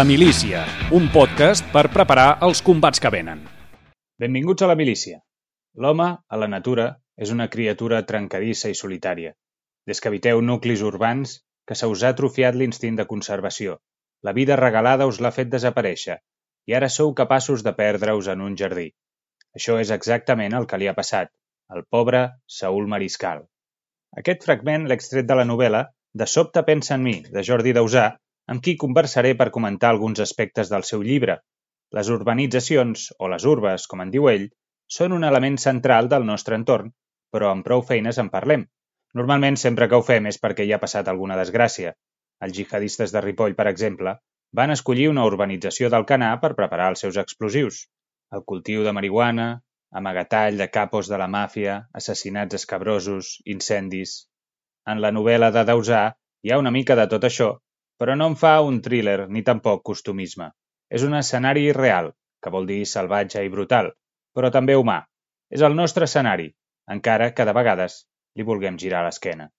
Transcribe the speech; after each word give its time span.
La 0.00 0.04
Milícia, 0.08 0.60
un 0.96 1.10
podcast 1.12 1.66
per 1.74 1.90
preparar 1.92 2.38
els 2.46 2.62
combats 2.64 3.02
que 3.04 3.10
venen. 3.12 3.40
Benvinguts 4.22 4.64
a 4.64 4.68
la 4.70 4.76
milícia. 4.80 5.18
L'home, 5.84 6.06
a 6.24 6.38
la 6.40 6.46
natura, 6.48 6.86
és 7.20 7.32
una 7.34 7.46
criatura 7.54 7.98
trencadissa 8.10 8.70
i 8.72 8.78
solitària. 8.78 9.34
Des 9.90 10.00
que 10.00 10.08
habiteu 10.08 10.40
nuclis 10.40 10.84
urbans, 10.90 11.34
que 11.68 11.76
se 11.80 11.90
us 11.94 12.04
ha 12.06 12.14
atrofiat 12.14 12.56
l'instint 12.56 12.96
de 13.00 13.06
conservació. 13.10 13.76
La 14.28 14.32
vida 14.38 14.56
regalada 14.62 15.10
us 15.10 15.20
l'ha 15.20 15.34
fet 15.40 15.52
desaparèixer 15.56 16.16
i 16.72 16.78
ara 16.78 16.88
sou 16.96 17.12
capaços 17.20 17.66
de 17.68 17.76
perdre-us 17.82 18.32
en 18.36 18.46
un 18.46 18.56
jardí. 18.62 18.88
Això 19.60 19.76
és 19.84 19.92
exactament 19.98 20.56
el 20.56 20.70
que 20.72 20.80
li 20.80 20.88
ha 20.88 20.96
passat 21.02 21.34
al 21.76 21.84
pobre 21.96 22.24
Saúl 22.60 22.88
Mariscal. 22.94 23.44
Aquest 24.24 24.48
fragment 24.48 24.88
l'he 24.88 25.00
extret 25.02 25.28
de 25.28 25.40
la 25.42 25.48
novel·la 25.52 25.84
De 26.24 26.32
sobte 26.38 26.64
pensa 26.72 26.96
en 26.96 27.04
mi, 27.10 27.18
de 27.36 27.44
Jordi 27.50 27.76
Dausà, 27.76 28.08
amb 28.50 28.62
qui 28.66 28.74
conversaré 28.82 29.36
per 29.38 29.52
comentar 29.54 29.92
alguns 29.94 30.20
aspectes 30.24 30.70
del 30.72 30.82
seu 30.88 31.04
llibre. 31.06 31.36
Les 31.96 32.08
urbanitzacions, 32.10 33.04
o 33.18 33.28
les 33.30 33.46
urbes, 33.46 33.86
com 33.90 34.02
en 34.02 34.10
diu 34.14 34.26
ell, 34.30 34.48
són 34.98 35.14
un 35.14 35.26
element 35.28 35.58
central 35.64 36.10
del 36.10 36.26
nostre 36.26 36.58
entorn, 36.58 36.90
però 37.30 37.52
amb 37.54 37.66
prou 37.66 37.84
feines 37.86 38.18
en 38.18 38.30
parlem. 38.32 38.66
Normalment 39.20 39.58
sempre 39.62 39.88
que 39.90 39.98
ho 39.98 40.06
fem 40.08 40.26
és 40.30 40.40
perquè 40.42 40.66
hi 40.66 40.74
ha 40.74 40.80
passat 40.82 41.08
alguna 41.12 41.38
desgràcia. 41.38 41.94
Els 42.42 42.56
jihadistes 42.58 43.14
de 43.14 43.22
Ripoll, 43.22 43.54
per 43.54 43.68
exemple, 43.70 44.16
van 44.60 44.74
escollir 44.74 45.08
una 45.12 45.26
urbanització 45.30 45.90
d'Alcanar 45.90 46.34
per 46.42 46.54
preparar 46.58 46.90
els 46.92 47.06
seus 47.06 47.18
explosius. 47.22 47.84
El 48.34 48.42
cultiu 48.52 48.82
de 48.86 48.94
marihuana, 48.98 49.48
amagatall 50.02 50.58
de 50.58 50.70
capos 50.74 51.10
de 51.10 51.18
la 51.22 51.30
màfia, 51.30 51.80
assassinats 52.02 52.62
escabrosos, 52.62 53.36
incendis... 53.44 54.24
En 54.90 55.02
la 55.04 55.10
novel·la 55.12 55.50
de 55.54 55.62
Dausà 55.68 56.06
hi 56.42 56.50
ha 56.50 56.58
una 56.58 56.70
mica 56.74 56.96
de 56.98 57.04
tot 57.12 57.26
això, 57.28 57.50
però 58.00 58.14
no 58.16 58.30
en 58.30 58.34
fa 58.40 58.54
un 58.64 58.78
thriller 58.80 59.26
ni 59.28 59.42
tampoc 59.44 59.82
costumisme. 59.84 60.46
És 60.88 61.02
un 61.04 61.12
escenari 61.18 61.66
real, 61.76 62.06
que 62.40 62.52
vol 62.52 62.64
dir 62.64 62.86
salvatge 62.88 63.42
i 63.44 63.50
brutal, 63.52 63.90
però 64.32 64.48
també 64.48 64.72
humà. 64.72 65.02
És 65.52 65.60
el 65.60 65.76
nostre 65.76 66.08
escenari, 66.08 66.48
encara 66.88 67.34
que 67.36 67.44
de 67.44 67.52
vegades 67.52 68.06
li 68.36 68.46
vulguem 68.48 68.78
girar 68.80 69.04
l'esquena. 69.04 69.50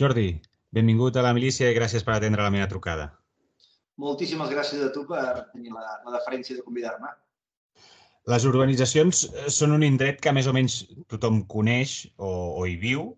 Jordi, 0.00 0.28
benvingut 0.72 1.16
a 1.16 1.24
la 1.24 1.32
milícia 1.32 1.72
i 1.72 1.76
gràcies 1.76 2.04
per 2.04 2.18
atendre 2.18 2.44
la 2.44 2.52
meva 2.52 2.68
trucada. 2.68 3.08
Moltíssimes 4.00 4.52
gràcies 4.52 4.84
a 4.84 4.92
tu 4.94 5.04
per 5.08 5.24
tenir 5.52 5.74
la, 5.74 5.98
la 6.06 6.14
deferència 6.16 6.56
de 6.56 6.64
convidar-me. 6.66 7.12
Les 8.32 8.44
urbanitzacions 8.48 9.24
eh, 9.26 9.48
són 9.52 9.74
un 9.76 9.86
indret 9.86 10.20
que 10.24 10.32
més 10.36 10.48
o 10.50 10.54
menys 10.56 10.82
tothom 11.12 11.42
coneix 11.54 12.04
o, 12.16 12.30
o 12.60 12.66
hi 12.68 12.76
viu, 12.80 13.08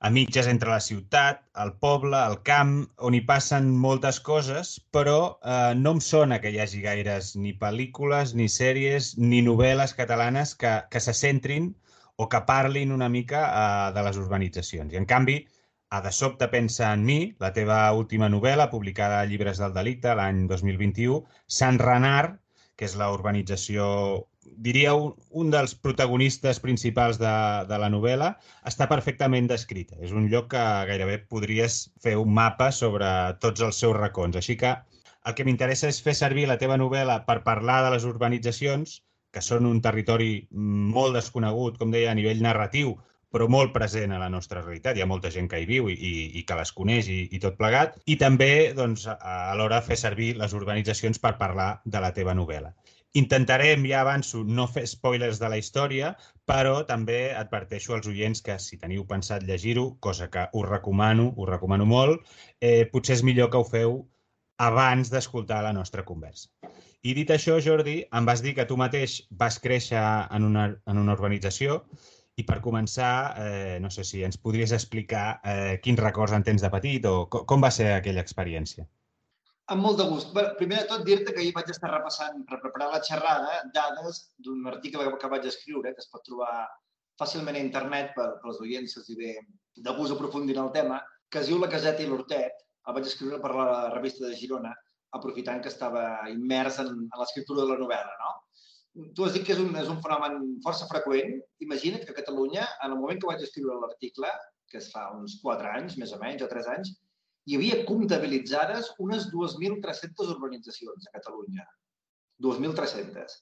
a 0.00 0.08
mitges 0.08 0.46
entre 0.48 0.70
la 0.72 0.80
ciutat, 0.80 1.42
el 1.62 1.74
poble, 1.84 2.16
el 2.16 2.38
camp, 2.48 2.72
on 3.08 3.16
hi 3.16 3.20
passen 3.28 3.68
moltes 3.82 4.20
coses, 4.24 4.72
però 4.96 5.16
eh, 5.28 5.74
no 5.76 5.92
em 5.96 6.00
sona 6.04 6.38
que 6.40 6.52
hi 6.52 6.60
hagi 6.62 6.80
gaires 6.84 7.34
ni 7.36 7.52
pel·lícules, 7.64 8.32
ni 8.38 8.48
sèries, 8.48 9.12
ni 9.20 9.42
novel·les 9.44 9.92
catalanes 9.98 10.54
que, 10.62 10.72
que 10.92 11.04
se 11.04 11.16
centrin 11.16 11.74
o 12.16 12.28
que 12.32 12.40
parlin 12.48 12.96
una 12.96 13.10
mica 13.12 13.44
eh, 13.48 13.90
de 13.96 14.06
les 14.08 14.20
urbanitzacions. 14.24 14.94
I 14.94 15.02
en 15.02 15.08
canvi, 15.12 15.42
a 15.90 16.00
De 16.00 16.12
sobte 16.12 16.46
pensa 16.48 16.92
en 16.94 17.04
mi, 17.04 17.18
la 17.42 17.50
teva 17.52 17.78
última 17.98 18.28
novel·la, 18.30 18.68
publicada 18.70 19.16
a 19.20 19.26
Llibres 19.26 19.58
del 19.58 19.72
Delicte 19.74 20.14
l'any 20.14 20.44
2021, 20.50 21.16
Sant 21.60 21.80
Renard, 21.82 22.36
que 22.78 22.86
és 22.86 22.94
la 23.00 23.08
urbanització, 23.10 23.88
diria, 24.66 24.94
un, 24.94 25.16
un 25.42 25.50
dels 25.50 25.74
protagonistes 25.74 26.62
principals 26.62 27.18
de, 27.18 27.34
de 27.72 27.80
la 27.82 27.90
novel·la, 27.90 28.30
està 28.70 28.86
perfectament 28.92 29.50
descrita. 29.50 29.98
És 29.98 30.14
un 30.14 30.30
lloc 30.30 30.52
que 30.54 30.62
gairebé 30.92 31.18
podries 31.34 31.82
fer 32.06 32.14
un 32.22 32.32
mapa 32.38 32.70
sobre 32.70 33.10
tots 33.42 33.66
els 33.66 33.82
seus 33.82 33.98
racons. 33.98 34.38
Així 34.38 34.56
que 34.62 34.76
el 35.26 35.36
que 35.36 35.44
m'interessa 35.44 35.90
és 35.90 36.00
fer 36.06 36.14
servir 36.16 36.46
la 36.48 36.60
teva 36.62 36.78
novel·la 36.80 37.24
per 37.26 37.42
parlar 37.50 37.82
de 37.84 37.92
les 37.98 38.06
urbanitzacions, 38.08 39.00
que 39.34 39.42
són 39.42 39.66
un 39.66 39.82
territori 39.82 40.46
molt 40.54 41.18
desconegut, 41.18 41.82
com 41.82 41.90
deia, 41.90 42.14
a 42.14 42.18
nivell 42.18 42.46
narratiu, 42.46 42.94
però 43.30 43.46
molt 43.48 43.72
present 43.72 44.12
a 44.12 44.18
la 44.18 44.28
nostra 44.28 44.62
realitat. 44.62 44.96
Hi 44.96 45.04
ha 45.04 45.10
molta 45.10 45.30
gent 45.30 45.48
que 45.50 45.60
hi 45.62 45.66
viu 45.68 45.88
i, 45.90 45.94
i, 45.94 46.12
i 46.40 46.44
que 46.46 46.58
les 46.58 46.72
coneix 46.74 47.08
i, 47.08 47.20
i 47.30 47.40
tot 47.42 47.58
plegat. 47.58 47.98
I 48.10 48.16
també, 48.20 48.50
doncs, 48.76 49.06
a 49.06 49.54
l'hora 49.58 49.80
fer 49.86 49.98
servir 49.98 50.32
les 50.40 50.54
urbanitzacions 50.56 51.22
per 51.22 51.36
parlar 51.38 51.70
de 51.84 52.02
la 52.02 52.12
teva 52.16 52.34
novel·la. 52.34 52.74
Intentarem, 53.18 53.82
ja 53.90 54.04
avanço, 54.04 54.44
no 54.46 54.68
fer 54.70 54.84
spoilers 54.86 55.40
de 55.42 55.48
la 55.50 55.58
història, 55.58 56.12
però 56.46 56.84
també 56.86 57.32
adverteixo 57.34 57.96
als 57.96 58.06
oients 58.10 58.42
que 58.46 58.54
si 58.62 58.78
teniu 58.78 59.02
pensat 59.06 59.42
llegir-ho, 59.46 59.96
cosa 59.98 60.28
que 60.30 60.46
us 60.54 60.68
recomano, 60.68 61.32
us 61.36 61.50
recomano 61.50 61.88
molt, 61.90 62.22
eh, 62.60 62.86
potser 62.92 63.18
és 63.18 63.24
millor 63.26 63.50
que 63.50 63.58
ho 63.58 63.66
feu 63.66 63.98
abans 64.62 65.10
d'escoltar 65.10 65.62
la 65.64 65.74
nostra 65.74 66.04
conversa. 66.06 66.50
I 67.02 67.14
dit 67.16 67.30
això, 67.32 67.56
Jordi, 67.64 67.96
em 68.14 68.26
vas 68.28 68.42
dir 68.44 68.54
que 68.54 68.66
tu 68.68 68.76
mateix 68.76 69.22
vas 69.42 69.58
créixer 69.58 70.00
en 70.30 70.46
una, 70.46 70.66
en 70.86 70.98
una 71.00 71.14
urbanització 71.16 71.80
i 72.40 72.46
per 72.48 72.60
començar, 72.64 73.12
eh, 73.44 73.76
no 73.84 73.90
sé 73.94 74.04
si 74.08 74.24
ens 74.26 74.40
podries 74.40 74.72
explicar 74.76 75.26
eh, 75.44 75.76
quins 75.84 76.00
records 76.00 76.34
en 76.36 76.46
tens 76.46 76.64
de 76.64 76.70
petit 76.72 77.06
o 77.10 77.14
com, 77.32 77.46
com 77.52 77.64
va 77.66 77.70
ser 77.76 77.92
aquella 77.94 78.24
experiència? 78.26 78.86
Amb 79.70 79.84
molt 79.86 80.00
de 80.00 80.06
gust. 80.10 80.32
Bé, 80.34 80.48
primer 80.58 80.80
de 80.80 80.86
tot, 80.90 81.04
dir-te 81.06 81.34
que 81.34 81.42
ahir 81.44 81.54
vaig 81.54 81.68
estar 81.70 81.92
repassant, 81.92 82.42
per 82.48 82.58
preparar 82.62 82.88
la 82.90 83.02
xerrada, 83.06 83.60
dades 83.76 84.22
d'un 84.42 84.66
article 84.66 85.06
que 85.22 85.30
vaig 85.34 85.46
escriure, 85.46 85.92
que 85.94 86.02
es 86.02 86.10
pot 86.10 86.24
trobar 86.26 86.54
fàcilment 87.20 87.58
a 87.58 87.62
internet 87.62 88.10
per, 88.16 88.26
per 88.42 88.50
als 88.50 88.60
oients, 88.64 88.96
si 89.06 89.16
ve 89.18 89.36
de 89.76 89.94
gust 89.98 90.16
aprofundir 90.16 90.56
en 90.56 90.64
el 90.64 90.74
tema, 90.74 90.98
que 91.30 91.42
es 91.42 91.50
diu 91.50 91.60
La 91.62 91.70
caseta 91.70 92.02
i 92.02 92.08
l'hortet. 92.10 92.66
El 92.88 92.96
vaig 92.96 93.06
escriure 93.06 93.38
per 93.42 93.52
la 93.54 93.70
revista 93.94 94.26
de 94.26 94.34
Girona, 94.40 94.72
aprofitant 95.14 95.60
que 95.62 95.70
estava 95.70 96.04
immers 96.32 96.80
en, 96.82 96.90
en 97.06 97.22
l'escriptura 97.22 97.62
de 97.62 97.70
la 97.70 97.78
novel·la, 97.78 98.16
no? 98.24 98.34
Tu 99.14 99.24
has 99.24 99.34
dit 99.36 99.44
que 99.46 99.54
és 99.54 99.60
un, 99.62 99.70
és 99.78 99.90
un 99.92 100.00
fenomen 100.04 100.40
força 100.64 100.88
freqüent. 100.90 101.36
Imagina't 101.66 102.06
que 102.06 102.14
a 102.14 102.18
Catalunya, 102.18 102.66
en 102.84 102.94
el 102.94 102.98
moment 102.98 103.20
que 103.20 103.30
vaig 103.30 103.44
escriure 103.44 103.78
l'article, 103.78 104.30
que 104.70 104.78
es 104.78 104.90
fa 104.94 105.08
uns 105.16 105.38
4 105.44 105.70
anys, 105.76 105.96
més 106.00 106.14
o 106.14 106.18
menys, 106.22 106.42
o 106.46 106.50
3 106.50 106.70
anys, 106.74 106.94
hi 107.48 107.56
havia 107.56 107.84
comptabilitzades 107.88 108.90
unes 109.02 109.28
2.300 109.34 110.34
urbanitzacions 110.36 111.08
a 111.08 111.14
Catalunya. 111.18 111.66
2.300. 112.44 113.38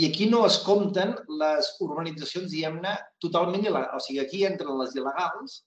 I 0.00 0.06
aquí 0.08 0.28
no 0.30 0.44
es 0.48 0.58
compten 0.64 1.14
les 1.40 1.68
urbanitzacions, 1.84 2.50
diguem-ne, 2.52 2.94
totalment 3.20 3.66
il·legals. 3.66 3.98
O 3.98 4.04
sigui, 4.06 4.22
aquí 4.22 4.44
entren 4.48 4.78
les 4.80 4.94
il·legals, 4.96 5.58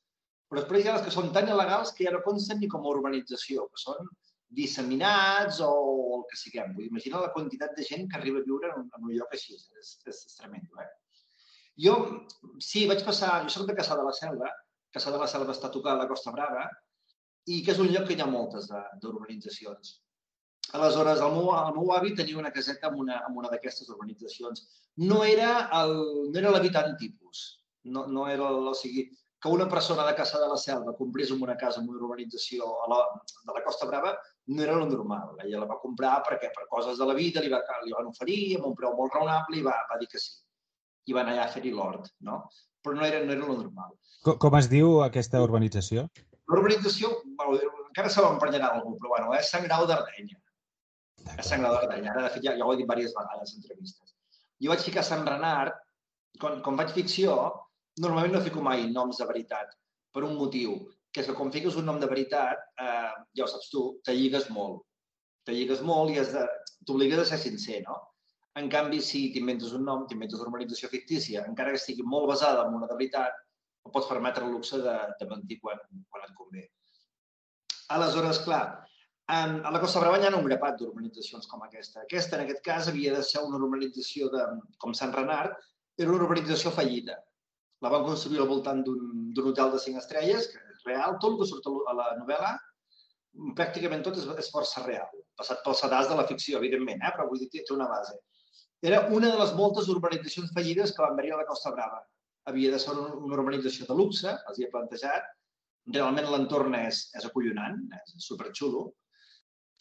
però 0.49 0.63
després 0.63 0.85
hi 0.85 0.89
ha 0.89 0.95
les 0.97 1.05
que 1.05 1.13
són 1.13 1.31
tan 1.35 1.49
il·legals 1.51 1.93
que 1.93 2.07
ja 2.07 2.13
no 2.15 2.23
consten 2.25 2.61
ni 2.61 2.69
com 2.71 2.85
a 2.85 2.93
urbanització, 2.95 3.67
que 3.69 3.81
són 3.83 4.09
disseminats 4.57 5.59
o 5.63 5.71
el 6.17 6.23
que 6.29 6.39
siguem. 6.39 6.73
Vull 6.75 6.87
imagina 6.87 7.23
la 7.23 7.33
quantitat 7.35 7.75
de 7.77 7.85
gent 7.87 8.07
que 8.11 8.19
arriba 8.19 8.41
a 8.41 8.45
viure 8.47 8.71
en 8.71 8.83
un, 8.83 8.87
en 8.97 9.09
un 9.09 9.15
lloc 9.15 9.33
així. 9.35 9.57
És, 9.57 9.97
és, 10.07 10.21
és 10.29 10.39
tremendo, 10.39 10.79
eh? 10.81 10.89
Jo, 11.85 11.95
sí, 12.63 12.85
vaig 12.87 13.03
passar... 13.07 13.41
Jo 13.43 13.51
soc 13.51 13.67
de 13.69 13.75
Caçà 13.77 13.97
de 13.99 14.07
la 14.07 14.15
Selva. 14.15 14.51
Caçà 14.95 15.11
de 15.11 15.19
la 15.19 15.27
Selva 15.27 15.55
està 15.55 15.71
tocada 15.73 15.99
a 15.99 16.03
la 16.05 16.09
Costa 16.11 16.31
Brava 16.35 16.69
i 17.51 17.61
que 17.65 17.73
és 17.75 17.81
un 17.83 17.91
lloc 17.91 18.07
que 18.07 18.15
hi 18.15 18.23
ha 18.23 18.29
moltes 18.31 18.69
d'urbanitzacions. 19.01 19.99
Aleshores, 20.73 21.19
el 21.21 21.35
meu, 21.35 21.51
el 21.53 21.75
meu 21.75 21.91
avi 21.93 22.15
tenia 22.17 22.39
una 22.41 22.51
caseta 22.55 22.89
en 22.89 22.97
una, 23.03 23.19
en 23.27 23.35
una 23.37 23.51
d'aquestes 23.51 23.91
urbanitzacions. 23.93 24.63
No 25.11 25.21
era 25.27 25.51
l'habitant 25.75 26.89
no 26.93 26.97
tipus. 27.01 27.43
No, 27.83 28.07
no 28.07 28.25
era, 28.31 28.47
el, 28.49 28.71
o 28.71 28.73
sigui, 28.73 29.05
que 29.41 29.51
una 29.53 29.67
persona 29.69 30.07
de 30.07 30.15
Caçà 30.17 30.39
de 30.41 30.47
la 30.49 30.57
Selva 30.57 30.95
comprés 30.97 31.29
en 31.35 31.43
una 31.43 31.57
casa 31.57 31.81
en 31.81 31.91
una 31.91 32.01
urbanització 32.01 32.71
a 32.81 32.89
la, 32.89 33.01
de 33.43 33.53
la 33.53 33.63
Costa 33.67 33.85
Brava 33.91 34.15
no 34.47 34.63
era 34.63 34.75
lo 34.75 34.85
normal. 34.85 35.35
Ella 35.43 35.63
la 35.63 35.69
va 35.69 35.79
comprar 35.81 36.19
perquè 36.25 36.51
per 36.53 36.67
coses 36.69 36.99
de 36.99 37.07
la 37.09 37.15
vida 37.17 37.41
li, 37.41 37.49
va, 37.53 37.61
li 37.85 37.93
van 37.95 38.11
oferir 38.11 38.57
amb 38.59 38.69
un 38.69 38.75
preu 38.77 38.93
molt 38.97 39.15
raonable 39.15 39.57
i 39.59 39.65
va, 39.65 39.75
va 39.89 39.99
dir 40.01 40.09
que 40.11 40.21
sí. 40.21 40.35
I 41.09 41.13
van 41.17 41.29
allà 41.29 41.45
a 41.45 41.51
fer-hi 41.53 41.73
l'hort, 41.73 42.09
no? 42.25 42.43
Però 42.85 42.95
no 42.97 43.05
era, 43.05 43.21
no 43.25 43.33
era 43.33 43.45
lo 43.45 43.57
normal. 43.57 43.93
Com, 44.25 44.37
com 44.41 44.57
es 44.57 44.69
diu 44.69 44.99
aquesta 45.05 45.41
urbanització? 45.41 46.07
L'urbanització, 46.49 47.11
bueno, 47.37 47.59
encara 47.89 48.09
se 48.13 48.25
m'emprenyarà 48.25 48.71
algú, 48.73 48.95
però 49.01 49.15
bueno, 49.15 49.33
és 49.37 49.49
Sant 49.53 49.65
Grau 49.65 49.85
d'Ardenya. 49.89 50.37
És 51.37 51.49
Sant 51.49 51.61
Grau 51.61 51.77
d'Ardenya. 51.77 52.11
Ara, 52.13 52.27
de 52.27 52.33
fet, 52.35 52.45
ja, 52.45 52.53
ja 52.57 52.65
ho 52.65 52.73
he 52.73 52.77
dit 52.77 52.85
diverses 52.85 53.13
vegades 53.17 53.53
en 53.53 53.61
entrevistes. 53.63 54.13
Jo 54.61 54.73
vaig 54.73 54.85
ficar 54.85 55.05
Sant 55.05 55.25
Renard, 55.29 55.77
quan, 56.41 56.61
quan 56.65 56.77
faig 56.81 56.93
ficció, 56.97 57.37
normalment 58.01 58.37
no 58.37 58.43
fico 58.45 58.61
mai 58.65 58.85
noms 58.91 59.21
de 59.21 59.29
veritat, 59.29 59.73
per 60.13 60.23
un 60.27 60.37
motiu 60.37 60.77
que 61.15 61.23
és 61.23 61.29
que 61.29 61.35
quan 61.37 61.53
fiques 61.53 61.77
un 61.79 61.85
nom 61.87 62.01
de 62.01 62.09
veritat, 62.11 62.65
eh, 62.83 63.11
ja 63.39 63.45
ho 63.45 63.47
saps 63.47 63.69
tu, 63.71 63.85
te 64.03 64.11
lligues 64.17 64.49
molt. 64.51 64.81
Te 65.47 65.53
lligues 65.55 65.79
molt 65.87 66.11
i 66.11 66.19
t'obligues 66.85 67.21
a 67.21 67.27
ser 67.29 67.39
sincer, 67.39 67.79
no? 67.85 67.95
En 68.59 68.67
canvi, 68.71 68.99
si 69.03 69.29
t'inventes 69.31 69.71
un 69.77 69.85
nom, 69.87 70.03
t'inventes 70.09 70.41
una 70.41 70.51
organització 70.51 70.89
fictícia, 70.91 71.45
encara 71.47 71.71
que 71.71 71.79
estigui 71.79 72.03
molt 72.03 72.27
basada 72.33 72.65
en 72.67 72.75
una 72.75 72.89
de 72.89 72.97
veritat, 72.99 73.39
no 73.85 73.93
pots 73.95 74.09
permetre 74.11 74.43
el 74.43 74.51
luxe 74.57 74.81
de, 74.83 74.95
de 75.21 75.29
mentir 75.31 75.61
quan, 75.63 75.79
quan 76.11 76.27
et 76.27 76.35
convé. 76.35 76.65
Aleshores, 77.95 78.41
clar, 78.43 78.65
En, 79.33 79.55
a 79.65 79.71
la 79.73 79.79
Costa 79.81 80.01
Brava 80.01 80.19
hi 80.21 80.27
ha 80.27 80.37
un 80.37 80.43
grapat 80.45 80.75
d'urbanitzacions 80.77 81.47
com 81.49 81.63
aquesta. 81.65 82.03
Aquesta, 82.03 82.37
en 82.37 82.43
aquest 82.43 82.59
cas, 82.67 82.89
havia 82.91 83.13
de 83.15 83.23
ser 83.25 83.41
una 83.41 83.57
urbanització 83.57 84.27
de, 84.33 84.43
com 84.83 84.93
Sant 84.99 85.15
Renard, 85.15 85.55
era 85.97 86.11
una 86.13 86.27
urbanització 86.27 86.73
fallida. 86.75 87.15
La 87.81 87.89
van 87.93 88.05
construir 88.05 88.43
al 88.43 88.51
voltant 88.51 88.83
d'un 88.85 89.49
hotel 89.49 89.73
de 89.73 89.81
cinc 89.81 89.97
estrelles, 90.03 90.51
que 90.51 90.61
real, 90.87 91.17
tot 91.21 91.33
el 91.33 91.41
que 91.41 91.49
surt 91.49 91.67
a 91.69 91.95
la 91.97 92.07
novel·la, 92.19 92.53
pràcticament 93.57 94.03
tot 94.05 94.17
és, 94.19 94.27
és 94.41 94.51
força 94.53 94.83
real. 94.85 95.11
Passat 95.39 95.63
pel 95.65 95.77
sedàs 95.77 96.09
de 96.09 96.17
la 96.19 96.27
ficció, 96.29 96.59
evidentment, 96.61 97.01
eh? 97.03 97.13
però 97.15 97.27
vull 97.29 97.41
dir, 97.41 97.49
té 97.51 97.73
una 97.75 97.87
base. 97.91 98.17
Era 98.85 99.05
una 99.17 99.31
de 99.31 99.39
les 99.39 99.53
moltes 99.57 99.89
urbanitzacions 99.91 100.53
fallides 100.55 100.93
que 100.95 101.03
van 101.03 101.17
venir 101.17 101.33
a 101.35 101.41
la 101.41 101.47
Costa 101.49 101.71
Brava. 101.73 102.03
Havia 102.49 102.71
de 102.71 102.79
ser 102.79 102.93
una 102.93 103.39
urbanització 103.39 103.87
de 103.89 103.97
luxe, 103.97 104.35
els 104.49 104.59
hi 104.59 104.67
he 104.67 104.71
plantejat. 104.73 105.25
Realment 105.95 106.29
l'entorn 106.31 106.75
és, 106.77 107.07
és 107.17 107.25
acollonant, 107.27 107.81
és 107.99 108.15
superxulo, 108.25 108.87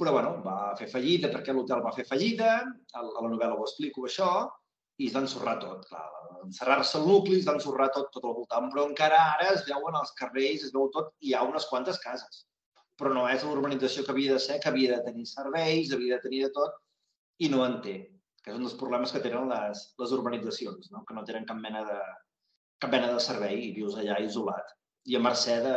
però 0.00 0.12
bueno, 0.12 0.34
va 0.44 0.74
fer 0.78 0.88
fallida 0.90 1.30
perquè 1.32 1.54
l'hotel 1.54 1.82
va 1.84 1.92
fer 1.96 2.04
fallida, 2.08 2.56
a 2.64 3.04
la 3.06 3.28
novel·la 3.30 3.54
ho 3.54 3.64
explico 3.64 4.04
això, 4.08 4.28
i 4.98 5.08
es 5.08 5.14
va 5.16 5.22
ensorrar 5.24 5.54
tot. 5.62 5.84
Clar, 5.90 6.04
encerrar-se 6.44 6.98
el 7.00 7.06
nucli, 7.10 7.38
es 7.40 7.48
va 7.48 7.56
ensorrar 7.58 7.90
tot, 7.96 8.10
tot 8.14 8.26
al 8.28 8.36
voltant, 8.38 8.70
però 8.72 8.86
encara 8.88 9.20
ara 9.34 9.50
es 9.54 9.64
veuen 9.68 9.98
els 10.00 10.12
carrers, 10.20 10.66
es 10.68 10.74
veu 10.74 10.90
tot, 10.96 11.12
i 11.20 11.30
hi 11.30 11.34
ha 11.34 11.44
unes 11.46 11.68
quantes 11.70 12.00
cases. 12.04 12.44
Però 13.00 13.10
no 13.14 13.26
és 13.30 13.42
l'urbanització 13.42 14.04
que 14.06 14.14
havia 14.14 14.36
de 14.36 14.42
ser, 14.42 14.60
que 14.62 14.70
havia 14.70 14.96
de 14.96 15.08
tenir 15.08 15.26
serveis, 15.26 15.92
havia 15.94 16.18
de 16.18 16.28
tenir 16.28 16.44
de 16.46 16.52
tot, 16.58 16.76
i 17.42 17.50
no 17.50 17.64
en 17.66 17.80
té, 17.82 17.96
que 18.42 18.52
és 18.52 18.58
un 18.58 18.66
dels 18.68 18.78
problemes 18.78 19.12
que 19.14 19.22
tenen 19.24 19.50
les, 19.50 19.88
les 19.98 20.14
urbanitzacions, 20.14 20.92
no? 20.94 21.02
que 21.08 21.16
no 21.16 21.26
tenen 21.26 21.48
cap 21.48 21.58
mena 21.58 21.82
de, 21.88 22.00
cap 22.84 22.92
mena 22.94 23.10
de 23.10 23.22
servei 23.22 23.58
i 23.66 23.72
vius 23.74 23.98
allà 23.98 24.20
isolat 24.22 24.74
i 25.10 25.16
a 25.18 25.22
mercè 25.24 25.58
de, 25.64 25.76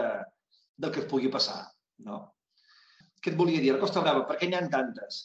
del 0.77 0.93
que 0.93 1.01
et 1.03 1.09
pugui 1.11 1.31
passar. 1.33 1.63
No? 2.05 2.19
què 3.23 3.33
et 3.33 3.39
volia 3.39 3.61
dir? 3.63 3.73
La 3.73 3.81
Costa 3.81 4.03
Brava, 4.03 4.23
per 4.27 4.37
què 4.39 4.47
n'hi 4.47 4.57
ha 4.57 4.67
tantes? 4.71 5.17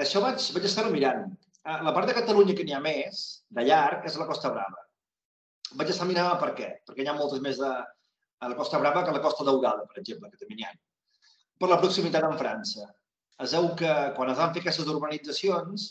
Això 0.00 0.22
vaig, 0.24 0.40
vaig 0.54 0.68
estar-ho 0.68 0.92
mirant. 0.94 1.26
La 1.64 1.92
part 1.96 2.10
de 2.10 2.14
Catalunya 2.16 2.54
que 2.56 2.64
n'hi 2.66 2.74
ha 2.76 2.80
més, 2.84 3.20
de 3.56 3.62
llarg, 3.64 4.04
és 4.04 4.16
la 4.20 4.26
Costa 4.28 4.50
Brava. 4.52 4.82
Vaig 5.80 5.90
estar 5.90 6.06
mirant 6.08 6.36
per 6.40 6.50
què. 6.58 6.66
Perquè 6.84 7.04
hi 7.04 7.08
ha 7.08 7.16
moltes 7.16 7.40
més 7.44 7.60
de, 7.60 7.70
a 8.44 8.50
la 8.50 8.58
Costa 8.58 8.80
Brava 8.82 9.02
que 9.04 9.12
a 9.12 9.16
la 9.16 9.22
Costa 9.24 9.46
Daurada, 9.48 9.86
per 9.88 10.02
exemple, 10.02 10.28
que 10.30 10.40
també 10.42 10.58
n'hi 10.58 10.66
ha. 10.68 10.72
Per 11.60 11.70
la 11.70 11.80
proximitat 11.80 12.26
amb 12.26 12.36
França. 12.40 12.90
Es 13.44 13.54
veu 13.56 13.70
que 13.78 13.94
quan 14.18 14.30
es 14.30 14.38
van 14.38 14.52
fer 14.54 14.60
aquestes 14.62 14.90
urbanitzacions, 14.92 15.86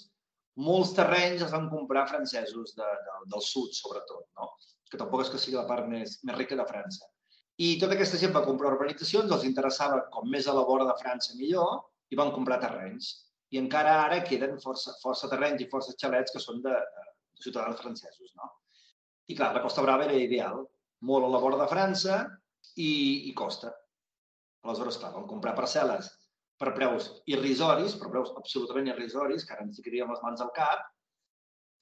molts 0.67 0.93
terrenys 0.99 1.41
es 1.47 1.51
van 1.55 1.65
comprar 1.71 2.05
francesos 2.11 2.75
de, 2.77 2.91
de, 3.07 3.17
del 3.33 3.41
sud, 3.41 3.73
sobretot, 3.73 4.27
no? 4.37 4.51
que 4.91 4.99
tampoc 5.01 5.23
és 5.23 5.33
que 5.33 5.41
sigui 5.41 5.57
la 5.57 5.65
part 5.65 5.89
més, 5.89 6.19
més 6.21 6.37
rica 6.37 6.55
de 6.59 6.67
França. 6.69 7.09
I 7.57 7.79
tota 7.81 7.97
aquesta 7.97 8.19
gent 8.21 8.33
va 8.35 8.45
comprar 8.45 8.75
urbanitzacions, 8.75 9.33
els 9.33 9.45
interessava 9.49 10.03
com 10.13 10.29
més 10.29 10.45
a 10.47 10.53
la 10.53 10.65
vora 10.69 10.85
de 10.85 10.93
França 11.01 11.33
millor, 11.39 11.81
i 12.13 12.19
van 12.19 12.29
comprar 12.35 12.59
terrenys. 12.61 13.09
I 13.53 13.59
encara 13.61 13.99
ara 14.07 14.23
queden 14.25 14.57
força, 14.61 14.95
força 15.01 15.29
terrenys 15.29 15.61
i 15.61 15.69
força 15.69 15.93
xalets 15.99 16.33
que 16.33 16.41
són 16.41 16.61
de, 16.65 16.73
de 16.73 17.43
ciutadans 17.43 17.79
francesos. 17.81 18.33
No? 18.39 18.49
I 19.29 19.37
clar, 19.37 19.51
la 19.55 19.61
Costa 19.63 19.83
Brava 19.85 20.07
era 20.07 20.17
ideal, 20.19 20.63
molt 21.07 21.27
a 21.27 21.31
la 21.31 21.41
vora 21.43 21.59
de 21.61 21.69
França 21.69 22.23
i, 22.75 23.29
i 23.29 23.33
costa. 23.37 23.71
Aleshores, 24.63 24.97
clar, 24.99 25.13
van 25.15 25.29
comprar 25.29 25.55
parcel·les 25.57 26.09
per 26.59 26.73
preus 26.77 27.09
irrisoris, 27.27 27.97
per 27.99 28.09
preus 28.13 28.31
absolutament 28.39 28.89
irrisoris, 28.93 29.45
que 29.45 29.55
ara 29.55 29.65
ens 29.65 29.79
ficaríem 29.79 30.11
les 30.11 30.21
mans 30.23 30.43
al 30.43 30.51
cap, 30.55 30.85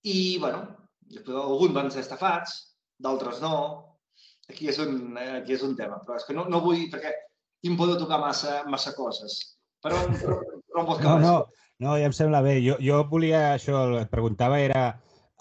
i, 0.08 0.40
bueno, 0.42 0.64
després 1.14 1.38
alguns 1.38 1.76
van 1.76 1.92
ser 1.94 2.02
estafats, 2.06 2.56
d'altres 3.02 3.42
no, 3.44 3.56
aquí 4.50 4.70
és 4.72 4.80
un, 4.82 5.18
aquí 5.42 5.54
és 5.58 5.66
un 5.68 5.76
tema, 5.78 6.00
però 6.06 6.18
és 6.18 6.26
que 6.26 6.36
no, 6.38 6.48
no 6.50 6.64
vull, 6.64 6.88
perquè 6.94 7.14
em 7.70 7.78
poder 7.78 8.00
tocar 8.02 8.20
massa, 8.22 8.62
massa 8.70 8.96
coses. 8.98 9.38
Però, 9.86 10.02
però, 10.22 10.40
vols 10.76 11.00
que 11.00 11.08
no, 11.08 11.20
no, 11.20 11.36
no, 11.84 11.96
ja 12.00 12.10
em 12.10 12.16
sembla 12.16 12.42
bé. 12.46 12.58
Jo, 12.66 12.78
jo 12.84 13.02
volia, 13.12 13.54
això, 13.56 13.84
et 14.02 14.12
preguntava, 14.14 14.60
era 14.64 14.84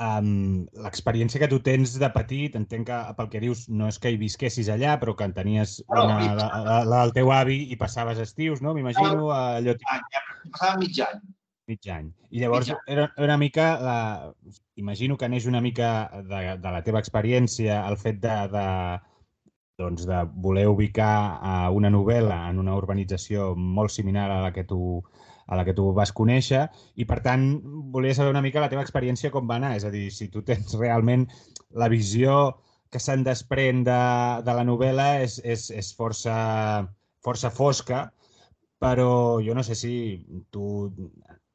um, 0.02 0.62
l'experiència 0.84 1.42
que 1.42 1.50
tu 1.50 1.60
tens 1.64 1.96
de 2.02 2.12
petit, 2.14 2.56
entenc 2.58 2.88
que 2.90 3.00
pel 3.18 3.32
que 3.32 3.42
dius 3.42 3.66
no 3.68 3.90
és 3.90 4.00
que 4.02 4.12
hi 4.12 4.20
visquessis 4.20 4.70
allà, 4.72 4.96
però 5.02 5.16
que 5.16 5.28
en 5.28 5.36
tenies 5.36 5.80
una, 5.88 6.06
la, 6.06 6.32
la, 6.38 6.78
la, 6.84 7.02
del 7.04 7.14
teu 7.20 7.34
avi 7.34 7.62
i 7.70 7.78
passaves 7.80 8.22
estius, 8.22 8.64
no? 8.64 8.74
M'imagino 8.76 9.30
allò... 9.36 9.76
Passava 10.50 10.78
mig 10.80 11.04
any 11.04 11.20
mig 11.70 11.86
any. 11.86 12.10
I 12.34 12.42
llavors 12.42 12.70
era, 12.70 13.12
era 13.16 13.24
una 13.24 13.36
mica, 13.38 13.66
la, 13.80 13.98
imagino 14.80 15.16
que 15.16 15.28
neix 15.30 15.46
una 15.46 15.60
mica 15.62 16.10
de, 16.26 16.40
de 16.58 16.72
la 16.74 16.82
teva 16.86 17.02
experiència 17.02 17.80
el 17.86 17.98
fet 18.00 18.18
de, 18.22 18.36
de, 18.54 18.66
doncs 19.80 20.06
de 20.08 20.24
voler 20.46 20.66
ubicar 20.70 21.38
a 21.40 21.54
una 21.74 21.90
novel·la 21.92 22.42
en 22.50 22.60
una 22.62 22.76
urbanització 22.78 23.52
molt 23.56 23.94
similar 23.94 24.28
a 24.30 24.40
la 24.46 24.52
que 24.56 24.66
tu 24.66 24.80
a 25.50 25.58
la 25.58 25.64
que 25.66 25.74
tu 25.74 25.88
vas 25.96 26.12
conèixer 26.14 26.62
i, 26.94 27.06
per 27.10 27.18
tant, 27.24 27.44
volia 27.94 28.14
saber 28.14 28.30
una 28.32 28.42
mica 28.44 28.62
la 28.62 28.70
teva 28.72 28.84
experiència 28.86 29.32
com 29.34 29.50
va 29.50 29.58
anar. 29.58 29.74
És 29.76 29.84
a 29.84 29.90
dir, 29.90 30.06
si 30.14 30.30
tu 30.30 30.44
tens 30.46 30.76
realment 30.78 31.26
la 31.82 31.90
visió 31.90 32.36
que 32.90 33.02
se'n 33.02 33.26
desprèn 33.26 33.84
de, 33.86 34.00
de 34.46 34.54
la 34.56 34.64
novel·la 34.66 35.10
és, 35.26 35.38
és, 35.42 35.68
és 35.82 35.92
força, 35.98 36.36
força 37.22 37.50
fosca, 37.54 38.06
però 38.80 39.12
jo 39.44 39.54
no 39.54 39.66
sé 39.66 39.76
si 39.78 39.92
tu 40.50 40.88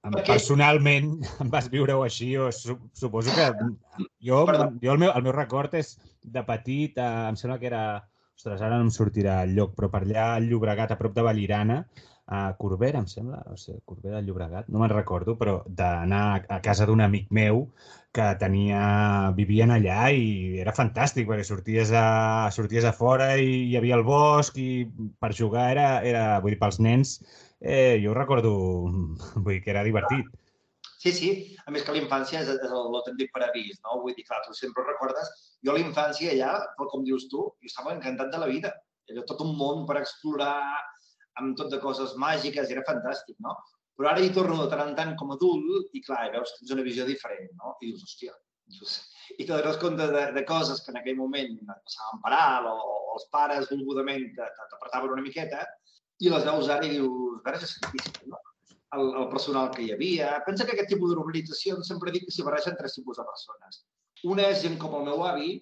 Personalment 0.06 1.16
em 1.42 1.48
vas 1.50 1.68
viure-ho 1.74 2.04
així, 2.06 2.36
o 2.38 2.52
suposo 2.54 3.34
que 3.34 3.48
jo, 4.22 4.44
jo 4.84 4.92
el, 4.94 5.00
meu, 5.02 5.10
el 5.10 5.24
meu 5.26 5.34
record 5.34 5.74
és 5.80 5.96
de 6.22 6.44
petit, 6.46 7.00
eh, 7.02 7.30
em 7.32 7.40
sembla 7.40 7.58
que 7.62 7.70
era, 7.72 7.86
ostres, 8.38 8.62
ara 8.62 8.78
no 8.78 8.86
em 8.86 8.92
sortirà 8.94 9.40
el 9.48 9.56
lloc, 9.58 9.74
però 9.78 9.90
per 9.90 10.04
allà 10.04 10.28
al 10.36 10.46
Llobregat, 10.52 10.94
a 10.94 11.00
prop 11.00 11.16
de 11.16 11.26
Valirana, 11.26 11.80
a 12.26 12.56
Corbera, 12.58 13.00
em 13.00 13.08
sembla, 13.08 13.44
o 13.52 13.58
sigui, 13.58 13.80
Corbera 13.86 14.18
del 14.18 14.30
Llobregat, 14.30 14.70
no 14.74 14.82
me'n 14.82 14.92
recordo, 14.92 15.36
però 15.38 15.60
d'anar 15.68 16.46
a 16.50 16.60
casa 16.66 16.88
d'un 16.90 17.04
amic 17.06 17.30
meu 17.30 17.68
que 18.16 18.26
tenia, 18.42 18.82
vivien 19.38 19.74
allà 19.76 20.08
i 20.10 20.58
era 20.64 20.74
fantàstic 20.74 21.28
perquè 21.30 21.46
sorties 21.46 21.92
a, 21.94 22.06
sorties 22.56 22.88
a 22.88 22.94
fora 22.96 23.34
i 23.38 23.52
hi 23.70 23.76
havia 23.78 24.00
el 24.00 24.06
bosc 24.08 24.58
i 24.58 24.86
per 25.20 25.34
jugar 25.38 25.68
era, 25.76 25.90
era 26.14 26.24
vull 26.40 26.56
dir, 26.56 26.62
pels 26.62 26.80
nens 26.80 27.20
eh, 27.60 28.00
jo 28.02 28.16
recordo, 28.18 28.56
vull 29.44 29.54
dir 29.54 29.62
que 29.62 29.74
era 29.76 29.86
divertit. 29.86 30.32
Sí, 31.06 31.12
sí. 31.14 31.30
A 31.68 31.72
més 31.74 31.84
que 31.86 31.94
la 31.94 32.02
infància 32.02 32.42
és, 32.42 32.50
és 32.50 32.72
l'autèntic 32.74 33.30
paradís, 33.34 33.78
no? 33.86 34.00
Vull 34.02 34.16
dir, 34.18 34.26
clar, 34.26 34.42
tu 34.48 34.56
sempre 34.58 34.86
recordes... 34.88 35.30
Jo 35.66 35.74
la 35.74 35.82
infància 35.82 36.34
ja, 36.38 36.50
com 36.78 37.04
dius 37.06 37.28
tu, 37.30 37.44
jo 37.62 37.70
estava 37.70 37.94
encantat 37.94 38.32
de 38.34 38.42
la 38.42 38.50
vida. 38.50 38.72
Era 39.10 39.22
tot 39.30 39.44
un 39.46 39.54
món 39.58 39.86
per 39.90 40.00
explorar, 40.00 40.58
amb 41.42 41.58
tot 41.60 41.72
de 41.74 41.80
coses 41.84 42.16
màgiques, 42.22 42.72
era 42.72 42.86
fantàstic, 42.88 43.38
no? 43.44 43.56
Però 43.96 44.12
ara 44.12 44.24
hi 44.24 44.32
torno 44.36 44.58
de 44.62 44.70
tant 44.72 44.84
en 44.90 44.96
tant 44.98 45.14
com 45.20 45.32
a 45.32 45.38
adult 45.40 45.94
i, 45.96 46.02
clar, 46.04 46.26
veus 46.34 46.52
tens 46.58 46.74
una 46.76 46.84
visió 46.88 47.06
diferent, 47.08 47.52
no? 47.62 47.76
I 47.82 47.92
dius, 47.92 48.04
hòstia, 48.04 48.34
dius, 48.76 48.96
i 49.38 49.46
te 49.46 49.52
dones 49.54 49.80
compte 49.82 50.08
de, 50.12 50.24
de 50.36 50.44
coses 50.48 50.82
que 50.84 50.92
en 50.94 51.00
aquell 51.02 51.18
moment 51.20 51.54
et 51.62 51.86
passaven 51.88 52.22
per 52.26 52.34
alt 52.36 52.70
o, 52.72 52.76
o 52.76 53.16
els 53.16 53.28
pares 53.34 53.70
volgudament 53.72 54.26
t'apretaven 54.38 55.16
una 55.16 55.24
miqueta 55.26 55.64
i 56.24 56.32
les 56.32 56.46
veus 56.48 56.72
ara 56.72 56.88
i 56.88 56.96
dius, 56.98 57.40
veure, 57.46 57.62
és 57.62 57.76
sacrifici, 57.78 58.30
no? 58.32 58.42
El, 58.96 59.10
el 59.22 59.30
personal 59.32 59.72
que 59.76 59.84
hi 59.84 59.92
havia. 59.92 60.30
Pensa 60.46 60.64
que 60.68 60.76
aquest 60.76 60.92
tipus 60.94 61.12
d'urbanitzacions 61.12 61.88
sempre 61.92 62.14
dic 62.16 62.28
que 62.28 62.36
s'hi 62.36 62.46
barregen 62.48 62.78
tres 62.80 62.96
tipus 62.96 63.18
de 63.20 63.26
persones. 63.28 63.82
Una 64.32 64.46
és 64.52 64.62
gent 64.64 64.78
com 64.80 64.96
el 65.00 65.04
meu 65.10 65.26
avi, 65.28 65.58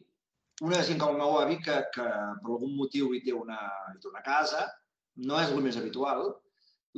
una 0.62 0.77
és 0.82 0.92
gent 0.92 1.00
com 1.01 1.15
el 1.15 1.22
meu 1.22 1.39
avi 1.39 1.58
que, 1.63 1.80
que 1.96 2.06
per 2.06 2.51
algun 2.51 2.75
motiu 2.77 3.10
hi 3.13 3.24
té 3.25 3.34
una, 3.34 3.58
hi 3.89 3.98
té 4.03 4.12
una 4.12 4.22
casa, 4.25 4.68
no 5.15 5.39
és 5.41 5.51
el 5.53 5.62
més 5.65 5.77
habitual. 5.79 6.32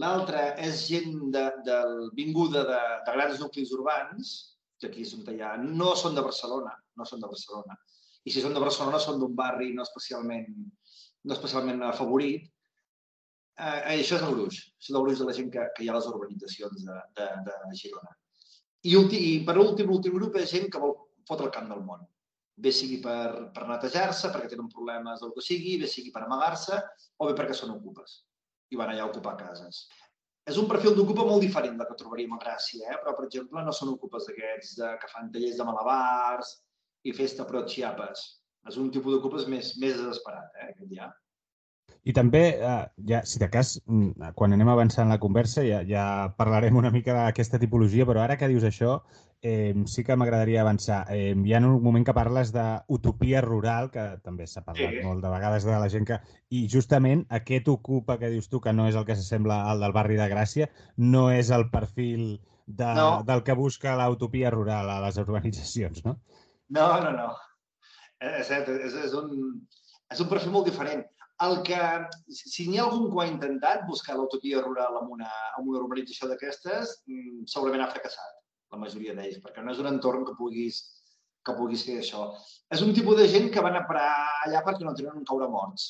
L'altra 0.02 0.48
és 0.60 0.86
gent 0.90 1.30
de, 1.32 1.46
de, 1.68 1.78
vinguda 2.18 2.66
de, 2.68 2.80
de 3.08 3.16
grans 3.16 3.40
nuclis 3.40 3.72
urbans, 3.76 4.34
que 4.80 4.90
aquí 4.90 5.06
és 5.06 5.14
on 5.16 5.24
hi 5.32 5.40
ha, 5.40 5.56
no 5.58 5.94
són 5.96 6.18
de 6.18 6.24
Barcelona, 6.24 6.74
no 7.00 7.08
són 7.08 7.24
de 7.24 7.32
Barcelona. 7.32 7.78
I 8.26 8.34
si 8.34 8.42
són 8.44 8.56
de 8.56 8.64
Barcelona 8.64 9.00
són 9.00 9.22
d'un 9.22 9.36
barri 9.38 9.72
no 9.74 9.86
especialment, 9.86 10.50
no 11.26 11.36
especialment 11.38 11.84
afavorit, 11.88 12.50
Eh, 13.56 13.64
eh, 13.64 14.00
això 14.02 14.18
és 14.18 14.24
el 14.28 14.34
gruix. 14.36 14.58
Això 14.76 14.92
és 14.92 14.96
el 14.98 15.04
gruix 15.06 15.20
de 15.22 15.26
la 15.30 15.36
gent 15.36 15.52
que, 15.52 15.66
que 15.76 15.84
hi 15.84 15.88
ha 15.88 15.94
a 15.94 16.00
les 16.00 16.08
urbanitzacions 16.10 16.82
de, 16.88 16.96
de, 17.20 17.28
de 17.48 17.78
Girona. 17.80 18.12
I, 18.86 18.96
ulti, 19.00 19.22
I 19.30 19.38
per 19.48 19.56
últim, 19.62 19.88
l'últim 19.90 20.18
grup 20.18 20.36
és 20.42 20.52
gent 20.52 20.68
que 20.72 20.82
vol 20.82 20.98
fotre 21.30 21.48
el 21.48 21.54
camp 21.56 21.72
del 21.72 21.86
món. 21.88 22.04
Bé 22.56 22.72
sigui 22.72 23.02
per, 23.04 23.52
per 23.56 23.66
netejar-se, 23.68 24.32
perquè 24.32 24.54
tenen 24.54 24.72
problemes 24.72 25.22
del 25.24 25.34
que 25.36 25.44
sigui, 25.44 25.76
bé 25.82 25.90
sigui 25.92 26.14
per 26.16 26.24
amagar-se, 26.24 26.80
o 27.20 27.28
bé 27.28 27.36
perquè 27.36 27.58
són 27.58 27.76
ocupes 27.76 28.22
i 28.72 28.80
van 28.80 28.92
allà 28.92 29.04
a 29.06 29.10
ocupar 29.12 29.36
cases. 29.40 29.86
És 30.50 30.58
un 30.62 30.68
perfil 30.70 30.94
d'ocupa 30.96 31.26
molt 31.26 31.42
diferent 31.42 31.78
del 31.80 31.88
que 31.90 31.98
trobaríem 32.00 32.34
a 32.36 32.40
Gràcia, 32.42 32.86
eh? 32.94 32.98
però, 33.02 33.16
per 33.18 33.26
exemple, 33.28 33.64
no 33.66 33.74
són 33.74 33.92
ocupes 33.96 34.28
d'aquests 34.30 34.76
que 35.02 35.12
fan 35.12 35.32
tallers 35.34 35.60
de 35.60 35.68
malabars 35.68 36.52
i 37.10 37.14
festa 37.18 37.48
pro 37.50 37.64
xiapes. 37.70 38.26
És 38.70 38.78
un 38.82 38.92
tipus 38.94 39.16
d'ocupes 39.16 39.48
més, 39.50 39.74
més 39.82 39.98
desesperat, 39.98 40.54
eh, 40.62 40.70
aquest 40.72 40.94
ja. 40.94 41.10
I 42.06 42.14
també, 42.14 42.42
eh, 42.62 42.88
ja, 43.10 43.24
si 43.26 43.40
de 43.42 43.50
cas, 43.50 43.80
mm, 43.88 44.32
quan 44.38 44.54
anem 44.54 44.70
avançant 44.70 45.10
la 45.10 45.18
conversa 45.20 45.64
ja, 45.66 45.82
ja 45.90 46.34
parlarem 46.38 46.76
una 46.78 46.92
mica 46.94 47.16
d'aquesta 47.18 47.58
tipologia, 47.60 48.06
però 48.06 48.22
ara 48.22 48.38
que 48.38 48.50
dius 48.52 48.64
això, 48.68 49.00
eh, 49.42 49.74
sí 49.86 50.04
que 50.04 50.16
m'agradaria 50.16 50.62
avançar. 50.62 51.00
Eh, 51.10 51.34
hi 51.34 51.54
ha 51.54 51.62
un 51.66 51.82
moment 51.82 52.06
que 52.06 52.14
parles 52.14 52.52
d'utopia 52.54 53.42
rural, 53.42 53.90
que 53.94 54.04
també 54.24 54.46
s'ha 54.46 54.62
parlat 54.66 54.94
sí. 55.00 55.02
molt 55.06 55.26
de 55.26 55.32
vegades 55.34 55.66
de 55.66 55.80
la 55.82 55.90
gent 55.90 56.06
que... 56.06 56.20
I 56.50 56.68
justament 56.70 57.26
aquest 57.40 57.68
ocupa 57.74 58.20
que 58.22 58.30
dius 58.30 58.50
tu, 58.50 58.62
que 58.62 58.74
no 58.74 58.86
és 58.90 58.96
el 58.96 59.06
que 59.06 59.18
s'assembla 59.18 59.64
al 59.72 59.82
del 59.82 59.94
barri 59.98 60.18
de 60.22 60.30
Gràcia, 60.30 60.70
no 60.98 61.32
és 61.34 61.50
el 61.50 61.70
perfil 61.74 62.40
de, 62.66 62.92
no. 62.98 63.24
del 63.26 63.42
que 63.44 63.58
busca 63.58 63.98
l'utopia 63.98 64.54
rural 64.54 64.90
a 64.90 65.02
les 65.08 65.18
urbanitzacions, 65.22 66.06
no? 66.06 66.20
No, 66.70 66.88
no, 67.02 67.12
no. 67.18 67.34
Eh, 68.22 68.40
és 68.42 68.50
és, 68.50 68.94
és, 69.08 69.14
un, 69.14 69.60
és 70.14 70.22
un 70.22 70.30
perfil 70.30 70.54
molt 70.54 70.70
diferent 70.70 71.06
el 71.44 71.62
que, 71.68 71.80
si 72.32 72.68
n'hi 72.70 72.80
ha 72.80 72.86
algun 72.86 73.10
que 73.12 73.22
ha 73.24 73.28
intentat 73.28 73.86
buscar 73.90 74.16
l'utopia 74.16 74.62
rural 74.64 75.02
amb 75.02 75.12
una, 75.18 75.30
amb 75.58 75.68
una 75.68 75.82
urbanització 75.84 76.30
d'aquestes, 76.30 77.02
mm, 77.08 77.44
segurament 77.52 77.84
ha 77.84 77.92
fracassat, 77.92 78.38
la 78.72 78.80
majoria 78.80 79.16
d'ells, 79.18 79.42
perquè 79.44 79.64
no 79.64 79.74
és 79.74 79.82
un 79.84 79.92
entorn 79.92 80.24
que 80.28 80.36
puguis, 80.40 80.80
que 81.46 81.56
puguis 81.58 81.84
fer 81.88 82.00
això. 82.00 82.30
És 82.72 82.82
un 82.86 82.94
tipus 82.96 83.20
de 83.20 83.28
gent 83.32 83.52
que 83.54 83.64
van 83.66 83.76
a 83.76 83.84
parar 83.90 84.14
allà 84.46 84.64
perquè 84.66 84.88
no 84.88 84.96
tenen 84.96 85.20
on 85.20 85.28
caure 85.28 85.50
morts. 85.52 85.90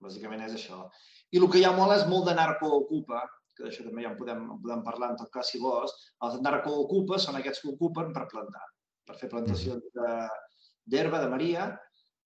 Bàsicament 0.00 0.46
és 0.48 0.56
això. 0.56 0.86
I 1.30 1.38
el 1.38 1.46
que 1.50 1.60
hi 1.60 1.68
ha 1.68 1.76
molt 1.76 1.94
és 1.98 2.06
molt 2.08 2.26
de 2.26 2.34
narcoocupa, 2.34 3.20
que 3.54 3.66
d'això 3.66 3.84
també 3.84 4.06
ja 4.06 4.10
en 4.10 4.16
podem, 4.18 4.42
en 4.56 4.62
podem 4.64 4.82
parlar 4.86 5.12
en 5.12 5.20
tot 5.20 5.30
cas 5.34 5.52
si 5.52 5.60
vols. 5.60 5.92
Els 6.24 6.40
narcoocupa 6.40 7.20
són 7.20 7.36
aquests 7.38 7.62
que 7.62 7.74
ocupen 7.74 8.14
per 8.16 8.26
plantar, 8.32 8.64
per 9.06 9.18
fer 9.20 9.28
plantacions 9.28 9.84
d'herba, 9.92 11.20
de, 11.20 11.24
de 11.26 11.30
Maria, 11.36 11.68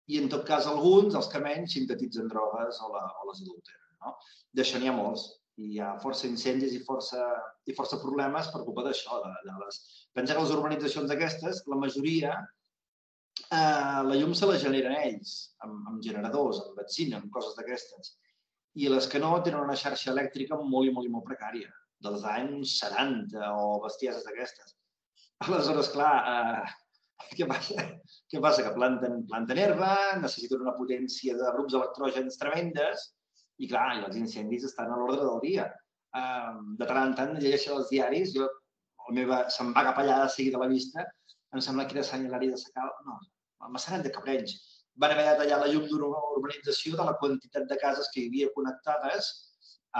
i 0.10 0.18
en 0.22 0.30
tot 0.32 0.48
cas 0.48 0.68
alguns, 0.70 1.16
els 1.16 1.30
que 1.32 1.42
menys, 1.44 1.76
sintetitzen 1.76 2.32
drogues 2.32 2.82
o, 2.82 2.90
la, 2.96 3.04
o 3.22 3.30
les 3.30 3.44
adulteren. 3.44 3.86
No? 4.02 4.16
D'això 4.58 4.80
n'hi 4.82 4.90
ha 4.90 4.96
molts 4.98 5.28
i 5.62 5.68
hi 5.76 5.80
ha 5.84 5.92
força 6.02 6.28
incendis 6.30 6.74
i 6.74 6.82
força, 6.86 7.22
i 7.70 7.76
força 7.78 8.00
problemes 8.02 8.50
per 8.54 8.64
culpa 8.66 8.86
d'això. 8.88 9.20
De, 9.26 9.32
de 9.48 9.60
les... 9.62 9.80
Pensa 10.16 10.36
que 10.36 10.44
les 10.46 10.56
urbanitzacions 10.56 11.14
aquestes, 11.14 11.62
la 11.72 11.80
majoria, 11.84 12.34
eh, 13.44 14.02
la 14.10 14.18
llum 14.18 14.34
se 14.38 14.50
la 14.50 14.58
generen 14.64 14.98
ells, 14.98 15.36
amb, 15.66 15.88
amb 15.92 16.04
generadors, 16.08 16.64
amb 16.66 16.82
benzina, 16.82 17.22
amb 17.22 17.32
coses 17.36 17.58
d'aquestes. 17.60 18.16
I 18.82 18.90
les 18.92 19.08
que 19.12 19.20
no 19.20 19.34
tenen 19.46 19.66
una 19.66 19.78
xarxa 19.80 20.14
elèctrica 20.14 20.60
molt 20.60 20.90
i 20.90 20.94
molt 20.96 21.10
i 21.10 21.14
molt 21.14 21.28
precària, 21.28 21.72
dels 22.06 22.24
anys 22.36 22.78
70 22.82 23.52
o 23.60 23.82
bestieses 23.84 24.24
d'aquestes. 24.28 24.78
Aleshores, 25.46 25.90
clar, 25.92 26.14
eh, 26.32 26.72
què 27.38 27.48
passa? 27.50 27.86
Què 28.32 28.42
passa? 28.44 28.66
Que 28.66 28.74
planten, 28.76 29.22
planten 29.30 29.62
herba, 29.62 29.92
necessiten 30.22 30.64
una 30.66 30.76
potència 30.78 31.38
de 31.40 31.54
grups 31.58 31.78
electrògens 31.80 32.40
tremendes 32.42 33.08
i, 33.62 33.68
clar, 33.68 33.88
i 34.00 34.06
els 34.08 34.18
incendis 34.20 34.68
estan 34.70 34.92
a 34.92 35.00
l'ordre 35.00 35.24
del 35.28 35.42
dia. 35.46 35.68
Um, 36.18 36.74
de 36.80 36.88
tant 36.88 37.02
en 37.04 37.16
tant 37.20 37.38
llegeixo 37.38 37.78
els 37.78 37.92
diaris, 37.92 38.34
jo, 38.36 38.48
la 39.08 39.16
meva, 39.18 39.44
se'm 39.56 39.72
va 39.76 39.86
cap 39.88 40.02
allà 40.02 40.22
de 40.24 40.32
seguida 40.34 40.60
la 40.62 40.70
vista, 40.72 41.06
em 41.56 41.64
sembla 41.64 41.86
que 41.88 41.98
era 41.98 42.08
Sant 42.08 42.26
Hilari 42.26 42.50
de 42.52 42.60
Sacal, 42.60 42.92
no, 43.08 43.20
Massanet 43.72 44.06
de 44.08 44.12
Cabrenys. 44.16 44.56
Van 45.02 45.14
haver 45.14 45.26
de 45.30 45.36
tallar 45.40 45.62
la 45.62 45.70
llum 45.72 45.86
d'una 45.88 46.10
urbanització 46.36 46.98
de 47.00 47.06
la 47.08 47.16
quantitat 47.20 47.68
de 47.70 47.78
cases 47.84 48.10
que 48.14 48.22
hi 48.22 48.28
havia 48.30 48.52
connectades 48.56 49.30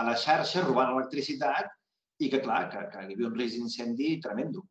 a 0.00 0.04
la 0.08 0.16
xarxa, 0.24 0.64
robant 0.66 0.92
electricitat, 0.96 1.70
i 2.22 2.28
que, 2.32 2.40
clar, 2.44 2.66
que, 2.72 2.82
que 2.92 3.04
hi 3.06 3.16
havia 3.16 3.28
un 3.28 3.38
risc 3.38 3.56
d'incendi 3.58 4.14
tremendo. 4.24 4.64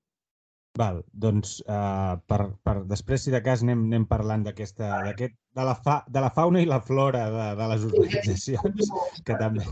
Val, 0.80 1.01
doncs 1.12 1.58
uh, 1.68 2.16
per, 2.32 2.40
per 2.63 2.78
després, 2.88 3.25
si 3.25 3.34
de 3.34 3.42
cas, 3.44 3.63
anem, 3.66 3.82
anem 3.90 4.06
parlant 4.08 4.46
d'aquesta, 4.46 4.92
de, 5.18 5.32
la 5.68 5.75
fa, 5.75 5.98
de 6.08 6.24
la 6.24 6.30
fauna 6.32 6.62
i 6.63 6.70
la 6.70 6.80
flora 6.80 7.25
de, 7.34 7.48
de 7.60 7.68
les 7.74 7.88
urbanitzacions, 7.90 8.94
que 9.28 9.36
també 9.42 9.68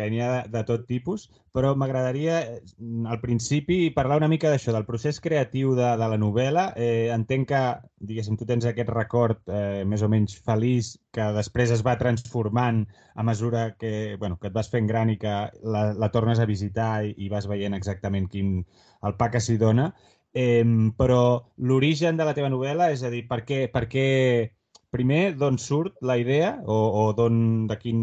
que 0.00 0.06
n'hi 0.08 0.20
ha 0.22 0.28
de, 0.32 0.42
de 0.54 0.62
tot 0.68 0.84
tipus, 0.88 1.26
però 1.54 1.72
m'agradaria 1.76 2.38
al 3.10 3.18
principi 3.22 3.78
parlar 3.94 4.20
una 4.20 4.28
mica 4.30 4.50
d'això, 4.52 4.72
del 4.72 4.86
procés 4.88 5.18
creatiu 5.20 5.74
de, 5.78 5.88
de 5.98 6.08
la 6.12 6.18
novel·la. 6.20 6.66
Eh, 6.78 7.10
entenc 7.14 7.48
que, 7.50 7.62
diguéssim, 8.10 8.38
tu 8.38 8.46
tens 8.48 8.68
aquest 8.70 8.92
record 8.94 9.42
eh, 9.50 9.82
més 9.90 10.04
o 10.06 10.10
menys 10.12 10.36
feliç 10.46 10.94
que 11.14 11.26
després 11.36 11.74
es 11.74 11.82
va 11.86 11.98
transformant 12.00 12.84
a 13.14 13.26
mesura 13.26 13.66
que, 13.80 14.14
bueno, 14.22 14.38
que 14.38 14.48
et 14.48 14.56
vas 14.56 14.70
fent 14.70 14.86
gran 14.88 15.10
i 15.10 15.18
que 15.20 15.34
la, 15.74 15.84
la 15.92 16.12
tornes 16.14 16.38
a 16.38 16.48
visitar 16.48 16.92
i, 17.04 17.16
i 17.26 17.28
vas 17.32 17.50
veient 17.50 17.74
exactament 17.74 18.30
quin, 18.30 18.60
el 19.02 19.18
pa 19.18 19.30
que 19.34 19.42
s'hi 19.42 19.58
dona. 19.58 19.90
Eh, 20.32 20.64
però 20.96 21.22
l'origen 21.58 22.16
de 22.16 22.26
la 22.26 22.34
teva 22.34 22.50
novel·la, 22.52 22.90
és 22.94 23.02
a 23.02 23.10
dir, 23.10 23.24
per 23.28 23.42
què, 23.46 23.64
per 23.72 23.86
què 23.90 24.06
primer 24.94 25.34
d'on 25.38 25.58
surt 25.58 25.98
la 26.02 26.16
idea 26.18 26.54
o, 26.66 26.78
o 27.02 27.10
d'on, 27.14 27.66
de 27.70 27.78
quin... 27.78 28.00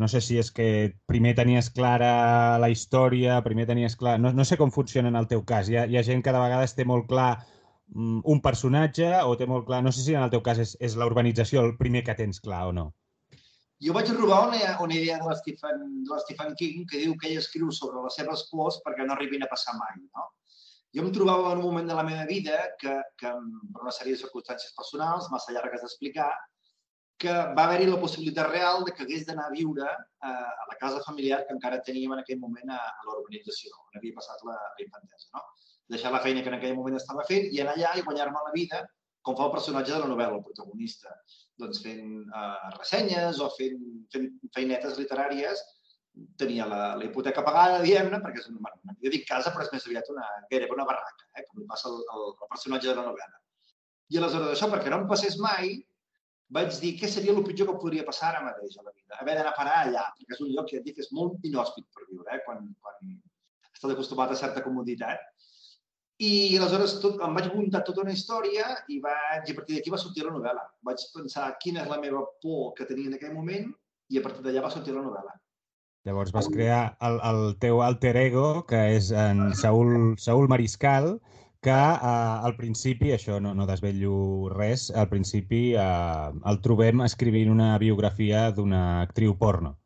No 0.00 0.08
sé 0.08 0.22
si 0.24 0.38
és 0.40 0.48
que 0.56 0.66
primer 1.06 1.34
tenies 1.36 1.68
clara 1.70 2.56
la 2.58 2.70
història, 2.72 3.42
primer 3.44 3.66
tenies 3.68 3.94
clar... 4.00 4.16
No, 4.18 4.32
no 4.32 4.44
sé 4.48 4.56
com 4.56 4.72
funciona 4.72 5.12
en 5.12 5.18
el 5.20 5.28
teu 5.28 5.44
cas. 5.44 5.68
Hi 5.68 5.76
ha, 5.76 5.84
hi 5.86 5.98
ha 5.98 6.04
gent 6.06 6.24
que 6.24 6.32
de 6.32 6.40
vegades 6.40 6.72
té 6.74 6.86
molt 6.88 7.04
clar 7.10 7.28
mm, 7.36 8.22
un 8.32 8.40
personatge 8.40 9.10
o 9.20 9.36
té 9.36 9.46
molt 9.46 9.68
clar... 9.68 9.82
No 9.84 9.92
sé 9.92 10.04
si 10.06 10.16
en 10.16 10.24
el 10.24 10.32
teu 10.32 10.42
cas 10.44 10.62
és, 10.64 10.74
és 10.80 10.96
la 10.96 11.06
urbanització 11.10 11.60
el 11.66 11.76
primer 11.76 12.02
que 12.08 12.16
tens 12.18 12.40
clar 12.40 12.64
o 12.70 12.74
no. 12.78 12.86
Jo 13.84 13.92
vaig 13.92 14.08
robar 14.16 14.46
una, 14.48 14.58
una 14.80 14.94
idea 14.96 15.20
de 15.20 15.28
l'Stephen 15.28 16.56
King 16.58 16.86
que 16.88 17.04
diu 17.04 17.14
que 17.20 17.28
ell 17.28 17.40
escriu 17.42 17.70
sobre 17.74 18.02
les 18.06 18.16
seves 18.16 18.46
pors 18.50 18.80
perquè 18.86 19.04
no 19.06 19.16
arribin 19.16 19.44
a 19.44 19.50
passar 19.52 19.76
mai. 19.76 20.00
No? 20.08 20.30
Jo 20.96 21.04
em 21.06 21.12
trobava 21.16 21.52
en 21.52 21.60
un 21.60 21.66
moment 21.66 21.86
de 21.88 21.96
la 21.96 22.04
meva 22.04 22.24
vida 22.28 22.56
que, 22.80 22.94
que 23.20 23.30
per 23.74 23.84
una 23.84 23.94
sèrie 23.96 24.16
de 24.16 24.22
circumstàncies 24.22 24.74
personals, 24.76 25.30
massa 25.32 25.54
llargues 25.54 25.84
d'explicar, 25.84 26.30
que 27.22 27.32
va 27.56 27.64
haver-hi 27.64 27.86
la 27.88 28.00
possibilitat 28.02 28.50
real 28.50 28.84
de 28.86 28.92
que 28.94 29.04
hagués 29.04 29.26
d'anar 29.28 29.46
a 29.48 29.54
viure 29.54 29.86
a, 29.86 30.30
a 30.30 30.64
la 30.68 30.78
casa 30.80 31.02
familiar 31.06 31.44
que 31.46 31.54
encara 31.56 31.82
teníem 31.86 32.12
en 32.16 32.22
aquell 32.22 32.40
moment 32.42 32.72
a, 32.74 32.80
a 32.82 33.06
l'urbanització, 33.06 33.70
on 33.86 34.00
havia 34.00 34.16
passat 34.16 34.42
la, 34.48 34.56
la 34.56 34.84
infantesa. 34.84 35.30
No? 35.36 35.44
Deixar 35.94 36.12
la 36.14 36.22
feina 36.24 36.42
que 36.42 36.50
en 36.52 36.58
aquell 36.58 36.74
moment 36.78 36.98
estava 36.98 37.24
fent 37.28 37.48
i 37.52 37.62
anar 37.62 37.76
allà 37.76 37.94
i 37.96 38.04
guanyar-me 38.08 38.42
la 38.48 38.54
vida 38.56 38.82
com 39.22 39.36
fa 39.38 39.46
el 39.46 39.54
personatge 39.54 39.94
de 39.94 40.00
la 40.02 40.10
novel·la, 40.10 40.40
el 40.40 40.44
protagonista, 40.44 41.12
doncs 41.62 41.82
fent 41.84 42.06
uh, 42.34 42.70
ressenyes 42.74 43.38
o 43.44 43.48
fent, 43.54 43.78
fent 44.12 44.28
feinetes 44.56 44.98
literàries 44.98 45.62
tenia 46.36 46.66
la, 46.68 46.80
la 46.98 47.06
hipoteca 47.06 47.44
pagada, 47.44 47.80
diguem-ne, 47.84 48.18
perquè 48.24 48.42
és 48.42 48.50
una, 48.50 48.60
bueno, 48.66 48.96
jo 49.04 49.12
dic 49.12 49.24
casa, 49.28 49.52
però 49.52 49.64
és 49.64 49.72
més 49.72 49.86
aviat 49.88 50.10
una, 50.12 50.26
gairebé 50.50 50.76
una 50.76 50.86
barraca, 50.88 51.28
eh, 51.36 51.46
com 51.46 51.62
li 51.62 51.68
passa 51.70 51.88
al, 51.88 52.02
al, 52.14 52.26
al 52.34 52.50
personatge 52.50 52.90
de 52.90 52.98
la 52.98 53.06
novel·la. 53.06 53.40
I 54.12 54.20
aleshores 54.20 54.52
això, 54.52 54.68
perquè 54.72 54.92
no 54.92 55.00
em 55.02 55.08
passés 55.08 55.38
mai, 55.40 55.78
vaig 56.52 56.74
dir 56.82 56.92
què 57.00 57.08
seria 57.08 57.32
el 57.32 57.44
pitjor 57.46 57.70
que 57.70 57.80
podria 57.80 58.04
passar 58.04 58.28
ara 58.28 58.42
mateix 58.44 58.76
a 58.76 58.84
la 58.84 58.92
vida. 58.92 59.16
Haver 59.22 59.38
d'anar 59.38 59.54
a 59.54 59.56
parar 59.56 59.76
allà, 59.86 60.06
perquè 60.18 60.36
és 60.36 60.42
un 60.44 60.50
lloc 60.52 60.68
que 60.68 60.76
ja 60.76 60.82
et 60.82 60.88
dic 60.88 61.00
és 61.00 61.08
molt 61.16 61.46
inhòspit 61.48 61.86
per 61.94 62.04
viure, 62.10 62.28
eh, 62.34 62.42
quan, 62.44 62.66
quan 62.84 63.14
estàs 63.72 63.94
acostumat 63.94 64.34
a 64.34 64.40
certa 64.42 64.64
comoditat. 64.64 65.24
I 66.22 66.32
aleshores 66.58 66.98
tot, 67.02 67.16
em 67.24 67.38
vaig 67.38 67.48
muntar 67.54 67.80
tota 67.86 68.04
una 68.04 68.12
història 68.12 68.68
i, 68.92 69.00
vaig, 69.02 69.48
i 69.48 69.54
a 69.54 69.56
partir 69.56 69.78
d'aquí 69.78 69.90
va 69.94 70.02
sortir 70.02 70.26
la 70.26 70.34
novel·la. 70.34 70.66
Vaig 70.86 71.06
pensar 71.14 71.48
quina 71.62 71.82
és 71.82 71.88
la 71.90 71.98
meva 72.04 72.20
por 72.44 72.74
que 72.76 72.86
tenia 72.90 73.08
en 73.10 73.16
aquell 73.16 73.32
moment 73.34 73.72
i 74.12 74.20
a 74.20 74.22
partir 74.26 74.44
d'allà 74.44 74.62
va 74.68 74.70
sortir 74.74 74.94
la 74.94 75.02
novel·la. 75.06 75.32
Llavors 76.04 76.32
vas 76.34 76.48
crear 76.50 76.96
el, 77.06 77.20
el 77.22 77.44
teu 77.62 77.80
alter 77.82 78.16
ego, 78.18 78.64
que 78.66 78.80
és 78.96 79.12
en 79.14 79.52
Saúl, 79.54 80.16
Saúl 80.18 80.48
Mariscal, 80.50 81.12
que 81.62 81.70
eh, 81.70 82.46
al 82.48 82.56
principi, 82.58 83.12
això 83.14 83.38
no, 83.40 83.52
no 83.54 83.68
desvetllo 83.68 84.16
res, 84.50 84.88
al 84.90 85.06
principi 85.12 85.62
eh, 85.78 86.32
el 86.50 86.58
trobem 86.64 87.04
escrivint 87.06 87.52
una 87.52 87.76
biografia 87.78 88.48
d'una 88.56 88.82
actriu 89.04 89.36
porno, 89.38 89.76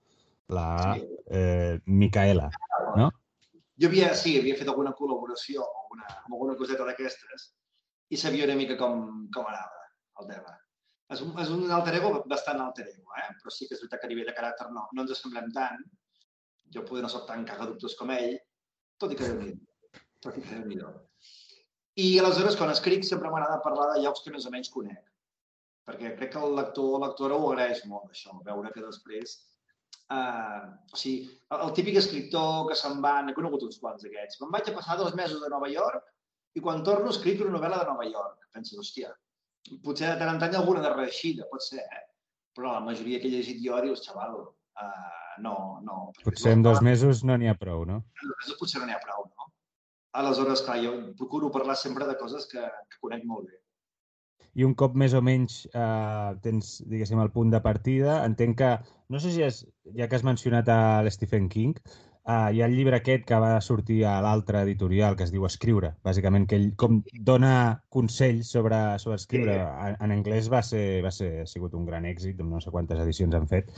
la 0.49 0.69
sí. 0.95 1.05
eh, 1.29 1.77
Micaela, 1.85 2.49
no? 2.97 3.11
Jo 3.77 3.91
havia, 3.91 4.15
sí, 4.17 4.39
havia 4.41 4.57
fet 4.57 4.73
alguna 4.73 4.95
col·laboració 4.97 5.67
amb 5.67 5.83
alguna, 5.83 6.09
amb 6.23 6.33
alguna 6.39 6.57
coseta 6.57 6.87
d'aquestes 6.89 7.51
i 8.09 8.17
sabia 8.17 8.47
una 8.49 8.57
mica 8.57 8.79
com, 8.81 9.27
com 9.35 9.53
anava 9.53 9.85
el 10.23 10.33
tema. 10.33 10.57
És 11.13 11.21
un, 11.21 11.37
és 11.45 11.53
un 11.53 11.69
alter 11.71 11.99
ego 12.01 12.23
bastant 12.25 12.65
alter 12.65 12.89
ego, 12.89 13.13
eh? 13.21 13.29
però 13.43 13.53
sí 13.53 13.69
que 13.69 13.77
és 13.77 13.85
veritat 13.85 14.01
que 14.01 14.09
a 14.09 14.15
nivell 14.15 14.33
de 14.33 14.35
caràcter 14.39 14.71
no, 14.73 14.89
no 14.97 15.05
ens 15.05 15.13
assemblem 15.13 15.53
tant, 15.55 15.85
jo 16.75 16.85
poder 16.89 17.05
no 17.05 17.11
soc 17.13 17.27
tan 17.29 17.45
cagadubtes 17.49 17.97
com 17.99 18.13
ell, 18.15 18.37
tot 19.01 19.13
i 19.13 19.19
que 19.19 19.29
déu 19.29 19.41
nhi 19.41 19.53
tot 20.25 20.39
i 20.39 20.43
que 20.43 20.55
déu 20.55 20.65
nhi 20.69 20.81
I 22.05 22.07
aleshores, 22.21 22.57
quan 22.61 22.71
escric, 22.71 23.05
sempre 23.09 23.31
m'agrada 23.33 23.63
parlar 23.65 23.87
de 23.93 24.01
llocs 24.05 24.25
que 24.25 24.33
més 24.33 24.47
o 24.49 24.51
menys 24.53 24.69
conec. 24.73 25.05
Perquè 25.89 26.11
crec 26.19 26.33
que 26.35 26.43
el 26.45 26.57
lector 26.59 26.97
o 26.97 26.99
lectora 27.01 27.39
ho 27.39 27.47
agraeix 27.51 27.85
molt, 27.89 28.11
això, 28.11 28.35
veure 28.49 28.73
que 28.75 28.83
després... 28.85 29.39
Uh, 30.07 30.67
o 30.93 30.99
sigui, 31.01 31.25
el, 31.51 31.63
el 31.65 31.73
típic 31.75 31.97
escriptor 31.99 32.69
que 32.69 32.77
se'n 32.79 33.01
va, 33.03 33.15
n'he 33.25 33.33
conegut 33.35 33.65
uns 33.67 33.81
quants 33.83 34.05
d'aquests. 34.05 34.39
Me'n 34.43 34.53
vaig 34.55 34.69
a 34.71 34.75
passar 34.77 34.99
dos 35.01 35.17
mesos 35.19 35.43
a 35.43 35.51
Nova 35.51 35.71
York 35.73 36.05
i 36.59 36.63
quan 36.63 36.85
torno 36.87 37.11
escric 37.11 37.41
una 37.43 37.57
novel·la 37.57 37.81
de 37.81 37.89
Nova 37.89 38.07
York. 38.07 38.45
Penso, 38.55 38.77
hòstia, 38.83 39.11
potser 39.87 40.13
de 40.13 40.21
tant 40.21 40.35
en 40.35 40.39
tant 40.43 40.53
hi 40.53 40.59
ha 40.59 40.61
alguna 40.63 40.85
de 40.85 40.93
reeixida, 40.93 41.49
pot 41.51 41.65
ser, 41.65 41.83
eh? 41.83 42.05
però 42.57 42.77
la 42.77 42.85
majoria 42.85 43.19
que 43.23 43.29
he 43.29 43.35
llegit 43.35 43.59
jo 43.65 43.81
dius, 43.85 44.05
xaval, 44.07 44.39
uh, 44.83 45.43
no, 45.43 45.57
no. 45.85 45.99
Potser 46.25 46.57
en 46.57 46.65
dos 46.67 46.83
mesos 46.83 47.25
no 47.25 47.37
n'hi 47.37 47.49
ha 47.49 47.59
prou, 47.61 47.85
no? 47.89 48.03
En 48.23 48.33
dos 48.33 48.41
mesos 48.43 48.59
potser 48.61 48.81
no 48.83 48.89
n'hi 48.89 48.97
ha 48.97 49.03
prou, 49.05 49.29
no? 49.29 49.53
Aleshores, 50.17 50.65
clar, 50.65 50.81
jo 50.85 50.97
procuro 51.19 51.53
parlar 51.53 51.77
sempre 51.77 52.09
de 52.09 52.17
coses 52.17 52.49
que, 52.49 52.63
que 52.63 53.01
conec 53.05 53.25
molt 53.29 53.49
bé. 53.51 53.61
i 54.57 54.65
un 54.65 54.73
cop 54.81 54.95
més 54.97 55.13
o 55.13 55.21
menys 55.21 55.67
eh, 55.69 56.31
tens, 56.45 56.79
diguéssim, 56.89 57.21
el 57.21 57.33
punt 57.35 57.51
de 57.53 57.61
partida, 57.61 58.23
entenc 58.25 58.57
que, 58.63 58.71
no 59.13 59.21
sé 59.21 59.33
si 59.35 59.43
és, 59.45 59.59
ja 59.99 60.09
que 60.09 60.17
has 60.17 60.25
mencionat 60.25 60.71
a 60.73 60.79
l'Stephen 61.05 61.51
King, 61.53 61.77
Uh, 62.27 62.49
hi 62.51 62.59
ha 62.59 62.67
el 62.67 62.73
llibre 62.75 62.97
aquest 62.99 63.23
que 63.23 63.37
va 63.39 63.53
sortir 63.63 64.01
a 64.11 64.17
l'altre 64.19 64.59
editorial 64.65 65.15
que 65.15 65.23
es 65.23 65.31
diu 65.31 65.45
Escriure, 65.47 65.93
bàsicament, 66.03 66.49
que 66.51 66.57
ell 66.59 66.73
com 66.75 66.97
dona 67.29 67.53
consells 67.97 68.51
sobre, 68.51 68.81
sobre 68.99 69.21
escriure. 69.21 69.55
En, 69.85 69.95
en 70.03 70.15
anglès 70.17 70.49
va 70.51 70.59
ser, 70.67 71.05
va 71.05 71.13
ser, 71.15 71.29
ha 71.45 71.47
sigut 71.47 71.77
un 71.79 71.85
gran 71.87 72.09
èxit, 72.11 72.43
no 72.43 72.59
sé 72.59 72.73
quantes 72.75 72.99
edicions 73.05 73.39
han 73.39 73.47
fet. 73.47 73.71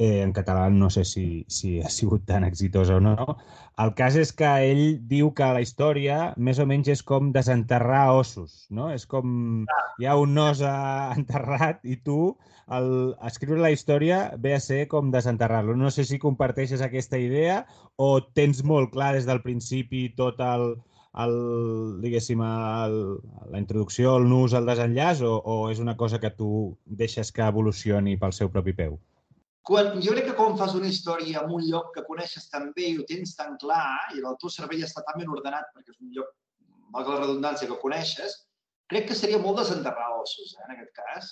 Eh, 0.00 0.22
en 0.24 0.30
català 0.32 0.70
no 0.72 0.86
sé 0.88 1.02
si, 1.04 1.44
si 1.52 1.74
ha 1.84 1.90
sigut 1.92 2.22
tan 2.24 2.44
exitosa 2.46 2.94
o 2.96 3.00
no. 3.04 3.34
El 3.84 3.90
cas 3.98 4.14
és 4.16 4.30
que 4.32 4.48
ell 4.64 4.84
diu 5.10 5.28
que 5.36 5.48
la 5.52 5.60
història 5.60 6.14
més 6.48 6.56
o 6.62 6.64
menys 6.70 6.88
és 6.94 7.02
com 7.10 7.28
desenterrar 7.34 8.06
ossos, 8.16 8.54
no? 8.78 8.86
És 8.94 9.04
com 9.10 9.66
hi 10.00 10.08
ha 10.08 10.14
un 10.16 10.40
os 10.40 10.62
enterrat 11.18 11.84
i 11.84 11.98
tu 12.06 12.16
el, 12.78 12.88
escriure 13.28 13.60
la 13.60 13.74
història 13.74 14.22
ve 14.40 14.54
a 14.56 14.62
ser 14.68 14.86
com 14.88 15.10
desenterrar-lo. 15.12 15.76
No 15.76 15.92
sé 15.92 16.06
si 16.08 16.22
comparteixes 16.22 16.80
aquesta 16.86 17.20
idea 17.20 17.60
o 18.00 18.08
tens 18.40 18.64
molt 18.64 18.94
clar 18.96 19.12
des 19.18 19.28
del 19.28 19.44
principi 19.44 20.06
tot 20.16 20.40
el, 20.46 20.66
el, 21.26 21.36
diguéssim, 22.06 22.40
el, 22.40 22.98
la 23.52 23.60
introducció, 23.60 24.16
el 24.16 24.32
nus, 24.32 24.56
el 24.56 24.72
desenllaç, 24.72 25.20
o, 25.28 25.36
o 25.44 25.60
és 25.76 25.84
una 25.84 25.98
cosa 26.00 26.24
que 26.24 26.32
tu 26.40 26.50
deixes 27.04 27.36
que 27.36 27.44
evolucioni 27.52 28.16
pel 28.16 28.32
seu 28.40 28.48
propi 28.48 28.78
peu? 28.84 28.96
Quan, 29.66 29.98
jo 30.00 30.14
crec 30.14 30.30
que 30.30 30.36
quan 30.38 30.56
fas 30.56 30.74
una 30.78 30.88
història 30.88 31.42
en 31.42 31.50
un 31.52 31.64
lloc 31.66 31.90
que 31.94 32.04
coneixes 32.06 32.48
tan 32.52 32.70
bé 32.76 32.86
i 32.90 32.96
ho 32.98 33.04
tens 33.08 33.34
tan 33.36 33.58
clar 33.60 34.14
i 34.16 34.22
el 34.22 34.38
teu 34.40 34.52
cervell 34.52 34.86
està 34.86 35.04
tan 35.04 35.20
ben 35.20 35.32
ordenat 35.34 35.68
perquè 35.74 35.92
és 35.92 36.00
un 36.00 36.14
lloc, 36.16 36.30
valgui 36.94 37.12
la 37.12 37.20
redundància, 37.20 37.68
que 37.68 37.78
coneixes, 37.82 38.38
crec 38.90 39.10
que 39.10 39.18
seria 39.18 39.40
molt 39.42 39.60
desenterrar 39.60 40.08
ossos, 40.16 40.56
eh, 40.56 40.64
en 40.64 40.74
aquest 40.74 40.94
cas, 40.96 41.28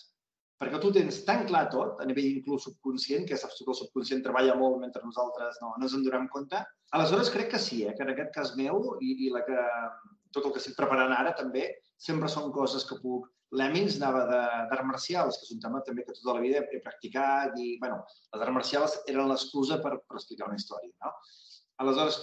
perquè 0.61 0.81
tu 0.83 0.91
tens 0.95 1.23
tan 1.25 1.47
clar 1.49 1.65
tot, 1.73 2.03
a 2.03 2.07
nivell 2.07 2.29
inclús 2.29 2.67
subconscient, 2.69 3.25
que 3.31 3.39
saps 3.41 3.63
que 3.63 3.73
el 3.73 3.79
subconscient 3.81 4.23
treballa 4.27 4.59
molt 4.59 4.79
mentre 4.83 5.03
nosaltres 5.07 5.59
no, 5.63 5.73
no 5.79 5.89
ens 5.89 5.97
en 5.97 6.05
donem 6.05 6.29
compte. 6.35 6.61
Aleshores, 6.99 7.33
crec 7.35 7.53
que 7.55 7.63
sí, 7.63 7.85
eh, 7.87 7.97
que 7.97 8.05
en 8.05 8.13
aquest 8.15 8.33
cas 8.37 8.55
meu 8.61 8.95
i, 9.01 9.15
i 9.27 9.33
la 9.35 9.45
que, 9.49 9.67
tot 10.37 10.45
el 10.45 10.55
que 10.55 10.63
estic 10.63 10.77
preparant 10.79 11.17
ara 11.17 11.35
també, 11.39 11.65
sempre 11.97 12.31
són 12.31 12.53
coses 12.55 12.85
que 12.87 13.01
puc 13.01 13.27
Lemmings 13.57 13.97
anava 13.97 14.25
d'arts 14.29 14.85
marcials, 14.85 15.39
que 15.39 15.47
és 15.49 15.55
un 15.55 15.61
tema 15.63 15.81
també 15.85 16.05
que 16.05 16.15
tota 16.17 16.37
la 16.37 16.45
vida 16.45 16.61
he 16.61 16.81
practicat 16.85 17.57
i, 17.57 17.77
bueno, 17.81 18.03
les 18.35 18.43
arts 18.45 18.55
marcials 18.55 18.97
eren 19.09 19.31
l'excusa 19.31 19.79
per, 19.85 19.95
per 20.05 20.19
explicar 20.19 20.51
una 20.51 20.59
història, 20.61 20.93
no? 21.05 21.15
Aleshores, 21.81 22.19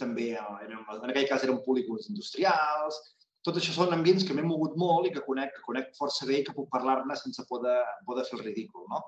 també, 0.00 0.30
eren, 0.38 0.84
en 0.94 1.10
aquell 1.10 1.28
cas 1.28 1.44
eren 1.44 1.58
polígons 1.66 2.08
industrials, 2.12 3.00
tot 3.44 3.56
això 3.56 3.74
són 3.74 3.92
ambients 3.96 4.24
que 4.28 4.36
m'he 4.36 4.44
mogut 4.46 4.76
molt 4.80 5.08
i 5.08 5.12
que 5.14 5.24
conec, 5.26 5.52
que 5.56 5.66
conec 5.66 5.92
força 5.98 6.28
bé 6.28 6.40
i 6.40 6.46
que 6.46 6.54
puc 6.56 6.68
parlar-ne 6.72 7.16
sense 7.16 7.44
poder, 7.48 7.78
poder 8.08 8.24
fer 8.28 8.38
el 8.38 8.44
ridícul, 8.46 8.86
no? 8.92 9.02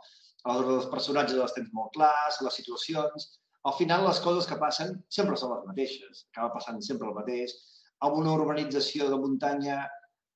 Aleshores, 0.44 0.84
els 0.84 0.92
personatges 0.92 1.40
els 1.40 1.56
tens 1.56 1.72
molt 1.78 1.94
clars, 1.96 2.42
les 2.44 2.60
situacions... 2.60 3.30
Al 3.62 3.76
final, 3.78 4.02
les 4.02 4.18
coses 4.18 4.48
que 4.50 4.56
passen 4.58 4.96
sempre 5.16 5.36
són 5.38 5.52
les 5.52 5.66
mateixes. 5.68 6.24
Acaba 6.32 6.56
passant 6.56 6.80
sempre 6.82 7.06
el 7.06 7.14
mateix. 7.14 7.52
A 8.02 8.08
una 8.10 8.32
urbanització 8.34 9.06
de 9.06 9.18
muntanya 9.22 9.76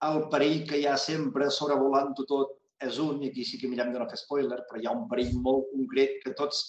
el 0.05 0.27
perill 0.33 0.65
que 0.69 0.81
hi 0.81 0.87
ha 0.87 0.97
sempre 1.01 1.49
sobrevolant-ho 1.51 2.27
tot 2.29 2.57
és 2.85 2.99
un, 3.01 3.23
i 3.25 3.31
aquí 3.31 3.45
sí 3.49 3.61
que 3.61 3.71
mirem 3.71 3.93
de 3.93 4.01
no 4.01 4.09
fer 4.11 4.19
spoiler, 4.21 4.59
però 4.69 4.81
hi 4.81 4.89
ha 4.89 4.93
un 4.97 5.07
perill 5.09 5.39
molt 5.41 5.71
concret 5.73 6.19
que 6.25 6.35
tots 6.37 6.65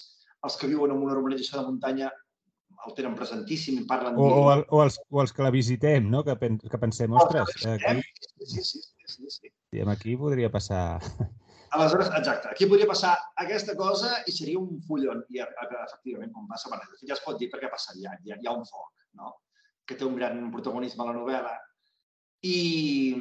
els 0.48 0.56
que 0.60 0.70
viuen 0.72 0.94
en 0.94 1.04
una 1.04 1.18
urbanització 1.18 1.60
de 1.60 1.72
muntanya 1.72 2.12
el 2.86 2.94
tenen 2.96 3.18
presentíssim 3.18 3.82
i 3.82 3.88
parlen 3.90 4.16
o, 4.22 4.28
o, 4.28 4.44
el, 4.54 4.62
o, 4.70 4.84
els, 4.84 5.00
o 5.12 5.20
els 5.24 5.34
que 5.34 5.44
la 5.44 5.52
visitem, 5.52 6.08
no? 6.14 6.24
que, 6.24 6.38
pen, 6.40 6.60
que 6.62 6.80
pensem, 6.80 7.16
ostres, 7.18 7.66
aquí, 7.74 8.04
sí, 8.46 8.64
sí, 8.64 8.82
sí, 8.84 9.18
sí. 9.28 9.52
sí. 9.52 9.82
aquí 9.82 10.16
podria 10.16 10.52
passar... 10.54 11.02
Aleshores, 11.76 12.08
exacte, 12.16 12.48
aquí 12.54 12.66
podria 12.70 12.88
passar 12.88 13.18
aquesta 13.44 13.76
cosa 13.76 14.14
i 14.30 14.32
seria 14.32 14.60
un 14.62 14.78
fullon. 14.88 15.26
I 15.36 15.42
efectivament, 15.44 16.32
com 16.32 16.46
passa, 16.48 16.72
bueno, 16.72 16.88
ja 17.04 17.18
es 17.18 17.24
pot 17.26 17.36
dir 17.42 17.50
perquè 17.52 17.68
passaria, 17.74 18.14
hi 18.24 18.32
ha, 18.32 18.38
hi 18.40 18.48
ha 18.48 18.56
un 18.56 18.64
foc, 18.70 18.94
no? 19.20 19.34
que 19.88 19.98
té 20.00 20.08
un 20.08 20.16
gran 20.16 20.40
protagonisme 20.54 21.04
a 21.04 21.10
la 21.10 21.18
novel·la, 21.18 21.52
i, 22.46 23.16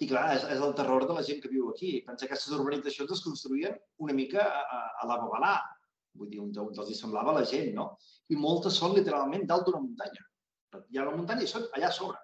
i 0.00 0.08
clar, 0.08 0.24
és, 0.36 0.44
és 0.54 0.60
el 0.64 0.74
terror 0.78 1.06
de 1.08 1.16
la 1.16 1.24
gent 1.26 1.40
que 1.42 1.52
viu 1.52 1.70
aquí. 1.70 1.96
Pensa 2.06 2.26
que 2.26 2.32
aquestes 2.32 2.56
urbanitzacions 2.56 3.12
es 3.16 3.24
construïen 3.24 3.76
una 4.04 4.16
mica 4.16 4.44
a, 4.44 4.62
a, 4.64 4.82
a 5.02 5.08
la 5.10 5.18
Babalà. 5.22 5.54
Vull 6.14 6.30
dir, 6.30 6.40
on, 6.42 6.52
on 6.62 6.70
els 6.78 6.92
hi 6.92 6.98
semblava 6.98 7.34
la 7.36 7.44
gent, 7.48 7.72
no? 7.74 7.88
I 8.30 8.38
moltes 8.38 8.78
són 8.80 8.94
literalment 8.94 9.46
dalt 9.50 9.66
d'una 9.66 9.82
muntanya. 9.82 10.24
Hi 10.90 10.98
ha 10.98 11.06
una 11.06 11.18
muntanya 11.18 11.44
i 11.46 11.50
són 11.50 11.66
allà 11.74 11.90
a 11.90 11.94
sobre. 11.94 12.18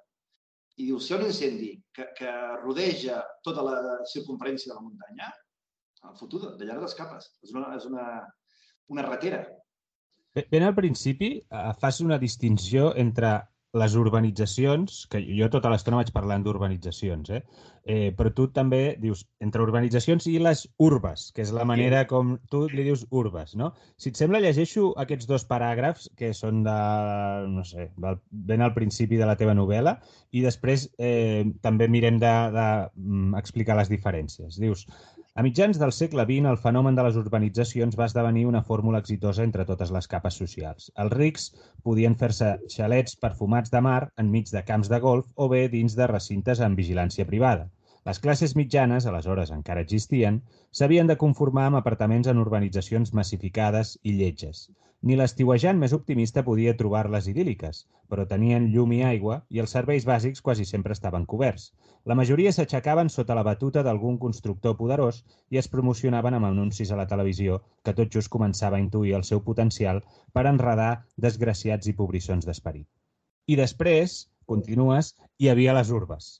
I 0.81 0.87
diu, 0.89 0.99
si 1.03 1.11
hi 1.11 1.17
ha 1.17 1.21
un 1.21 1.27
incendi 1.27 1.71
que, 1.93 2.07
que 2.17 2.31
rodeja 2.63 3.21
tota 3.45 3.65
la 3.67 3.79
circunferència 4.09 4.71
de 4.71 4.79
la 4.79 4.85
muntanya, 4.87 5.31
fotuda, 6.19 6.55
de 6.57 6.69
llargues 6.69 6.95
capes. 6.97 7.33
És 7.45 7.53
una, 7.53 7.75
és 7.77 7.87
una, 7.91 8.07
una 8.89 9.05
ratera. 9.07 9.43
Ben 10.51 10.63
al 10.63 10.77
principi 10.77 11.33
eh, 11.41 11.73
fas 11.81 12.01
una 12.01 12.19
distinció 12.19 12.95
entre 12.97 13.35
les 13.73 13.95
urbanitzacions, 13.95 15.05
que 15.11 15.21
jo 15.23 15.47
tota 15.53 15.71
l'estona 15.71 16.01
vaig 16.01 16.11
parlant 16.15 16.43
d'urbanitzacions, 16.43 17.29
eh? 17.37 17.41
eh? 17.85 18.09
però 18.19 18.33
tu 18.35 18.49
també 18.55 18.97
dius 18.99 19.23
entre 19.45 19.63
urbanitzacions 19.63 20.27
i 20.27 20.41
les 20.43 20.65
urbes, 20.83 21.29
que 21.37 21.45
és 21.45 21.53
la 21.55 21.67
manera 21.69 22.03
com 22.11 22.33
tu 22.51 22.65
li 22.73 22.87
dius 22.89 23.05
urbes, 23.15 23.55
no? 23.61 23.71
Si 23.95 24.11
et 24.11 24.19
sembla, 24.19 24.43
llegeixo 24.43 24.91
aquests 25.05 25.31
dos 25.31 25.47
paràgrafs 25.47 26.11
que 26.19 26.33
són 26.35 26.65
de, 26.67 26.77
no 27.55 27.65
sé, 27.69 27.91
ben 28.31 28.67
al 28.67 28.75
principi 28.75 29.21
de 29.21 29.31
la 29.31 29.39
teva 29.39 29.55
novel·la 29.55 30.01
i 30.35 30.43
després 30.43 30.89
eh, 30.99 31.47
també 31.63 31.87
mirem 31.87 32.19
d'explicar 32.19 33.75
de, 33.75 33.79
de, 33.79 33.83
les 33.85 33.95
diferències. 33.95 34.59
Dius, 34.59 34.87
a 35.41 35.43
mitjans 35.43 35.79
del 35.81 35.93
segle 35.97 36.27
XX, 36.29 36.51
el 36.51 36.59
fenomen 36.61 36.97
de 36.97 37.05
les 37.07 37.15
urbanitzacions 37.17 37.95
va 37.97 38.09
esdevenir 38.11 38.43
una 38.49 38.61
fórmula 38.71 38.99
exitosa 39.01 39.41
entre 39.47 39.65
totes 39.65 39.93
les 39.95 40.09
capes 40.15 40.37
socials. 40.41 40.91
Els 41.05 41.15
rics 41.15 41.47
podien 41.87 42.17
fer-se 42.23 42.51
xalets 42.75 43.17
perfumats 43.23 43.73
de 43.73 43.81
mar 43.87 44.11
enmig 44.21 44.53
de 44.53 44.61
camps 44.71 44.91
de 44.93 44.99
golf 45.01 45.31
o 45.37 45.49
bé 45.49 45.63
dins 45.73 45.97
de 45.97 46.11
recintes 46.13 46.61
amb 46.67 46.77
vigilància 46.83 47.25
privada. 47.31 47.71
Les 48.11 48.21
classes 48.21 48.53
mitjanes, 48.61 49.07
aleshores 49.09 49.55
encara 49.57 49.87
existien, 49.87 50.43
s'havien 50.77 51.09
de 51.09 51.17
conformar 51.25 51.71
amb 51.71 51.81
apartaments 51.81 52.29
en 52.29 52.45
urbanitzacions 52.45 53.15
massificades 53.17 53.97
i 54.03 54.19
lletges. 54.21 54.67
Ni 55.09 55.17
l'estiuejant 55.17 55.79
més 55.81 55.93
optimista 55.97 56.43
podia 56.47 56.73
trobar-les 56.81 57.29
idíl·liques, 57.31 57.79
però 58.13 58.27
tenien 58.33 58.67
llum 58.73 58.91
i 58.93 58.99
aigua 59.11 59.39
i 59.57 59.63
els 59.63 59.73
serveis 59.77 60.05
bàsics 60.11 60.43
quasi 60.49 60.67
sempre 60.71 60.93
estaven 60.97 61.25
coberts. 61.31 61.71
La 62.11 62.17
majoria 62.21 62.53
s'aixecaven 62.53 63.09
sota 63.15 63.37
la 63.39 63.45
batuta 63.49 63.85
d'algun 63.87 64.19
constructor 64.25 64.77
poderós 64.83 65.23
i 65.57 65.61
es 65.63 65.71
promocionaven 65.77 66.37
amb 66.37 66.51
anuncis 66.51 66.93
a 66.93 67.01
la 67.01 67.09
televisió 67.15 67.57
que 67.83 67.97
tot 68.03 68.13
just 68.19 68.33
començava 68.37 68.77
a 68.77 68.85
intuir 68.85 69.17
el 69.17 69.25
seu 69.31 69.41
potencial 69.49 70.03
per 70.37 70.45
enredar 70.53 70.93
desgraciats 71.29 71.89
i 71.89 71.97
pobrissons 72.03 72.45
d'esperit. 72.51 72.89
I 73.49 73.57
després, 73.57 74.21
continues, 74.45 75.15
hi 75.41 75.49
havia 75.49 75.81
les 75.81 75.97
urbes, 76.03 76.33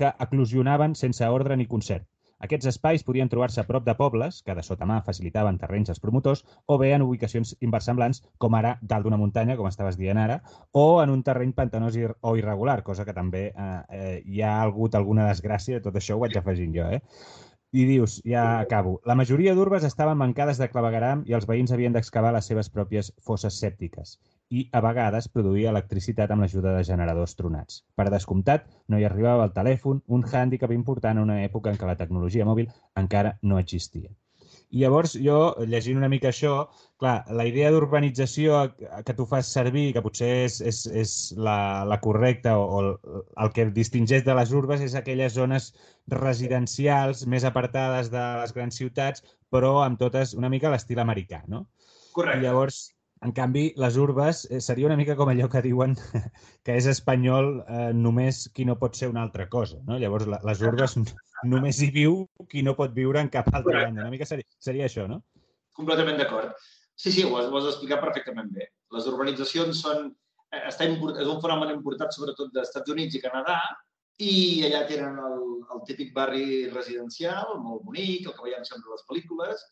que 0.00 0.14
eclosionaven 0.28 0.96
sense 1.04 1.28
ordre 1.38 1.60
ni 1.60 1.68
concert, 1.76 2.08
aquests 2.44 2.68
espais 2.68 3.04
podien 3.06 3.30
trobar-se 3.32 3.60
a 3.62 3.66
prop 3.68 3.84
de 3.86 3.94
pobles 3.96 4.42
que 4.46 4.54
de 4.58 4.64
sota 4.66 4.86
mà 4.88 4.98
facilitaven 5.06 5.58
terrenys 5.60 5.92
als 5.92 6.02
promotors 6.02 6.44
o 6.66 6.76
bé 6.82 6.92
en 6.96 7.04
ubicacions 7.06 7.54
inversemblants, 7.64 8.22
com 8.38 8.54
ara 8.58 8.76
dalt 8.82 9.06
d'una 9.06 9.20
muntanya, 9.20 9.56
com 9.56 9.68
estaves 9.70 9.96
dient 9.96 10.20
ara, 10.20 10.40
o 10.72 11.02
en 11.02 11.14
un 11.14 11.22
terreny 11.24 11.54
pantanós 11.56 11.96
o 12.20 12.36
irregular, 12.36 12.82
cosa 12.82 13.04
que 13.04 13.16
també 13.16 13.48
eh, 13.48 13.80
eh, 13.88 14.22
hi 14.24 14.42
ha 14.42 14.60
hagut 14.62 14.94
alguna 14.94 15.28
desgràcia, 15.30 15.82
tot 15.82 15.96
això 15.96 16.16
ho 16.16 16.24
vaig 16.24 16.36
afegint 16.36 16.76
jo, 16.76 16.88
eh? 16.92 17.00
I 17.76 17.84
dius, 17.84 18.20
ja 18.24 18.60
acabo, 18.60 19.00
la 19.04 19.16
majoria 19.18 19.54
d'urbes 19.54 19.84
estaven 19.84 20.16
mancades 20.16 20.60
de 20.60 20.68
clavegaram 20.70 21.24
i 21.26 21.34
els 21.36 21.48
veïns 21.48 21.72
havien 21.74 21.92
d'excavar 21.92 22.32
les 22.32 22.46
seves 22.48 22.70
pròpies 22.72 23.12
fosses 23.26 23.58
sèptiques 23.60 24.16
i, 24.50 24.66
a 24.72 24.82
vegades, 24.84 25.28
produir 25.32 25.66
electricitat 25.70 26.30
amb 26.30 26.44
l'ajuda 26.44 26.76
de 26.76 26.84
generadors 26.86 27.34
tronats. 27.38 27.80
Per 27.98 28.06
descomptat, 28.12 28.68
no 28.88 29.00
hi 29.00 29.08
arribava 29.08 29.48
el 29.48 29.56
telèfon, 29.56 30.02
un 30.06 30.22
hàndicap 30.26 30.74
important 30.74 31.18
en 31.18 31.30
una 31.30 31.40
època 31.46 31.72
en 31.72 31.80
què 31.80 31.88
la 31.88 31.98
tecnologia 31.98 32.46
mòbil 32.46 32.70
encara 33.02 33.36
no 33.42 33.58
existia. 33.62 34.12
I 34.74 34.82
llavors 34.82 35.12
jo, 35.22 35.36
llegint 35.70 35.98
una 36.00 36.08
mica 36.10 36.28
això, 36.32 36.54
clar, 36.98 37.20
la 37.38 37.44
idea 37.46 37.68
d'urbanització 37.70 38.62
que 39.06 39.14
tu 39.14 39.26
fas 39.30 39.50
servir, 39.52 39.92
que 39.94 40.02
potser 40.02 40.30
és, 40.46 40.58
és, 40.70 40.80
és 41.02 41.12
la, 41.38 41.84
la 41.86 42.00
correcta 42.02 42.56
o, 42.58 42.64
o 42.80 43.20
el 43.44 43.52
que 43.54 43.68
distingeix 43.76 44.24
de 44.26 44.34
les 44.38 44.52
urbes 44.58 44.82
és 44.82 44.96
aquelles 44.98 45.36
zones 45.38 45.70
residencials 46.10 47.24
més 47.30 47.46
apartades 47.46 48.10
de 48.10 48.24
les 48.42 48.54
grans 48.58 48.82
ciutats, 48.82 49.22
però 49.54 49.78
amb 49.84 50.02
totes 50.02 50.34
una 50.34 50.50
mica 50.50 50.72
l'estil 50.72 51.02
americà, 51.02 51.44
no? 51.46 51.66
Correcte. 52.16 52.42
I 52.42 52.48
llavors, 52.48 52.82
en 53.24 53.32
canvi, 53.32 53.70
les 53.80 53.96
urbes 53.96 54.44
eh, 54.50 54.60
seria 54.60 54.86
una 54.86 54.96
mica 54.96 55.16
com 55.16 55.30
allò 55.32 55.48
que 55.52 55.62
diuen 55.64 55.94
que 56.66 56.76
és 56.76 56.88
espanyol 56.90 57.48
eh, 57.62 57.92
només 57.96 58.44
qui 58.54 58.66
no 58.68 58.76
pot 58.80 58.98
ser 58.98 59.08
una 59.12 59.22
altra 59.24 59.48
cosa. 59.48 59.80
No? 59.88 59.98
Llavors, 60.02 60.28
la, 60.28 60.40
les 60.44 60.62
urbes 60.62 60.98
només 61.48 61.80
hi 61.80 61.90
viu 61.94 62.20
qui 62.50 62.62
no 62.66 62.76
pot 62.76 62.92
viure 62.96 63.22
en 63.22 63.32
cap 63.32 63.48
altra 63.52 63.86
banda. 63.86 64.04
Una 64.04 64.12
mica 64.12 64.28
seria, 64.28 64.46
seria 64.58 64.90
això, 64.90 65.06
no? 65.08 65.22
Completament 65.76 66.20
d'acord. 66.20 66.52
Sí, 66.96 67.12
sí, 67.12 67.24
ho 67.24 67.34
has, 67.38 67.48
ho 67.50 67.58
has 67.58 67.72
explicat 67.72 68.04
perfectament 68.04 68.52
bé. 68.52 68.70
Les 68.96 69.08
urbanitzacions 69.08 69.82
són, 69.84 70.12
eh, 70.52 70.62
està 70.68 70.88
import, 70.88 71.18
és 71.20 71.28
un 71.28 71.42
fenomen 71.44 71.74
importat 71.74 72.14
sobretot 72.16 72.52
dels 72.52 72.68
Estats 72.68 72.92
Units 72.92 73.16
i 73.16 73.24
Canadà 73.24 73.60
I 74.16 74.64
allà 74.64 74.86
tenen 74.88 75.18
el, 75.20 75.40
el 75.74 75.80
típic 75.84 76.14
barri 76.16 76.70
residencial, 76.72 77.58
molt 77.60 77.82
bonic, 77.84 78.24
el 78.24 78.32
que 78.32 78.46
veiem 78.46 78.62
sempre 78.64 78.88
a 78.88 78.94
les 78.94 79.04
pel·lícules, 79.10 79.64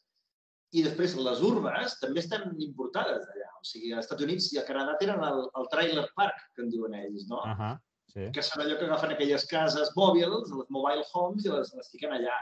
i 0.74 0.82
després 0.82 1.14
les 1.14 1.42
urbes 1.46 1.96
també 2.00 2.22
estan 2.22 2.48
importades 2.66 3.26
d'allà. 3.28 3.50
O 3.60 3.66
sigui, 3.68 3.92
als 3.94 4.08
Estats 4.08 4.24
Units 4.26 4.48
i 4.54 4.60
a 4.60 4.64
Canadà 4.66 4.96
tenen 5.00 5.22
el, 5.22 5.44
el 5.60 5.68
trailer 5.74 6.06
park, 6.18 6.40
que 6.56 6.64
en 6.64 6.72
diuen 6.72 6.96
ells, 6.98 7.28
no? 7.30 7.42
Uh 7.42 7.60
-huh. 7.60 7.74
sí. 8.14 8.30
Que 8.34 8.42
són 8.42 8.64
allò 8.64 8.78
que 8.78 8.88
agafen 8.88 9.12
aquelles 9.14 9.46
cases 9.52 9.92
mòbils, 9.96 10.50
les 10.58 10.70
mobile 10.76 11.04
homes, 11.12 11.44
i 11.44 11.52
les, 11.52 11.74
les 11.78 11.90
fiquen 11.92 12.16
allà. 12.18 12.38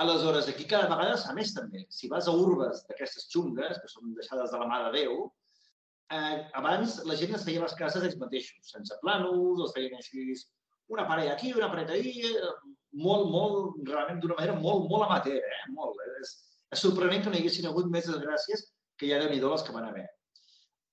Aleshores, 0.00 0.48
aquí 0.48 0.64
cada 0.64 0.88
vegada 0.88 1.16
s'ha 1.18 1.34
més 1.34 1.52
també. 1.54 1.84
Si 1.90 2.08
vas 2.08 2.28
a 2.28 2.32
urbes 2.32 2.86
d'aquestes 2.88 3.28
xungues, 3.32 3.80
que 3.82 3.88
són 3.88 4.14
deixades 4.14 4.50
de 4.50 4.58
la 4.58 4.66
mà 4.66 4.84
de 4.84 4.90
Déu, 4.98 5.32
eh, 6.16 6.36
abans 6.54 7.04
la 7.04 7.16
gent 7.16 7.34
es 7.34 7.44
feia 7.44 7.60
les 7.60 7.74
cases 7.74 8.02
ells 8.02 8.16
mateixos, 8.16 8.70
sense 8.74 8.96
plànols, 9.02 9.60
els 9.60 9.72
feien 9.74 9.94
així, 9.94 10.34
una 10.88 11.06
paret 11.06 11.30
aquí, 11.30 11.52
una 11.52 11.68
paret 11.68 11.90
allà, 11.90 12.54
molt, 12.92 13.28
molt, 13.30 13.76
realment 13.86 14.20
d'una 14.20 14.36
manera 14.38 14.54
molt, 14.54 14.88
molt 14.90 15.04
amateur, 15.06 15.38
eh? 15.38 15.64
Molt. 15.76 16.00
És, 16.20 16.49
és 16.74 16.82
sorprenent 16.84 17.24
que 17.24 17.32
no 17.32 17.38
hi 17.38 17.42
haguessin 17.44 17.68
hagut 17.70 17.90
més 17.92 18.08
desgràcies 18.08 18.66
que 19.00 19.08
ja 19.10 19.20
de 19.22 19.30
nhi 19.30 19.40
les 19.42 19.64
que 19.66 19.74
van 19.76 19.88
haver. 19.88 20.06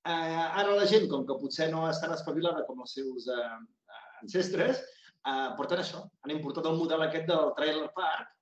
Eh, 0.07 0.43
ara 0.61 0.75
la 0.75 0.87
gent, 0.87 1.09
com 1.11 1.25
que 1.27 1.35
potser 1.41 1.67
no 1.71 1.83
és 1.89 1.99
tan 1.99 2.13
espavilada 2.15 2.63
com 2.67 2.79
els 2.83 2.93
seus 2.95 3.27
eh, 3.27 3.57
ancestres, 4.21 4.81
eh, 5.27 5.49
porten 5.59 5.83
això. 5.83 6.03
Han 6.23 6.33
importat 6.35 6.69
el 6.69 6.79
model 6.79 7.03
aquest 7.05 7.27
del 7.29 7.53
trailer 7.57 7.89
park 7.95 8.33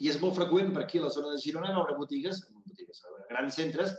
i 0.00 0.08
és 0.12 0.20
molt 0.22 0.36
freqüent 0.38 0.72
per 0.74 0.84
aquí 0.84 1.00
a 1.00 1.06
la 1.06 1.14
zona 1.14 1.34
de 1.34 1.42
Girona 1.42 1.74
veure 1.74 1.96
botigues, 1.98 2.40
botigues 2.64 3.02
grans 3.28 3.58
centres, 3.60 3.94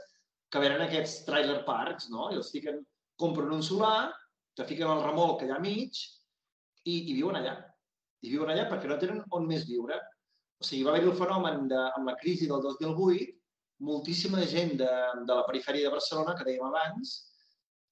que 0.50 0.62
venen 0.64 0.82
aquests 0.82 1.24
trailer 1.28 1.60
parks, 1.68 2.10
no? 2.10 2.30
I 2.34 2.40
els 2.40 2.50
fiquen, 2.54 2.80
compren 3.22 3.52
un 3.54 3.62
solar, 3.66 4.10
que 4.58 4.66
fiquen 4.68 4.90
el 4.90 5.04
remolc 5.06 5.44
allà 5.46 5.60
mig 5.62 5.94
i, 5.94 6.96
i 6.96 7.14
viuen 7.14 7.38
allà. 7.38 7.58
I 8.26 8.32
viuen 8.34 8.50
allà 8.52 8.66
perquè 8.72 8.90
no 8.90 8.98
tenen 9.00 9.22
on 9.36 9.46
més 9.48 9.68
viure. 9.70 10.00
O 10.60 10.66
sigui, 10.68 10.84
va 10.84 10.92
haver 10.92 11.08
el 11.08 11.16
fenomen 11.16 11.68
de, 11.72 11.80
amb 11.96 12.10
la 12.12 12.18
crisi 12.20 12.48
del 12.48 12.64
2008, 12.66 13.28
moltíssima 13.88 14.44
gent 14.54 14.74
de, 14.82 14.92
de 15.28 15.36
la 15.38 15.46
perifèria 15.48 15.88
de 15.88 15.94
Barcelona, 15.94 16.36
que 16.36 16.48
dèiem 16.48 16.66
abans, 16.68 17.14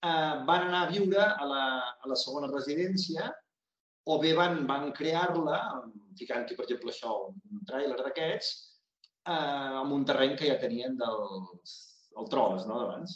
eh, 0.04 0.34
van 0.50 0.66
anar 0.68 0.82
a 0.84 0.90
viure 0.92 1.22
a 1.28 1.48
la, 1.48 1.66
a 2.04 2.12
la 2.12 2.18
segona 2.20 2.52
residència 2.52 3.30
o 4.08 4.18
bé 4.24 4.34
van, 4.36 4.62
van 4.68 4.92
crear-la, 4.98 5.62
ficant-hi, 6.20 6.56
per 6.56 6.66
exemple, 6.66 6.92
això, 6.92 7.16
un 7.52 7.64
tràiler 7.72 7.98
d'aquests, 8.02 8.52
eh, 9.28 9.80
amb 9.84 9.96
un 9.96 10.06
terreny 10.08 10.36
que 10.40 10.52
ja 10.52 10.60
tenien 10.62 11.00
dels, 11.00 11.78
el 12.20 12.30
tros, 12.32 12.68
no, 12.68 12.82
d'abans. 12.84 13.16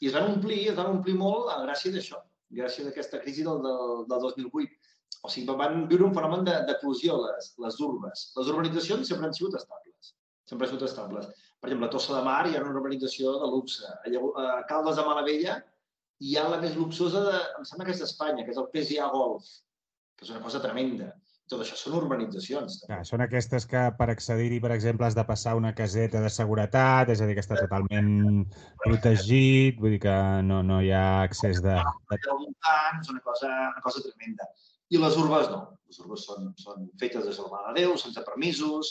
I 0.00 0.08
es 0.08 0.16
van 0.16 0.30
omplir, 0.34 0.62
es 0.72 0.76
van 0.76 0.92
omplir 0.98 1.16
molt 1.16 1.50
a 1.52 1.58
gràcia 1.64 1.92
d'això, 1.96 2.20
gràcies 2.60 2.88
a 2.88 2.92
aquesta 2.92 3.20
crisi 3.24 3.44
del, 3.48 3.60
del, 3.64 4.06
del 4.12 4.28
2008 4.28 4.79
o 5.22 5.30
sigui, 5.32 5.56
van 5.60 5.86
viure 5.90 6.06
un 6.06 6.16
fenomen 6.16 6.46
d'eclusió, 6.48 7.18
de, 7.20 7.32
les, 7.36 7.52
les 7.64 7.80
urbes. 7.86 8.26
Les 8.38 8.52
urbanitzacions 8.52 9.08
sempre 9.10 9.28
han 9.28 9.36
sigut 9.36 9.56
estables. 9.58 10.14
Sempre 10.48 10.66
han 10.66 10.72
sigut 10.72 10.86
estables. 10.88 11.30
Per 11.60 11.68
exemple, 11.68 11.90
a 11.90 11.92
Tossa 11.92 12.16
de 12.16 12.22
Mar 12.24 12.42
hi 12.48 12.56
ha 12.56 12.62
una 12.64 12.72
urbanització 12.72 13.34
de 13.42 13.48
luxe. 13.52 13.84
A 13.86 14.60
Caldes 14.68 14.96
de 14.96 15.06
Malavella 15.06 15.58
hi 16.20 16.36
ha 16.36 16.46
la 16.48 16.60
més 16.60 16.76
luxosa, 16.76 17.24
de, 17.26 17.40
em 17.58 17.66
sembla 17.68 17.88
que 17.88 17.96
és 17.96 18.00
d'Espanya, 18.00 18.46
que 18.46 18.54
és 18.54 18.60
el 18.60 18.70
PSA 18.72 19.10
Golf, 19.12 19.50
que 20.16 20.26
és 20.26 20.32
una 20.32 20.40
cosa 20.44 20.62
tremenda. 20.64 21.10
Tot 21.50 21.64
això 21.64 21.74
són 21.74 21.96
urbanitzacions. 21.98 22.76
També. 22.78 22.94
Ja, 22.94 23.04
són 23.08 23.24
aquestes 23.24 23.64
que 23.70 23.80
per 23.98 24.06
accedir-hi, 24.12 24.60
per 24.62 24.70
exemple, 24.76 25.08
has 25.08 25.16
de 25.18 25.24
passar 25.26 25.56
una 25.58 25.72
caseta 25.74 26.20
de 26.22 26.30
seguretat, 26.30 27.10
és 27.10 27.20
a 27.20 27.26
dir, 27.26 27.34
que 27.34 27.42
està 27.42 27.58
totalment 27.58 28.44
protegit, 28.84 29.80
vull 29.82 29.96
dir 29.96 30.02
que 30.04 30.16
no, 30.46 30.60
no 30.66 30.78
hi 30.84 30.92
ha 30.94 31.06
accés 31.24 31.58
de... 31.64 31.74
de... 32.12 32.20
és 32.20 33.10
una 33.10 33.24
cosa, 33.26 33.50
una 33.50 33.82
cosa 33.82 34.04
tremenda. 34.06 34.46
I 34.90 34.98
les 34.98 35.18
urbes 35.20 35.50
no. 35.52 35.60
Les 35.90 36.00
urbes 36.02 36.24
són, 36.26 36.50
són 36.58 36.88
fetes 37.00 37.26
de 37.26 37.46
la 37.50 37.62
de 37.68 37.80
Déu, 37.80 37.96
sense 37.98 38.22
permisos, 38.26 38.90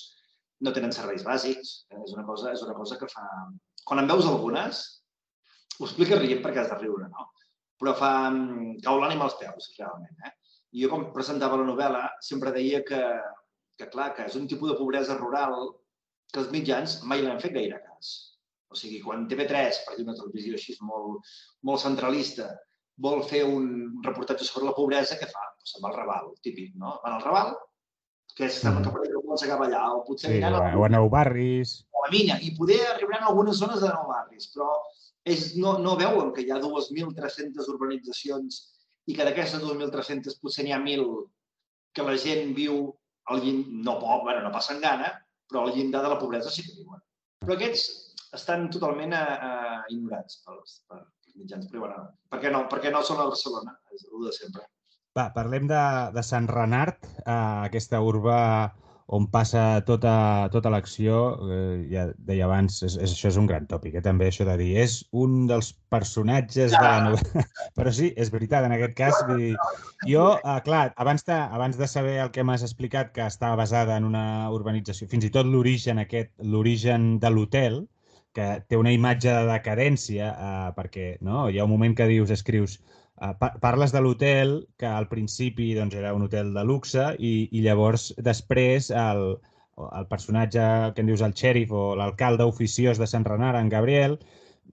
no 0.66 0.74
tenen 0.76 0.94
serveis 0.96 1.24
bàsics. 1.28 1.74
Eh? 1.92 2.00
És, 2.04 2.14
una 2.16 2.26
cosa, 2.28 2.54
és 2.56 2.64
una 2.66 2.76
cosa 2.78 2.98
que 3.00 3.10
fa... 3.12 3.26
Quan 3.88 4.04
en 4.04 4.10
veus 4.12 4.28
algunes, 4.28 4.82
ho 5.80 5.88
explica 5.88 6.20
rient 6.20 6.44
perquè 6.44 6.64
has 6.64 6.72
de 6.72 6.80
riure, 6.82 7.08
no? 7.12 7.30
Però 7.80 7.96
fa... 8.00 8.14
cau 8.86 9.00
l'ànima 9.00 9.28
als 9.28 9.38
peus, 9.40 9.72
realment. 9.78 10.16
Eh? 10.28 10.34
I 10.76 10.84
jo, 10.84 10.92
quan 10.92 11.08
presentava 11.16 11.60
la 11.60 11.68
novel·la, 11.68 12.04
sempre 12.26 12.54
deia 12.56 12.84
que, 12.88 13.04
que, 13.80 13.88
clar, 13.94 14.12
que 14.16 14.28
és 14.30 14.36
un 14.40 14.48
tipus 14.52 14.74
de 14.74 14.80
pobresa 14.80 15.18
rural 15.18 15.72
que 16.34 16.44
els 16.44 16.52
mitjans 16.54 17.00
mai 17.10 17.24
l'han 17.24 17.40
fet 17.42 17.56
gaire 17.56 17.80
cas. 17.86 18.12
O 18.70 18.78
sigui, 18.78 19.00
quan 19.02 19.26
TV3, 19.32 19.80
per 19.86 19.96
dir 19.98 20.06
una 20.06 20.18
televisió 20.18 20.58
així 20.60 20.76
molt, 20.86 21.32
molt 21.66 21.82
centralista, 21.82 22.52
vol 23.04 23.24
fer 23.28 23.42
un 23.48 23.66
reportatge 24.06 24.46
sobre 24.48 24.70
la 24.70 24.76
pobresa, 24.78 25.18
què 25.20 25.28
fa? 25.32 25.46
Pues 25.58 25.74
se'n 25.74 25.84
va 25.84 25.92
al 25.92 25.98
Raval, 25.98 26.32
típic, 26.46 26.74
no? 26.80 26.98
Van 27.04 27.18
al 27.18 27.26
Raval, 27.26 27.54
que 28.36 28.48
és 28.48 28.60
mm. 28.64 28.84
que 28.86 28.94
per 28.96 29.04
exemple 29.06 29.38
s'acaba 29.42 29.68
allà, 29.68 29.84
o 29.96 30.04
potser 30.08 30.30
sí, 30.30 30.38
aniran... 30.38 30.78
O 30.80 30.86
a 30.86 30.92
Nou 30.92 31.10
Barris. 31.12 31.80
O 31.96 32.06
a 32.06 32.12
Mina, 32.14 32.40
i 32.44 32.54
poder 32.58 32.80
arribar 32.94 33.22
a 33.22 33.30
algunes 33.32 33.62
zones 33.62 33.82
de 33.84 33.92
Nou 33.92 34.08
Barris, 34.12 34.50
però 34.54 34.70
ells 35.30 35.54
no, 35.60 35.78
no 35.84 35.98
veuen 36.00 36.32
que 36.36 36.46
hi 36.46 36.52
ha 36.54 36.60
2.300 36.64 37.72
urbanitzacions 37.74 38.62
i 39.10 39.16
que 39.18 39.26
d'aquestes 39.28 39.64
2.300 39.66 40.40
potser 40.44 40.66
n'hi 40.66 40.76
ha 40.76 40.82
1.000 40.82 41.08
que 41.96 42.06
la 42.06 42.16
gent 42.22 42.54
viu 42.58 42.82
al 43.30 43.44
llind, 43.44 43.70
no 43.86 43.98
poc, 44.02 44.24
bueno, 44.26 44.44
no 44.46 44.54
passen 44.54 44.82
gana, 44.84 45.12
però 45.50 45.66
al 45.66 45.74
llindar 45.76 46.02
de 46.06 46.12
la 46.14 46.20
pobresa 46.22 46.52
sí 46.54 46.66
que 46.66 46.78
viuen. 46.78 47.02
Però 47.44 47.56
aquests 47.56 47.86
estan 48.38 48.68
totalment 48.74 49.14
a, 49.18 49.24
a 49.24 49.52
ignorats 49.94 50.42
pels, 50.46 50.82
per, 50.90 51.02
mitjans, 51.40 51.70
bueno, 51.72 52.10
per 52.30 52.42
què 52.44 52.52
no, 52.54 52.66
per 52.72 52.82
què 52.84 52.92
no 52.94 53.02
són 53.06 53.24
a 53.24 53.30
Barcelona? 53.32 53.78
És 53.96 54.06
el 54.10 54.28
de 54.28 54.36
sempre. 54.36 54.68
Va, 55.18 55.30
parlem 55.36 55.66
de, 55.72 55.82
de 56.16 56.24
Sant 56.24 56.48
Renard, 56.52 57.02
eh, 57.24 57.34
aquesta 57.70 58.04
urba 58.06 58.38
on 59.10 59.26
passa 59.34 59.82
tota, 59.88 60.14
tota 60.54 60.70
l'acció, 60.70 61.16
eh, 61.50 61.78
ja 61.90 62.04
deia 62.28 62.46
abans, 62.46 62.76
és, 62.86 62.94
és, 62.94 63.16
això 63.16 63.32
és 63.32 63.40
un 63.42 63.48
gran 63.50 63.66
tòpic, 63.70 63.96
eh, 63.98 64.04
també 64.06 64.28
això 64.30 64.46
de 64.46 64.54
dir, 64.60 64.70
és 64.84 65.00
un 65.24 65.48
dels 65.50 65.72
personatges 65.90 66.76
ja. 66.76 66.78
de 66.78 66.86
la 66.86 67.00
novel·la. 67.08 67.46
Però 67.80 67.94
sí, 67.96 68.12
és 68.22 68.30
veritat, 68.30 68.68
en 68.68 68.76
aquest 68.76 68.94
cas, 69.00 69.18
vull 69.26 69.42
dir, 69.42 69.56
jo, 70.12 70.28
eh, 70.38 70.58
clar, 70.68 70.84
abans 71.02 71.26
de, 71.26 71.38
abans 71.58 71.80
de 71.82 71.90
saber 71.90 72.20
el 72.28 72.30
que 72.36 72.46
m'has 72.46 72.66
explicat, 72.68 73.10
que 73.16 73.26
estava 73.26 73.58
basada 73.64 73.98
en 73.98 74.06
una 74.06 74.26
urbanització, 74.54 75.10
fins 75.10 75.26
i 75.26 75.34
tot 75.34 75.50
l'origen 75.50 76.04
aquest, 76.06 76.36
l'origen 76.46 77.16
de 77.24 77.34
l'hotel, 77.34 77.82
que 78.34 78.48
té 78.70 78.78
una 78.78 78.94
imatge 78.94 79.32
de 79.34 79.46
decadència, 79.50 80.30
eh, 80.32 80.72
perquè 80.78 81.10
no? 81.26 81.48
hi 81.50 81.60
ha 81.60 81.68
un 81.68 81.74
moment 81.74 81.96
que 81.98 82.08
dius, 82.10 82.32
escrius, 82.36 82.80
eh, 83.22 83.34
parles 83.62 83.94
de 83.96 84.02
l'hotel, 84.06 84.56
que 84.78 84.90
al 84.90 85.10
principi 85.12 85.72
doncs, 85.78 85.96
era 86.02 86.14
un 86.18 86.28
hotel 86.28 86.54
de 86.54 86.66
luxe, 86.66 87.12
i, 87.18 87.34
i 87.52 87.64
llavors 87.66 88.12
després 88.30 88.92
el, 88.92 89.24
el 89.88 90.10
personatge 90.12 90.68
que 90.96 91.06
en 91.06 91.10
dius 91.10 91.24
el 91.26 91.36
xèrif 91.42 91.74
o 91.74 91.86
l'alcalde 92.00 92.48
oficiós 92.50 93.02
de 93.02 93.08
Sant 93.08 93.26
Renard, 93.28 93.60
en 93.60 93.72
Gabriel, 93.74 94.20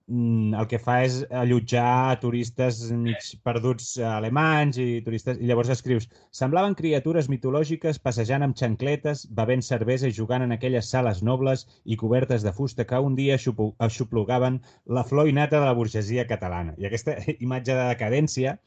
el 0.09 0.66
que 0.71 0.79
fa 0.79 1.01
és 1.03 1.16
allotjar 1.35 2.19
turistes 2.23 2.79
mig 2.95 3.31
perduts 3.47 3.97
alemanys 3.99 4.79
i 4.79 4.87
turistes... 5.03 5.40
I 5.42 5.49
llavors 5.51 5.73
escrius, 5.75 6.07
semblaven 6.31 6.77
criatures 6.79 7.29
mitològiques 7.33 7.99
passejant 7.99 8.47
amb 8.47 8.57
xancletes, 8.59 9.27
bevent 9.40 9.64
cervesa 9.66 10.07
i 10.07 10.14
jugant 10.14 10.47
en 10.47 10.55
aquelles 10.55 10.90
sales 10.95 11.25
nobles 11.27 11.66
i 11.85 11.99
cobertes 11.99 12.47
de 12.47 12.55
fusta 12.55 12.87
que 12.87 13.03
un 13.03 13.19
dia 13.19 13.35
aixoplugaven 13.35 14.61
la 14.87 15.05
flor 15.05 15.29
innata 15.29 15.59
de 15.59 15.66
la 15.66 15.75
burgesia 15.75 16.27
catalana. 16.27 16.77
I 16.79 16.87
aquesta 16.87 17.19
imatge 17.47 17.75
de 17.75 17.90
decadència 17.90 18.59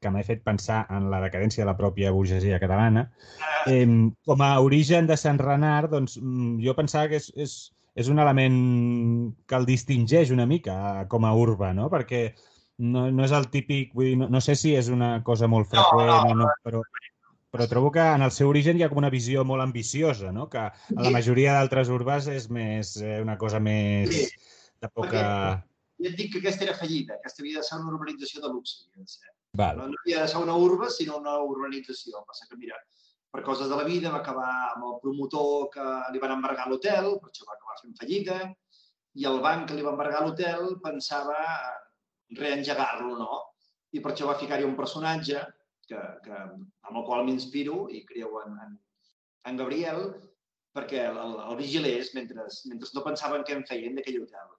que 0.00 0.10
m'ha 0.14 0.22
fet 0.22 0.44
pensar 0.46 0.84
en 0.94 1.08
la 1.10 1.20
decadència 1.20 1.64
de 1.64 1.68
la 1.68 1.76
pròpia 1.76 2.12
burgesia 2.14 2.60
catalana, 2.62 3.08
eh, 3.66 3.84
com 4.24 4.44
a 4.46 4.52
origen 4.62 5.08
de 5.10 5.16
Sant 5.18 5.40
Renard, 5.42 5.90
doncs, 5.90 6.16
mm, 6.22 6.60
jo 6.64 6.74
pensava 6.78 7.10
que 7.10 7.18
és, 7.18 7.32
és, 7.36 7.56
és 7.98 8.08
un 8.12 8.20
element 8.22 8.58
que 9.48 9.58
el 9.58 9.66
distingeix 9.66 10.30
una 10.30 10.46
mica 10.46 10.78
com 11.10 11.26
a 11.26 11.34
urba, 11.34 11.72
no? 11.74 11.88
Perquè 11.90 12.22
no, 12.78 13.08
no 13.10 13.24
és 13.26 13.34
el 13.34 13.48
típic... 13.50 13.94
Vull 13.96 14.12
dir, 14.12 14.16
no, 14.20 14.28
no 14.30 14.42
sé 14.44 14.54
si 14.58 14.74
és 14.78 14.90
una 14.94 15.16
cosa 15.26 15.48
molt 15.50 15.70
freqüent 15.72 16.06
no, 16.06 16.18
no, 16.22 16.34
o 16.34 16.36
no, 16.42 16.50
però, 16.64 16.82
però 17.54 17.66
trobo 17.70 17.90
que 17.94 18.04
en 18.14 18.22
el 18.26 18.34
seu 18.34 18.50
origen 18.52 18.78
hi 18.78 18.86
ha 18.86 18.90
una 19.02 19.10
visió 19.10 19.42
molt 19.48 19.64
ambiciosa, 19.64 20.30
no? 20.34 20.46
Que 20.52 20.68
a 20.68 21.06
la 21.06 21.14
majoria 21.14 21.56
d'altres 21.56 21.90
urbes 21.94 22.30
és 22.34 22.46
més 22.54 22.94
eh, 23.02 23.18
una 23.24 23.38
cosa 23.40 23.62
més 23.62 24.14
sí. 24.14 24.28
de 24.78 24.92
poca... 24.92 25.10
Perquè, 25.10 25.66
ja 25.98 26.12
et 26.12 26.20
dic 26.20 26.30
que 26.32 26.44
aquesta 26.44 26.68
era 26.68 26.78
fallida, 26.78 27.18
aquesta 27.18 27.42
havia 27.42 27.58
de 27.58 27.66
ser 27.66 27.80
una 27.80 27.96
urbanització 27.96 28.44
de 28.44 28.52
luxe. 28.52 28.86
Val. 29.58 29.80
No, 29.80 29.88
no 29.90 29.98
havia 30.04 30.22
de 30.22 30.30
ser 30.30 30.44
una 30.44 30.54
urba, 30.54 30.90
sinó 30.94 31.18
una 31.18 31.34
urbanització. 31.42 32.22
Passa 32.28 32.46
que, 32.46 32.60
mira, 32.60 32.78
per 33.34 33.42
coses 33.44 33.68
de 33.68 33.76
la 33.76 33.84
vida 33.88 34.12
va 34.14 34.22
acabar 34.22 34.52
amb 34.70 34.86
el 34.90 34.96
promotor 35.02 35.68
que 35.74 35.86
li 36.12 36.22
van 36.22 36.34
embargar 36.36 36.68
l'hotel, 36.68 37.10
per 37.20 37.30
això 37.30 37.48
va 37.48 37.56
acabar 37.58 37.76
fent 37.82 37.96
fallida, 38.00 38.38
i 39.20 39.26
el 39.28 39.40
banc 39.44 39.68
que 39.68 39.76
li 39.76 39.84
va 39.84 39.92
embargar 39.96 40.24
l'hotel 40.24 40.78
pensava 40.84 41.38
reengegar-lo, 42.40 43.14
no? 43.20 43.40
I 43.92 44.02
per 44.04 44.12
això 44.12 44.28
va 44.28 44.38
ficar-hi 44.40 44.66
un 44.68 44.76
personatge 44.78 45.42
que, 45.88 46.00
que, 46.24 46.40
amb 46.88 47.00
el 47.00 47.04
qual 47.08 47.24
m'inspiro 47.26 47.86
i 47.92 48.02
creu 48.08 48.40
en, 48.44 48.56
en, 48.64 48.74
en 49.50 49.60
Gabriel, 49.60 50.02
perquè 50.76 51.06
el, 51.10 51.20
el, 51.24 51.36
el 51.48 51.60
vigilés 51.60 52.12
mentre, 52.16 52.44
mentre 52.70 52.90
no 52.94 53.04
pensaven 53.06 53.46
què 53.48 53.56
en 53.56 53.64
feien 53.68 53.96
d'aquell 53.96 54.20
hotel. 54.22 54.52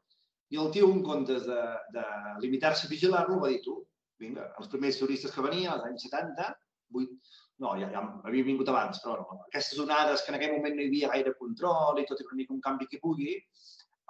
I 0.50 0.58
el 0.62 0.72
tio, 0.74 0.90
en 0.90 1.04
comptes 1.06 1.46
de, 1.46 1.62
de 1.94 2.06
limitar-se 2.42 2.88
a 2.88 2.92
vigilar-lo, 2.92 3.38
va 3.44 3.52
dir 3.54 3.62
tu, 3.66 3.78
vinga, 4.22 4.50
els 4.60 4.72
primers 4.72 4.98
turistes 4.98 5.34
que 5.34 5.46
venien 5.46 5.72
als 5.74 5.86
anys 5.92 6.08
70, 6.10 6.50
8, 6.98 7.38
no, 7.60 7.76
ja, 7.80 7.90
ja 7.92 8.02
havia 8.24 8.48
vingut 8.48 8.70
abans, 8.72 9.02
però 9.04 9.20
no, 9.20 9.38
aquestes 9.50 9.80
onades 9.84 10.24
que 10.24 10.32
en 10.32 10.40
aquell 10.40 10.56
moment 10.56 10.76
no 10.78 10.84
hi 10.84 10.90
havia 10.90 11.12
gaire 11.14 11.36
control 11.40 12.00
i 12.00 12.06
tot 12.08 12.22
era 12.24 12.32
una 12.32 12.40
mica 12.42 12.56
un 12.56 12.62
canvi 12.66 12.88
que 12.92 13.02
pugui, 13.04 13.36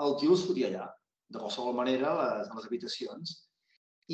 el 0.06 0.18
tio 0.22 0.36
es 0.38 0.46
fotia 0.48 0.70
allà, 0.70 0.90
de 1.34 1.42
qualsevol 1.42 1.78
manera, 1.78 2.14
les, 2.20 2.52
les 2.56 2.68
habitacions. 2.70 3.34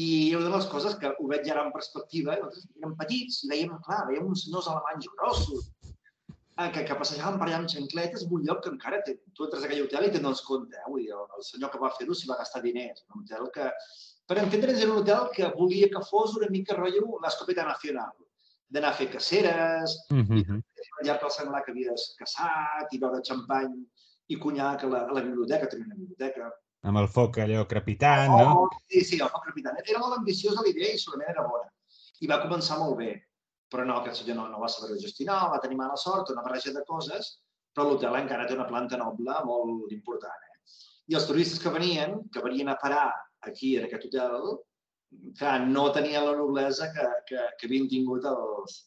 I 0.05 0.07
una 0.35 0.47
de 0.47 0.55
les 0.55 0.69
coses 0.71 0.95
que 1.01 1.11
ho 1.11 1.27
veig 1.31 1.47
ara 1.51 1.67
en 1.67 1.75
perspectiva, 1.75 2.35
nosaltres 2.39 2.65
érem 2.79 2.95
petits 3.01 3.43
i 3.43 3.51
veiem, 3.51 3.75
clar, 3.85 4.01
veiem 4.09 4.31
uns 4.31 4.47
senyors 4.47 4.71
alemanys 4.71 5.11
grossos, 5.19 5.69
eh, 5.85 6.71
que, 6.71 6.83
que 6.87 6.97
passejaven 7.03 7.39
per 7.39 7.47
allà 7.47 7.61
amb 7.61 7.71
xancletes 7.71 8.25
en 8.25 8.35
un 8.39 8.43
lloc 8.47 8.65
que 8.65 8.73
encara 8.73 9.03
té, 9.07 9.17
tu 9.35 9.47
entres 9.47 9.63
a 9.63 9.69
aquell 9.69 9.85
hotel 9.85 10.07
i 10.07 10.11
te'n 10.15 10.27
dones 10.27 10.43
compte. 10.47 10.79
Eh? 10.79 10.89
Vull 10.91 11.05
dir, 11.05 11.13
el, 11.15 11.31
el 11.37 11.47
senyor 11.47 11.71
que 11.71 11.83
va 11.83 11.93
fer-ho 11.99 12.15
s'hi 12.15 12.31
va 12.31 12.39
gastar 12.41 12.63
diners. 12.65 13.05
Un 13.13 13.23
hotel 13.23 13.47
que, 13.55 13.71
per 14.27 14.39
entendre'ns, 14.43 14.83
era 14.83 14.91
un 14.95 15.03
hotel 15.03 15.31
que 15.35 15.51
volia 15.55 15.91
que 15.91 16.03
fos 16.09 16.35
una 16.39 16.51
mica 16.51 16.75
rotllo 16.79 17.19
l'escopeta 17.23 17.67
nacional 17.67 18.15
d'anar 18.67 18.91
a 18.91 18.97
fer 18.97 19.09
caceres, 19.11 19.95
mm 20.09 20.23
-hmm. 20.25 20.61
i 21.03 21.03
allà 21.03 21.19
pel 21.19 21.31
senglar 21.31 21.63
que 21.63 21.71
havies 21.71 22.15
caçat, 22.19 22.87
i 22.91 22.99
beure 22.99 23.21
xampany 23.21 23.73
i 24.27 24.37
conyac 24.37 24.83
a 24.83 24.87
la, 24.87 24.99
a 25.05 25.13
la 25.13 25.21
biblioteca, 25.21 25.67
tenia 25.67 25.85
una 25.85 25.95
biblioteca. 25.95 26.49
Amb 26.85 26.97
el 27.01 27.07
foc 27.07 27.37
allò 27.37 27.65
crepitant, 27.65 28.31
oh, 28.31 28.41
no? 28.43 28.69
Sí, 28.89 29.01
sí, 29.09 29.19
el 29.19 29.29
foc 29.29 29.45
crepitant. 29.47 29.77
Era 29.85 29.99
molt 29.99 30.17
ambiciosa 30.17 30.61
la 30.61 30.69
idea 30.69 30.93
i 30.93 31.01
solament 31.01 31.29
era 31.29 31.47
bona. 31.47 31.69
I 32.21 32.27
va 32.27 32.41
començar 32.43 32.77
molt 32.79 32.97
bé. 32.97 33.13
Però 33.73 33.85
no, 33.85 33.97
aquest 33.99 34.21
senyor 34.21 34.37
no, 34.37 34.47
no 34.47 34.59
va 34.61 34.69
saber 34.69 34.99
gestionar, 35.01 35.49
va 35.49 35.61
tenir 35.63 35.77
mala 35.79 35.97
sort, 35.97 36.29
una 36.29 36.43
barreja 36.45 36.73
de 36.75 36.83
coses, 36.85 37.31
però 37.73 37.87
l'hotel 37.87 38.15
encara 38.21 38.45
té 38.47 38.53
una 38.53 38.67
planta 38.69 38.97
noble 39.01 39.39
molt 39.45 39.91
important. 39.91 40.45
Eh? 40.49 40.59
I 41.11 41.17
els 41.17 41.25
turistes 41.29 41.59
que 41.61 41.73
venien, 41.73 42.21
que 42.33 42.43
venien 42.45 42.69
a 42.69 42.77
parar 42.81 43.09
aquí, 43.49 43.75
en 43.77 43.87
aquest 43.87 44.05
hotel, 44.07 44.59
clar, 45.39 45.59
no 45.67 45.91
tenien 45.95 46.25
la 46.25 46.35
noblesa 46.37 46.91
que, 46.93 47.05
que, 47.29 47.45
que 47.59 47.69
havien 47.69 47.87
tingut 47.91 48.25
els, 48.29 48.81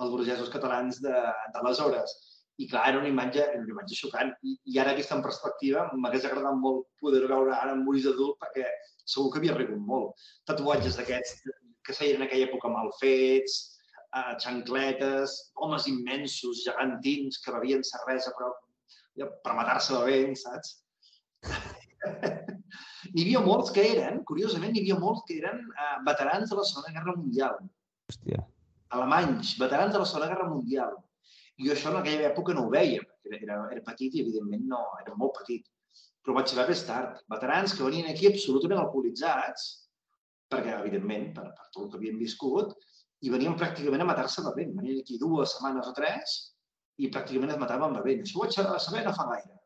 els 0.00 0.12
burgesos 0.12 0.52
catalans 0.52 1.00
d'aleshores. 1.02 2.14
I 2.60 2.68
clar, 2.68 2.84
era 2.90 3.00
una 3.00 3.10
imatge, 3.10 3.42
era 3.42 3.60
una 3.62 3.74
imatge 3.74 3.98
xocant. 3.98 4.32
I, 4.44 4.56
I 4.74 4.78
ara, 4.82 4.94
vista 4.98 5.16
en 5.16 5.24
perspectiva, 5.24 5.88
m'hagués 5.98 6.26
agradat 6.28 6.58
molt 6.60 6.86
poder 7.02 7.24
veure 7.26 7.54
ara 7.56 7.74
en 7.76 7.84
ulls 7.88 8.06
d'adult 8.06 8.38
perquè 8.42 8.66
segur 9.02 9.30
que 9.32 9.40
havia 9.40 9.56
rigut 9.56 9.80
molt. 9.88 10.26
Tatuatges 10.48 10.98
d'aquests 10.98 11.40
que 11.86 11.96
feien 11.96 12.20
en 12.20 12.26
aquella 12.28 12.48
època 12.50 12.70
mal 12.70 12.92
fets, 13.00 13.58
eh, 14.14 14.34
xancletes, 14.44 15.38
homes 15.64 15.88
immensos, 15.90 16.62
gegantins, 16.68 17.40
que 17.42 17.56
bevien 17.58 17.82
cervesa 17.86 18.34
però 18.38 18.52
per 19.44 19.58
matar-se 19.58 19.98
bevent, 19.98 20.38
saps? 20.40 20.78
N'hi 23.10 23.24
havia 23.24 23.42
molts 23.44 23.72
que 23.74 23.84
eren, 23.94 24.20
curiosament, 24.28 24.72
n'hi 24.74 24.84
havia 24.84 24.98
molts 25.02 25.24
que 25.28 25.38
eren 25.40 25.62
uh, 25.72 25.96
veterans 26.06 26.52
de 26.52 26.58
la 26.58 26.66
Segona 26.68 26.94
Guerra 26.94 27.16
Mundial. 27.18 27.58
Hòstia. 28.12 28.44
Alemanys, 28.96 29.56
veterans 29.60 29.94
de 29.94 30.02
la 30.02 30.08
Segona 30.08 30.30
Guerra 30.30 30.48
Mundial. 30.50 30.94
I 31.58 31.68
jo 31.68 31.74
això 31.74 31.90
en 31.90 31.98
aquella 32.00 32.28
època 32.30 32.54
no 32.56 32.66
ho 32.66 32.72
veia, 32.72 33.02
perquè 33.24 33.42
era, 33.46 33.58
era 33.74 33.84
petit 33.86 34.14
i 34.14 34.22
evidentment 34.24 34.66
no, 34.70 34.82
era 35.02 35.16
molt 35.18 35.38
petit. 35.40 35.66
Però 36.22 36.34
ho 36.34 36.38
vaig 36.38 36.52
saber 36.52 36.68
més 36.70 36.84
tard. 36.86 37.18
Veterans 37.32 37.74
que 37.74 37.86
venien 37.86 38.08
aquí 38.10 38.28
absolutament 38.28 38.80
alcoholitzats, 38.82 39.66
perquè 40.52 40.76
evidentment, 40.78 41.32
per, 41.36 41.48
per 41.56 41.68
tot 41.70 41.84
el 41.84 41.90
que 41.90 42.00
havien 42.00 42.20
viscut, 42.20 42.76
i 43.22 43.30
venien 43.30 43.58
pràcticament 43.58 44.04
a 44.04 44.08
matar-se 44.08 44.44
bevent. 44.46 44.76
Venien 44.78 45.02
aquí 45.02 45.18
dues 45.18 45.56
setmanes 45.56 45.90
o 45.90 45.96
tres 45.96 46.38
i 47.02 47.10
pràcticament 47.10 47.54
es 47.54 47.60
mataven 47.60 47.98
bevent. 47.98 48.22
Això 48.26 48.38
ho 48.38 48.44
vaig 48.46 48.56
saber 48.86 49.04
no 49.06 49.14
fa 49.16 49.28
gaire. 49.30 49.58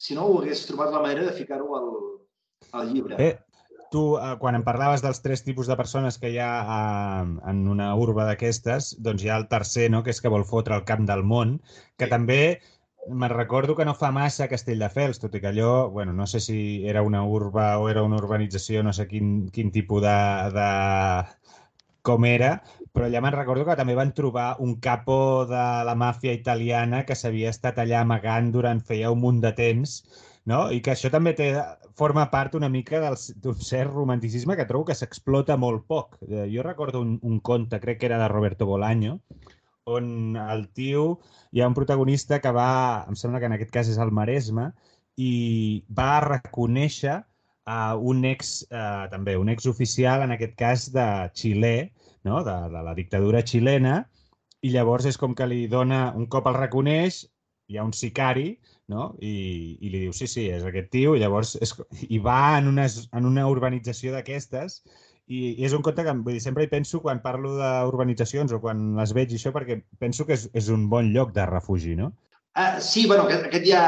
Si 0.00 0.16
no, 0.16 0.24
ho 0.28 0.40
hagués 0.40 0.64
trobat 0.68 0.92
la 0.94 1.02
manera 1.04 1.26
de 1.26 1.36
ficar-ho 1.36 1.74
al, 1.76 1.88
al 2.72 2.92
llibre. 2.92 3.16
Bé, 3.16 3.30
tu, 3.90 4.16
eh, 4.18 4.34
quan 4.40 4.56
em 4.58 4.64
parlaves 4.66 5.02
dels 5.04 5.22
tres 5.24 5.42
tipus 5.46 5.70
de 5.70 5.76
persones 5.76 6.18
que 6.18 6.30
hi 6.32 6.38
ha 6.38 6.50
eh, 6.64 7.30
en 7.52 7.62
una 7.68 7.92
urba 7.98 8.26
d'aquestes, 8.28 8.94
doncs 9.02 9.24
hi 9.24 9.30
ha 9.30 9.38
el 9.42 9.48
tercer, 9.50 9.90
no?, 9.90 10.04
que 10.06 10.14
és 10.14 10.20
que 10.22 10.32
vol 10.32 10.46
fotre 10.48 10.76
el 10.78 10.86
camp 10.88 11.06
del 11.08 11.24
món, 11.26 11.58
que 11.98 12.06
sí. 12.06 12.12
també 12.12 12.42
me'n 13.08 13.32
recordo 13.32 13.74
que 13.76 13.86
no 13.88 13.96
fa 13.96 14.10
massa 14.12 14.44
a 14.44 14.50
Castelldefels, 14.52 15.18
tot 15.22 15.34
i 15.34 15.40
que 15.42 15.50
allò, 15.50 15.88
bueno, 15.90 16.12
no 16.12 16.26
sé 16.28 16.40
si 16.44 16.86
era 16.86 17.02
una 17.02 17.24
urba 17.24 17.72
o 17.80 17.88
era 17.88 18.04
una 18.04 18.20
urbanització, 18.20 18.84
no 18.84 18.92
sé 18.92 19.08
quin, 19.08 19.48
quin 19.54 19.72
tipus 19.74 20.04
de, 20.04 20.16
de... 20.54 20.68
com 22.02 22.24
era, 22.24 22.52
però 22.92 23.06
allà 23.06 23.20
me'n 23.24 23.34
recordo 23.34 23.64
que 23.66 23.76
també 23.76 23.94
van 23.96 24.12
trobar 24.16 24.54
un 24.64 24.76
capo 24.84 25.46
de 25.48 25.64
la 25.88 25.96
màfia 25.96 26.32
italiana 26.36 27.02
que 27.08 27.16
s'havia 27.16 27.50
estat 27.52 27.80
allà 27.82 28.00
amagant 28.04 28.52
durant 28.52 28.80
feia 28.80 29.10
un 29.12 29.20
munt 29.24 29.40
de 29.44 29.52
temps 29.56 29.98
no? 30.48 30.66
I 30.72 30.80
que 30.84 30.94
això 30.94 31.10
també 31.12 31.34
té, 31.36 31.50
forma 31.96 32.26
part 32.32 32.54
una 32.56 32.70
mica 32.72 33.00
d'un 33.02 33.56
cert 33.60 33.92
romanticisme 33.92 34.56
que 34.56 34.66
trobo 34.68 34.88
que 34.88 34.96
s'explota 34.96 35.56
molt 35.60 35.86
poc. 35.86 36.18
Eh, 36.28 36.46
jo 36.52 36.64
recordo 36.66 37.02
un, 37.04 37.18
un 37.22 37.40
conte, 37.40 37.80
crec 37.80 38.00
que 38.00 38.08
era 38.10 38.20
de 38.20 38.28
Roberto 38.28 38.66
Bolaño, 38.66 39.20
on 39.90 40.36
el 40.36 40.68
tio, 40.76 41.20
hi 41.52 41.60
ha 41.60 41.68
un 41.68 41.74
protagonista 41.74 42.38
que 42.40 42.52
va, 42.54 43.04
em 43.08 43.16
sembla 43.18 43.40
que 43.40 43.50
en 43.50 43.56
aquest 43.56 43.72
cas 43.74 43.90
és 43.90 43.98
el 43.98 44.12
Maresme, 44.14 44.70
i 45.20 45.32
va 45.96 46.20
reconèixer 46.24 47.18
a 47.70 47.80
un 47.96 48.24
ex, 48.24 48.62
eh, 48.70 49.06
també, 49.10 49.36
un 49.36 49.50
ex 49.52 49.66
oficial, 49.66 50.24
en 50.24 50.32
aquest 50.36 50.54
cas 50.58 50.86
de 50.94 51.06
Xilè, 51.36 51.90
no? 52.24 52.42
de, 52.44 52.56
de 52.72 52.82
la 52.86 52.94
dictadura 52.94 53.42
xilena, 53.46 54.00
i 54.60 54.72
llavors 54.74 55.06
és 55.08 55.18
com 55.20 55.34
que 55.36 55.48
li 55.48 55.66
dona, 55.72 56.10
un 56.16 56.26
cop 56.32 56.48
el 56.50 56.58
reconeix, 56.58 57.24
hi 57.70 57.78
ha 57.78 57.86
un 57.86 57.94
sicari 57.96 58.50
no? 58.90 59.14
I, 59.22 59.78
i 59.80 59.88
li 59.88 60.02
diu, 60.04 60.14
sí, 60.16 60.26
sí, 60.28 60.48
és 60.50 60.66
aquest 60.66 60.90
tio, 60.92 61.14
i 61.14 61.22
llavors 61.22 61.54
és, 61.62 61.72
i 62.10 62.18
va 62.22 62.58
en, 62.58 62.68
unes, 62.72 63.04
en 63.16 63.28
una 63.28 63.46
urbanització 63.48 64.12
d'aquestes 64.12 64.80
i, 65.30 65.54
i 65.54 65.68
és 65.68 65.76
un 65.76 65.84
conte 65.86 66.04
que 66.04 66.14
vull 66.18 66.34
dir, 66.34 66.42
sempre 66.42 66.66
hi 66.66 66.72
penso 66.72 67.00
quan 67.04 67.22
parlo 67.22 67.54
d'urbanitzacions 67.60 68.52
o 68.52 68.58
quan 68.64 68.82
les 68.98 69.14
veig 69.16 69.30
i 69.32 69.38
això, 69.38 69.54
perquè 69.54 69.78
penso 70.02 70.26
que 70.26 70.34
és, 70.36 70.48
és 70.58 70.72
un 70.74 70.88
bon 70.92 71.12
lloc 71.14 71.30
de 71.36 71.46
refugi, 71.48 71.94
no? 72.00 72.10
Uh, 72.58 72.82
sí, 72.82 73.06
bueno, 73.06 73.28
aquest, 73.28 73.46
aquest 73.46 73.68
ja 73.70 73.84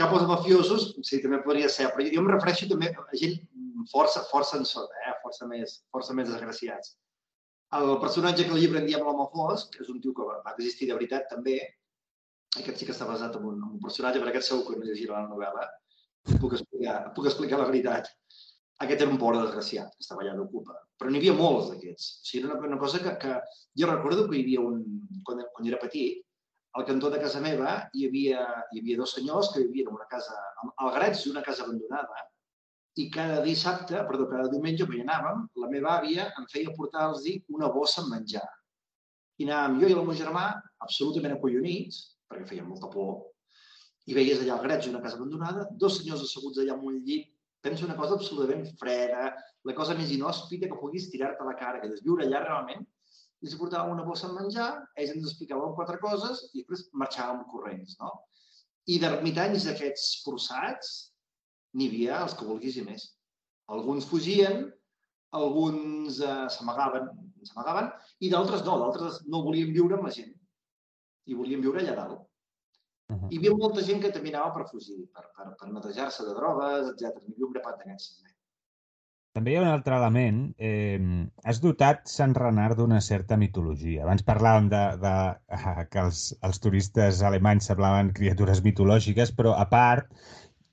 capos 0.00 0.24
mafiosos, 0.24 0.94
sí, 1.04 1.20
també 1.20 1.42
podria 1.44 1.68
ser, 1.68 1.90
però 1.92 2.06
jo 2.08 2.22
em 2.22 2.32
refereixo 2.32 2.70
també 2.70 2.88
a 2.96 3.20
gent 3.20 3.36
força, 3.92 4.24
força 4.32 4.56
en 4.56 4.64
sota, 4.68 4.96
eh? 5.04 5.12
força, 5.20 5.48
més, 5.50 5.82
força 5.92 6.16
més 6.16 6.32
desgraciats. 6.32 6.96
El 7.76 7.92
personatge 8.02 8.48
que 8.48 8.56
el 8.56 8.62
llibre 8.62 8.80
en 8.80 8.88
diem 8.88 9.04
l'home 9.04 9.28
fosc, 9.34 9.76
és 9.84 9.92
un 9.92 10.00
tio 10.00 10.16
que 10.16 10.24
va 10.26 10.40
existir 10.56 10.88
de 10.88 10.96
veritat 10.96 11.28
també, 11.30 11.60
aquest 12.58 12.80
sí 12.80 12.86
que 12.88 12.94
està 12.96 13.06
basat 13.06 13.36
en 13.38 13.44
un, 13.46 13.58
en 13.60 13.76
un 13.76 13.82
personatge, 13.82 14.20
però 14.22 14.32
aquest 14.32 14.50
segur 14.50 14.64
que 14.66 14.78
no 14.78 14.88
llegirà 14.88 15.20
la 15.20 15.30
novel·la. 15.30 15.66
Puc 16.42 16.56
explicar, 16.56 16.96
puc 17.16 17.28
explicar 17.30 17.60
la 17.60 17.68
veritat. 17.68 18.10
Aquest 18.84 19.04
era 19.04 19.12
un 19.12 19.20
pobre 19.20 19.42
desgraciat 19.42 19.92
que 19.94 20.04
estava 20.04 20.24
allà 20.24 20.34
d'ocupa. 20.38 20.74
Però 20.98 21.12
n'hi 21.12 21.20
havia 21.20 21.36
molts 21.36 21.70
d'aquests. 21.70 22.08
O 22.22 22.26
sigui, 22.26 22.42
era 22.42 22.56
una, 22.56 22.72
una 22.72 22.80
cosa 22.80 23.00
que, 23.04 23.12
que... 23.22 23.36
Jo 23.78 23.90
recordo 23.90 24.26
que 24.28 24.38
hi 24.38 24.44
havia 24.46 24.64
un... 24.64 24.82
Quan, 25.26 25.44
quan 25.54 25.68
era 25.68 25.78
petit, 25.82 26.24
al 26.78 26.86
cantó 26.86 27.10
de 27.10 27.20
casa 27.22 27.40
meva 27.44 27.76
hi 27.94 28.06
havia, 28.08 28.44
hi 28.72 28.82
havia 28.82 28.98
dos 29.00 29.14
senyors 29.16 29.50
que 29.54 29.64
vivien 29.66 29.88
en 29.88 29.96
una 29.98 30.06
casa, 30.10 30.36
al 30.70 30.92
Grets 30.96 31.26
una 31.30 31.42
casa 31.42 31.64
abandonada, 31.64 32.26
i 32.98 33.08
cada 33.10 33.40
dissabte, 33.42 33.98
perdó, 34.06 34.28
cada 34.30 34.48
diumenge 34.52 34.86
que 34.86 34.98
hi 34.98 35.04
anàvem, 35.04 35.44
la 35.62 35.70
meva 35.72 35.96
àvia 35.98 36.28
em 36.38 36.46
feia 36.52 36.74
portar-los 36.76 37.26
una 37.48 37.70
bossa 37.74 38.02
amb 38.02 38.14
menjar. 38.14 38.46
I 39.40 39.46
anàvem 39.48 39.80
jo 39.82 39.90
i 39.90 39.96
el 39.96 40.06
meu 40.06 40.18
germà 40.18 40.46
absolutament 40.86 41.36
acollonits, 41.36 42.00
perquè 42.30 42.46
feia 42.52 42.64
molta 42.66 42.88
por, 42.92 43.18
i 44.06 44.16
veies 44.16 44.40
allà 44.42 44.56
al 44.56 44.64
Grets 44.64 44.88
una 44.90 45.02
casa 45.02 45.18
abandonada, 45.18 45.66
dos 45.82 45.98
senyors 45.98 46.22
asseguts 46.24 46.62
allà 46.62 46.76
en 46.78 46.86
un 46.86 47.02
llit, 47.06 47.28
penso 47.60 47.84
una 47.84 47.98
cosa 47.98 48.16
absolutament 48.16 48.64
freda, 48.80 49.28
la 49.68 49.76
cosa 49.76 49.96
més 49.98 50.12
inhòspita 50.14 50.70
que 50.70 50.78
puguis 50.80 51.10
tirar-te 51.12 51.44
a 51.44 51.50
la 51.50 51.58
cara, 51.58 51.82
que 51.82 51.90
desviure 51.90 52.24
allà 52.24 52.40
realment, 52.46 52.86
i 53.40 53.48
els 53.48 53.56
portàvem 53.60 53.92
una 53.94 54.06
bossa 54.06 54.28
amb 54.28 54.40
menjar, 54.40 54.70
ells 54.96 55.14
ens 55.14 55.28
explicaven 55.28 55.76
quatre 55.76 56.00
coses 56.00 56.42
i 56.52 56.60
després 56.60 56.88
marxàvem 57.02 57.44
corrents, 57.52 57.96
no? 58.00 58.10
I 58.88 58.98
d'ermitanys 59.00 59.66
d'aquests 59.68 60.20
forçats 60.24 60.90
n'hi 61.76 61.88
havia 61.88 62.20
els 62.24 62.34
que 62.36 62.48
vulguis 62.48 62.76
i 62.80 62.84
més. 62.84 63.06
Alguns 63.70 64.08
fugien, 64.10 64.64
alguns 65.36 66.18
eh, 66.24 66.46
s'amagaven, 66.56 67.08
s'amagaven, 67.48 67.90
i 68.24 68.32
d'altres 68.32 68.64
no, 68.66 68.76
d'altres 68.82 69.20
no 69.30 69.44
volien 69.46 69.72
viure 69.76 69.96
amb 69.96 70.08
la 70.08 70.14
gent 70.16 70.34
i 71.26 71.36
volien 71.38 71.62
viure 71.64 71.80
allà 71.82 71.94
dalt. 71.98 72.26
Uh 73.10 73.16
-huh. 73.16 73.28
Hi 73.30 73.38
havia 73.38 73.54
molta 73.58 73.82
gent 73.82 74.02
que 74.02 74.12
també 74.14 74.30
anava 74.30 74.52
per 74.54 74.68
fugir, 74.70 75.00
per, 75.14 75.24
per, 75.36 75.54
per 75.60 75.68
netejar-se 75.72 76.26
de 76.26 76.34
drogues, 76.34 76.92
etc. 76.92 77.16
Hi 77.26 77.32
havia 77.32 77.46
un 77.46 77.52
grapat 77.52 77.78
d'aquests 77.78 78.16
també. 78.16 78.30
També 79.32 79.52
hi 79.52 79.56
ha 79.56 79.62
un 79.62 79.70
altre 79.70 79.94
element. 79.96 80.38
Eh, 80.58 81.00
has 81.44 81.60
dotat 81.62 82.08
Sant 82.12 82.34
Renard 82.34 82.76
d'una 82.80 83.00
certa 83.00 83.36
mitologia. 83.36 84.02
Abans 84.02 84.24
parlàvem 84.26 84.68
de, 84.72 84.84
de, 85.04 85.14
de 85.50 85.84
que 85.90 86.00
els, 86.04 86.22
els 86.48 86.58
turistes 86.64 87.22
alemanys 87.22 87.68
semblaven 87.70 88.12
criatures 88.16 88.62
mitològiques, 88.64 89.30
però 89.32 89.54
a 89.54 89.66
part, 89.74 90.10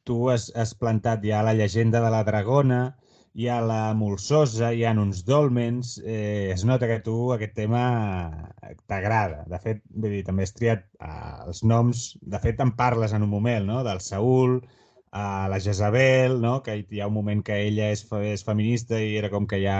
tu 0.09 0.29
has, 0.33 0.47
has 0.55 0.73
plantat 0.73 1.25
ja 1.29 1.43
la 1.45 1.53
llegenda 1.53 2.01
de 2.01 2.09
la 2.09 2.23
dragona, 2.23 2.81
hi 3.33 3.47
ha 3.49 3.57
la 3.61 3.93
molsosa, 3.93 4.71
hi 4.73 4.83
ha 4.85 4.93
uns 4.97 5.23
dolmens, 5.25 5.97
eh, 6.05 6.51
es 6.53 6.63
nota 6.65 6.87
que 6.87 6.99
tu 7.05 7.31
aquest 7.33 7.53
tema 7.55 7.83
t'agrada. 8.87 9.43
De 9.51 9.59
fet, 9.61 9.83
vull 9.93 10.15
dir, 10.15 10.23
també 10.27 10.47
has 10.47 10.55
triat 10.55 10.85
eh, 10.99 11.11
els 11.45 11.63
noms, 11.63 12.07
de 12.21 12.39
fet 12.43 12.59
en 12.63 12.73
parles 12.79 13.13
en 13.13 13.23
un 13.23 13.29
moment, 13.29 13.67
no?, 13.67 13.83
del 13.87 14.01
Saúl, 14.01 14.57
a 15.11 15.25
eh, 15.45 15.49
la 15.53 15.59
Jezabel, 15.59 16.39
no?, 16.41 16.61
que 16.63 16.79
hi 16.81 17.01
ha 17.01 17.11
un 17.11 17.17
moment 17.19 17.43
que 17.45 17.59
ella 17.67 17.91
és, 17.93 18.05
és 18.31 18.45
feminista 18.47 18.99
i 19.01 19.15
era 19.21 19.29
com 19.33 19.47
que 19.47 19.61
hi 19.61 19.67
ha, 19.69 19.79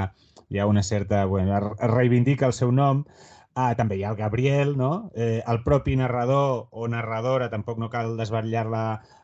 hi 0.49 0.60
ha 0.60 0.67
una 0.67 0.83
certa... 0.83 1.25
Bueno, 1.25 1.75
reivindica 1.97 2.47
el 2.47 2.53
seu 2.53 2.71
nom. 2.71 3.05
Ah, 3.58 3.72
també 3.78 3.96
hi 3.98 4.04
ha 4.06 4.12
el 4.13 4.17
Gabriel, 4.20 4.76
no? 4.78 5.10
Eh, 5.17 5.41
el 5.52 5.63
propi 5.65 5.96
narrador 5.98 6.67
o 6.70 6.88
narradora, 6.93 7.48
tampoc 7.50 7.80
no 7.82 7.88
cal 7.89 8.12
desvetllar-la 8.20 8.82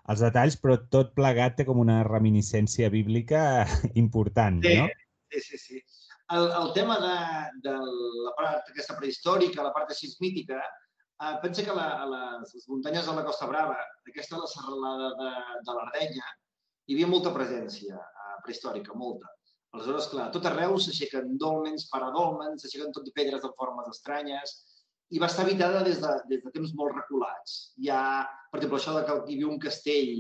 els 0.10 0.24
detalls, 0.26 0.56
però 0.64 0.80
tot 0.96 1.12
plegat 1.20 1.60
té 1.60 1.66
com 1.68 1.82
una 1.84 2.00
reminiscència 2.08 2.90
bíblica 2.90 3.44
important, 4.04 4.58
sí, 4.66 4.80
no? 4.80 4.88
Sí, 5.30 5.44
sí, 5.50 5.60
sí. 5.62 5.84
El, 6.34 6.48
el 6.64 6.72
tema 6.74 6.98
de, 7.04 7.18
de 7.68 7.76
la 8.26 8.34
part 8.40 8.72
aquesta 8.74 8.98
prehistòrica, 8.98 9.68
la 9.68 9.74
part 9.76 9.94
així 9.94 10.10
mítica, 10.24 10.58
eh, 10.64 11.36
pensa 11.46 11.68
que 11.68 11.78
la, 11.78 11.88
a 12.02 12.10
les, 12.16 12.58
les 12.58 12.66
muntanyes 12.74 13.06
de 13.06 13.16
la 13.20 13.28
Costa 13.30 13.52
Brava, 13.52 13.78
aquesta 14.10 14.42
la 14.42 14.50
serralada 14.50 15.14
de, 15.22 15.32
de 15.68 15.78
l'Ardenya, 15.78 16.26
hi 16.90 16.98
havia 16.98 17.12
molta 17.14 17.36
presència 17.38 18.02
eh, 18.02 18.36
prehistòrica, 18.48 18.98
molta. 18.98 19.30
Aleshores, 19.74 20.08
clar, 20.12 20.28
tot 20.34 20.46
arreu 20.46 20.76
s'aixequen 20.78 21.34
dolmens, 21.42 21.88
paradolmens, 21.90 22.62
s'aixequen 22.62 22.94
tot 22.94 23.08
de 23.08 23.14
pedres 23.16 23.42
de 23.42 23.50
formes 23.58 23.90
estranyes, 23.90 24.54
i 25.14 25.22
va 25.22 25.30
estar 25.30 25.46
habitada 25.46 25.82
des 25.86 26.00
de, 26.02 26.12
des 26.30 26.44
de 26.44 26.52
temps 26.54 26.74
molt 26.78 26.96
reculats. 26.96 27.56
Hi 27.82 27.90
ha, 27.90 28.04
per 28.52 28.60
exemple, 28.60 28.80
això 28.80 28.94
de 28.98 29.04
que 29.08 29.18
hi 29.18 29.38
havia 29.38 29.50
un 29.50 29.60
castell 29.66 30.14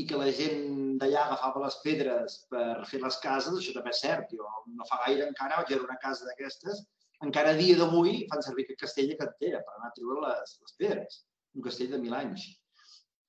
i 0.00 0.06
que 0.08 0.18
la 0.18 0.30
gent 0.34 0.98
d'allà 1.00 1.24
agafava 1.26 1.62
les 1.64 1.78
pedres 1.84 2.36
per 2.52 2.66
fer 2.90 3.00
les 3.02 3.18
cases, 3.22 3.54
això 3.58 3.74
també 3.76 3.94
és 3.94 4.02
cert. 4.04 4.34
Jo 4.34 4.50
no 4.78 4.88
fa 4.90 5.00
gaire 5.04 5.28
encara 5.28 5.60
vaig 5.60 5.74
veure 5.74 5.88
una 5.88 6.00
casa 6.04 6.28
d'aquestes, 6.28 6.84
encara 7.26 7.54
a 7.54 7.58
dia 7.58 7.78
d'avui 7.78 8.22
fan 8.30 8.42
servir 8.42 8.66
aquest 8.66 8.82
castell 8.84 9.10
de 9.12 9.18
Cantera 9.18 9.62
per 9.66 9.76
anar 9.76 9.90
a 9.90 9.96
treure 9.98 10.22
les, 10.26 10.56
les 10.62 10.78
pedres. 10.78 11.22
Un 11.54 11.66
castell 11.66 11.90
de 11.92 12.00
mil 12.02 12.14
anys. 12.18 12.46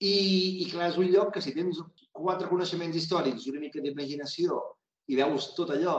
I, 0.02 0.14
I 0.64 0.70
clar, 0.72 0.90
és 0.92 0.98
un 1.00 1.10
lloc 1.12 1.34
que 1.36 1.44
si 1.44 1.54
tens 1.56 1.82
quatre 2.12 2.48
coneixements 2.50 2.98
històrics 2.98 3.46
i 3.46 3.54
una 3.54 3.62
mica 3.66 3.84
d'imaginació 3.84 4.62
i 5.12 5.20
veus 5.20 5.52
tot 5.58 5.74
allò, 5.76 5.98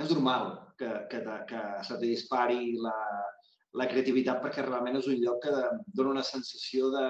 és 0.00 0.10
normal 0.10 0.52
que, 0.78 0.90
que, 1.10 1.20
que 1.48 1.62
se 1.86 1.96
te 1.98 2.08
dispari 2.08 2.74
la, 2.80 2.96
la 3.78 3.88
creativitat 3.90 4.40
perquè 4.42 4.64
realment 4.64 4.98
és 5.00 5.08
un 5.10 5.18
lloc 5.20 5.42
que 5.44 5.52
dona 5.96 6.14
una 6.16 6.24
sensació 6.26 6.90
de, 6.94 7.08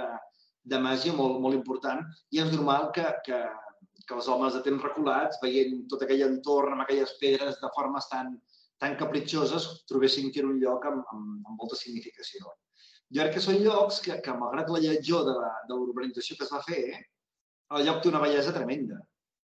de 0.63 0.81
màgia 0.83 1.15
molt, 1.15 1.39
molt 1.43 1.59
important 1.59 2.03
i 2.35 2.43
és 2.43 2.51
normal 2.55 2.91
que, 2.97 3.07
que, 3.27 3.39
que 4.07 4.17
els 4.19 4.29
homes 4.31 4.57
de 4.57 4.63
temps 4.67 4.83
reculats, 4.85 5.39
veient 5.43 5.87
tot 5.91 6.03
aquell 6.05 6.27
entorn 6.27 6.75
amb 6.75 6.85
aquelles 6.85 7.15
pedres 7.23 7.59
de 7.63 7.71
formes 7.77 8.09
tan, 8.11 8.35
tan 8.83 8.99
capritxoses, 8.99 9.69
trobessin 9.91 10.31
que 10.33 10.43
era 10.43 10.51
un 10.51 10.61
lloc 10.63 10.87
amb, 10.91 11.07
amb, 11.15 11.47
amb 11.47 11.63
molta 11.63 11.79
significació. 11.79 12.51
Jo 13.13 13.25
crec 13.25 13.37
que 13.37 13.45
són 13.45 13.61
llocs 13.63 14.01
que, 14.05 14.19
que 14.25 14.37
malgrat 14.39 14.71
la 14.73 14.81
lletjor 14.83 15.27
de 15.29 15.75
l'urbanització 15.75 16.39
que 16.39 16.47
es 16.49 16.55
va 16.55 16.63
fer, 16.67 16.85
el 17.77 17.87
lloc 17.87 18.03
té 18.03 18.11
una 18.11 18.23
bellesa 18.23 18.55
tremenda. 18.57 18.99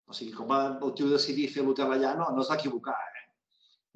O 0.06 0.14
sigui, 0.14 0.34
com 0.36 0.50
va 0.50 0.60
el 0.74 0.92
tio 0.98 1.08
decidir 1.10 1.48
fer 1.52 1.64
l'hotel 1.66 1.96
allà, 1.96 2.12
no, 2.18 2.28
no 2.34 2.44
es 2.44 2.50
va 2.52 2.58
equivocar. 2.60 2.96
Eh? 3.20 3.24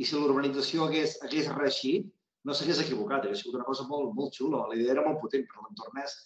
I 0.02 0.08
si 0.08 0.16
l'urbanització 0.16 0.86
hagués, 0.86 1.18
hagués 1.26 1.50
reeixit, 1.54 2.08
no 2.48 2.56
s'hagués 2.56 2.80
equivocat, 2.82 3.26
hauria 3.26 3.38
sigut 3.38 3.58
una 3.58 3.68
cosa 3.68 3.86
molt, 3.88 4.10
molt 4.16 4.34
xula. 4.34 4.64
La 4.70 4.78
idea 4.78 4.96
era 4.96 5.06
molt 5.06 5.20
potent, 5.22 5.46
però 5.46 5.66
l'entorn 5.66 6.02
és, 6.02 6.16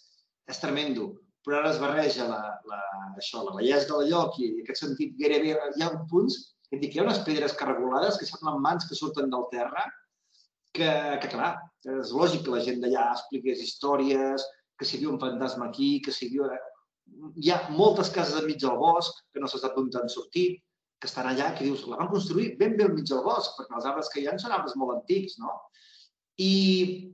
és 0.51 0.61
tremendo. 0.63 1.11
Però 1.45 1.59
ara 1.59 1.73
es 1.75 1.81
barreja 1.81 2.25
la, 2.29 2.41
la, 2.71 2.81
això, 3.19 3.43
la 3.45 3.53
bellesa 3.57 3.91
del 3.91 4.09
lloc 4.09 4.39
i, 4.39 4.49
en 4.53 4.63
aquest 4.63 4.81
sentit 4.81 5.13
gairebé 5.19 5.53
hi 5.53 5.85
ha 5.85 5.91
punts 6.09 6.39
que 6.71 6.89
hi 6.89 6.99
ha 6.99 7.05
unes 7.05 7.21
pedres 7.27 7.53
carregolades 7.59 8.17
que 8.19 8.25
semblen 8.27 8.57
mans 8.63 8.87
que 8.89 8.97
surten 8.97 9.29
del 9.31 9.45
terra 9.51 9.85
que, 10.75 10.89
que 11.21 11.29
clar, 11.31 11.51
és 11.87 12.11
lògic 12.11 12.43
que 12.45 12.55
la 12.55 12.63
gent 12.65 12.81
d'allà 12.83 13.05
expliqués 13.13 13.61
històries, 13.63 14.43
que 14.75 14.87
si 14.87 14.99
viu 14.99 15.13
un 15.13 15.21
fantasma 15.21 15.69
aquí, 15.69 16.01
que 16.03 16.11
si 16.11 16.27
viu 16.33 16.47
hi 17.35 17.51
ha 17.51 17.59
moltes 17.69 18.11
cases 18.15 18.39
enmig 18.41 18.61
del 18.61 18.77
bosc 18.79 19.21
que 19.33 19.41
no 19.43 19.49
se 19.51 19.59
sap 19.61 19.75
d'on 19.75 19.91
han 19.99 20.11
sortit, 20.11 20.61
que 20.99 21.09
estan 21.09 21.27
allà, 21.29 21.51
que 21.55 21.65
dius, 21.67 21.85
la 21.89 21.99
van 21.99 22.11
construir 22.11 22.53
ben 22.59 22.75
bé 22.77 22.85
al 22.85 22.93
mig 22.95 23.07
del 23.09 23.23
bosc, 23.25 23.55
perquè 23.57 23.75
els 23.77 23.87
arbres 23.89 24.11
que 24.11 24.21
hi 24.21 24.27
ha 24.27 24.35
són 24.41 24.55
arbres 24.55 24.75
molt 24.79 24.95
antics, 24.95 25.37
no? 25.41 25.53
I 26.41 26.51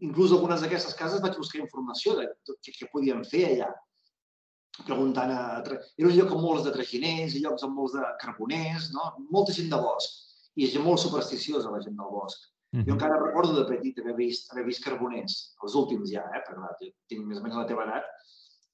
inclús 0.08 0.34
algunes 0.34 0.62
d'aquestes 0.64 0.98
cases 0.98 1.22
vaig 1.22 1.38
buscar 1.38 1.62
informació 1.62 2.16
de 2.18 2.28
què, 2.50 2.74
què 2.78 2.90
podien 2.94 3.24
fer 3.32 3.44
allà. 3.50 3.70
Preguntant 4.88 5.34
a... 5.36 5.42
Era 5.62 6.08
un 6.10 6.16
lloc 6.16 6.32
amb 6.34 6.46
molts 6.46 6.66
de 6.66 6.74
traginers, 6.74 7.36
i 7.36 7.44
llocs 7.44 7.66
amb 7.68 7.78
molts 7.78 7.98
de 7.98 8.06
carboners, 8.24 8.90
no? 8.96 9.12
Molta 9.34 9.54
gent 9.58 9.70
de 9.74 9.82
bosc. 9.82 10.18
I 10.58 10.68
és 10.68 10.80
molt 10.82 11.02
supersticiosa, 11.04 11.74
la 11.74 11.82
gent 11.84 11.98
del 12.00 12.14
bosc. 12.16 12.48
Mm 12.72 12.80
-hmm. 12.80 12.88
Jo 12.88 12.94
encara 12.94 13.20
recordo 13.20 13.54
de 13.58 13.66
petit 13.68 14.00
haver 14.00 14.16
vist, 14.16 14.52
haver 14.52 14.66
vist 14.66 14.84
carboners, 14.84 15.56
els 15.64 15.76
últims 15.76 16.10
ja, 16.10 16.24
eh? 16.36 16.42
perquè 16.46 16.56
clar, 16.56 16.76
tinc 17.08 17.26
més 17.26 17.40
o 17.40 17.42
menys 17.44 17.56
la 17.56 17.68
teva 17.68 17.84
edat, 17.84 18.06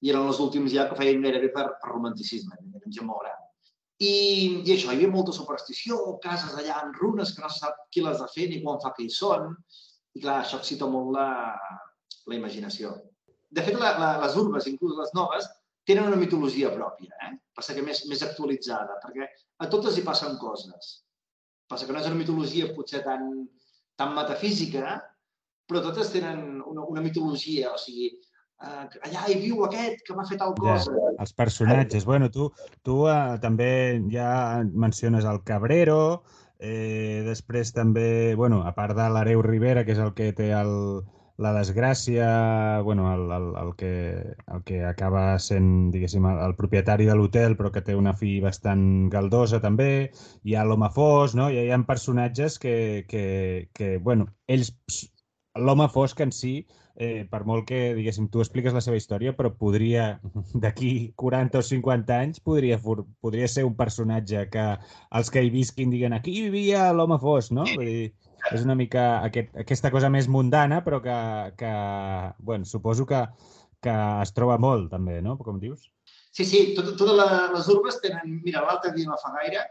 i 0.04 0.12
eren 0.12 0.28
els 0.30 0.40
últims 0.42 0.72
ja 0.74 0.86
que 0.88 0.96
feien 0.98 1.22
gairebé 1.24 1.50
per, 1.54 1.66
per 1.82 1.92
romanticisme, 1.92 2.58
eren 2.58 2.94
gent 2.94 3.08
molt 3.08 3.24
gran. 3.24 3.44
I, 3.98 4.12
I 4.62 4.72
això, 4.76 4.92
hi 4.92 4.94
havia 4.94 5.10
molta 5.10 5.34
superstició, 5.34 5.98
cases 6.22 6.54
allà 6.54 6.78
en 6.84 6.92
runes 7.00 7.32
que 7.34 7.42
no 7.42 7.50
sap 7.50 7.80
qui 7.90 8.04
les 8.04 8.20
ha 8.22 8.28
fet 8.30 8.52
ni 8.52 8.60
quan 8.62 8.78
fa 8.82 8.92
que 8.94 9.08
hi 9.08 9.10
són, 9.10 9.50
i 10.14 10.22
clar, 10.22 10.40
això 10.42 10.60
excita 10.60 10.86
molt 10.90 11.10
la, 11.16 11.28
la 12.30 12.36
imaginació. 12.38 12.94
De 13.50 13.64
fet, 13.64 13.74
la, 13.80 13.94
la, 13.98 14.12
les 14.22 14.36
urbes, 14.38 14.68
inclús 14.70 14.94
les 15.00 15.10
noves, 15.18 15.48
tenen 15.88 16.10
una 16.10 16.20
mitologia 16.20 16.70
pròpia, 16.74 17.10
eh? 17.26 17.34
passa 17.56 17.74
que 17.74 17.82
més, 17.82 18.04
més 18.10 18.22
actualitzada, 18.22 18.98
perquè 19.02 19.26
a 19.64 19.68
totes 19.72 19.96
hi 19.98 20.04
passen 20.06 20.36
coses. 20.38 20.90
Passa 21.68 21.88
que 21.88 21.94
no 21.94 22.02
és 22.02 22.08
una 22.10 22.20
mitologia 22.20 22.68
potser 22.76 23.00
tan, 23.06 23.30
tan 23.98 24.12
metafísica, 24.14 24.98
però 25.68 25.82
totes 25.84 26.12
tenen 26.12 26.60
una, 26.60 26.84
una 26.92 27.02
mitologia, 27.04 27.72
o 27.74 27.80
sigui, 27.80 28.12
eh, 28.62 28.86
allà 29.08 29.26
hi 29.28 29.38
viu 29.42 29.64
aquest 29.66 30.02
que 30.06 30.16
m'ha 30.16 30.26
fet 30.28 30.40
tal 30.42 30.56
cosa. 30.58 30.94
Ja, 30.94 31.12
els 31.24 31.34
personatges. 31.42 32.06
Bueno, 32.08 32.30
tu, 32.34 32.50
tu 32.86 33.04
eh, 33.10 33.38
també 33.44 33.70
ja 34.12 34.30
menciones 34.72 35.28
el 35.28 35.42
Cabrero, 35.48 36.24
eh, 36.58 37.22
després 37.26 37.72
també, 37.76 38.34
bueno, 38.34 38.64
a 38.66 38.74
part 38.74 38.96
de 38.98 39.08
l'Areu 39.14 39.44
Rivera, 39.46 39.84
que 39.84 39.94
és 39.94 40.02
el 40.02 40.14
que 40.18 40.32
té 40.36 40.50
el, 40.56 40.74
la 41.38 41.52
desgràcia, 41.54 42.80
bueno, 42.82 43.12
el, 43.14 43.30
el, 43.30 43.46
el, 43.62 43.74
que, 43.76 43.92
el 44.54 44.64
que 44.66 44.82
acaba 44.84 45.38
sent, 45.38 45.92
diguéssim, 45.94 46.26
el, 46.26 46.40
el 46.48 46.56
propietari 46.58 47.06
de 47.06 47.14
l'hotel, 47.14 47.54
però 47.58 47.70
que 47.74 47.84
té 47.86 47.94
una 47.94 48.16
fi 48.18 48.40
bastant 48.42 48.82
galdosa 49.12 49.62
també, 49.62 50.10
hi 50.42 50.58
ha 50.58 50.66
l'home 50.66 50.90
fos, 50.94 51.36
no? 51.38 51.46
Hi 51.48 51.62
hi 51.68 51.70
ha 51.70 51.78
personatges 51.86 52.58
que, 52.58 53.06
que, 53.08 53.24
que 53.72 53.96
bueno, 54.02 54.26
ells, 54.50 54.74
l'home 55.54 55.86
fosc 55.94 56.20
en 56.26 56.34
si, 56.34 56.56
eh, 56.98 57.24
per 57.30 57.44
molt 57.46 57.62
que, 57.68 57.78
diguéssim, 57.94 58.26
tu 58.32 58.42
expliques 58.42 58.74
la 58.74 58.82
seva 58.82 58.98
història, 58.98 59.32
però 59.38 59.52
podria, 59.54 60.08
d'aquí 60.64 61.12
40 61.22 61.60
o 61.60 61.66
50 61.66 62.16
anys, 62.26 62.40
podria, 62.42 62.80
podria 62.82 63.48
ser 63.50 63.64
un 63.68 63.76
personatge 63.78 64.48
que 64.50 64.64
els 65.20 65.30
que 65.30 65.44
hi 65.44 65.52
visquin 65.54 65.94
diguen 65.94 66.16
aquí 66.16 66.34
vivia 66.50 66.88
l'home 66.92 67.20
fos, 67.22 67.52
no? 67.54 67.68
Vull 67.70 67.86
dir, 67.86 68.08
és 68.50 68.66
una 68.66 68.74
mica 68.78 69.06
aquest, 69.28 69.54
aquesta 69.62 69.92
cosa 69.94 70.10
més 70.10 70.26
mundana, 70.26 70.82
però 70.82 70.98
que, 71.04 71.18
que 71.60 71.72
bueno, 72.50 72.66
suposo 72.66 73.06
que, 73.06 73.22
que 73.80 73.94
es 74.26 74.34
troba 74.34 74.58
molt, 74.58 74.90
també, 74.90 75.22
no? 75.22 75.38
Com 75.38 75.62
dius? 75.62 75.86
Sí, 76.34 76.44
sí, 76.44 76.66
tot, 76.74 76.96
totes 76.98 77.14
les 77.54 77.72
urbes 77.72 78.02
tenen... 78.02 78.40
Mira, 78.42 78.66
l'altre 78.66 78.90
dia 78.96 79.06
no 79.06 79.22
fa 79.22 79.32
gaire 79.38 79.62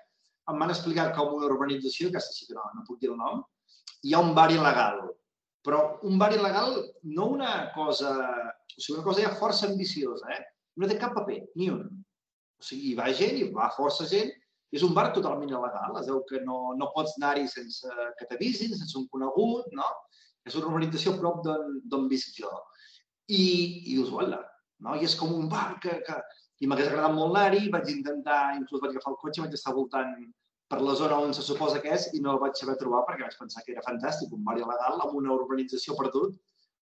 em 0.48 0.64
van 0.64 0.72
explicar 0.72 1.12
com 1.16 1.36
una 1.36 1.52
urbanització, 1.52 2.08
que 2.12 2.24
sí 2.24 2.48
que 2.48 2.56
no, 2.56 2.64
no 2.72 2.88
puc 2.88 3.02
dir 3.02 3.12
el 3.12 3.20
nom, 3.20 3.42
hi 4.08 4.14
ha 4.16 4.24
un 4.24 4.32
bar 4.36 4.48
il·legal 4.54 5.02
però 5.68 6.00
un 6.08 6.16
bar 6.22 6.32
il·legal, 6.32 6.78
no 7.12 7.28
una 7.36 7.70
cosa... 7.76 8.16
O 8.78 8.80
sigui, 8.80 9.00
una 9.00 9.08
cosa 9.08 9.24
ja 9.26 9.36
força 9.36 9.66
ambiciosa, 9.68 10.30
eh? 10.32 10.44
No 10.80 10.88
té 10.88 10.96
cap 11.02 11.16
paper, 11.18 11.42
ni 11.60 11.68
un. 11.74 11.82
O 12.62 12.64
sigui, 12.64 12.92
hi 12.92 12.98
va 13.00 13.10
gent, 13.12 13.36
hi 13.36 13.50
va 13.52 13.72
força 13.76 14.08
gent, 14.08 14.32
és 14.72 14.86
un 14.88 14.94
bar 14.96 15.10
totalment 15.16 15.52
il·legal. 15.52 15.98
Es 16.00 16.08
veu 16.08 16.22
que 16.30 16.40
no, 16.46 16.60
no 16.80 16.92
pots 16.96 17.18
anar-hi 17.20 17.48
sense 17.52 17.92
que 18.20 18.30
t'avisin, 18.30 18.78
sense 18.78 18.96
un 19.00 19.10
conegut, 19.12 19.68
no? 19.76 19.90
És 20.48 20.56
una 20.56 20.70
urbanització 20.70 21.18
prop 21.18 21.44
d'on 21.44 22.08
visc 22.08 22.40
jo. 22.40 22.54
I, 23.28 23.44
i 23.92 23.98
dius, 23.98 24.14
uala, 24.14 24.40
no? 24.86 24.96
I 24.96 25.10
és 25.10 25.20
com 25.20 25.36
un 25.36 25.52
bar 25.52 25.74
que... 25.84 26.00
que... 26.08 26.22
I 26.58 26.66
m'hagués 26.66 26.88
agradat 26.90 27.14
molt 27.14 27.36
anar-hi, 27.36 27.68
vaig 27.70 27.92
intentar, 27.92 28.56
inclús 28.58 28.82
vaig 28.82 28.96
agafar 28.96 29.12
el 29.12 29.18
cotxe, 29.22 29.44
vaig 29.44 29.52
estar 29.54 29.76
voltant 29.76 30.16
per 30.68 30.82
la 30.84 30.96
zona 31.00 31.18
on 31.24 31.34
se 31.34 31.46
suposa 31.48 31.80
que 31.84 31.94
és 31.96 32.10
i 32.18 32.22
no 32.24 32.34
el 32.36 32.42
vaig 32.44 32.60
saber 32.60 32.76
trobar 32.82 33.06
perquè 33.08 33.24
vaig 33.24 33.40
pensar 33.40 33.64
que 33.64 33.74
era 33.76 33.86
fantàstic, 33.86 34.34
un 34.36 34.44
barri 34.48 34.66
legal 34.68 35.00
amb 35.00 35.16
una 35.16 35.34
urbanització 35.36 35.96
perdut 36.00 36.36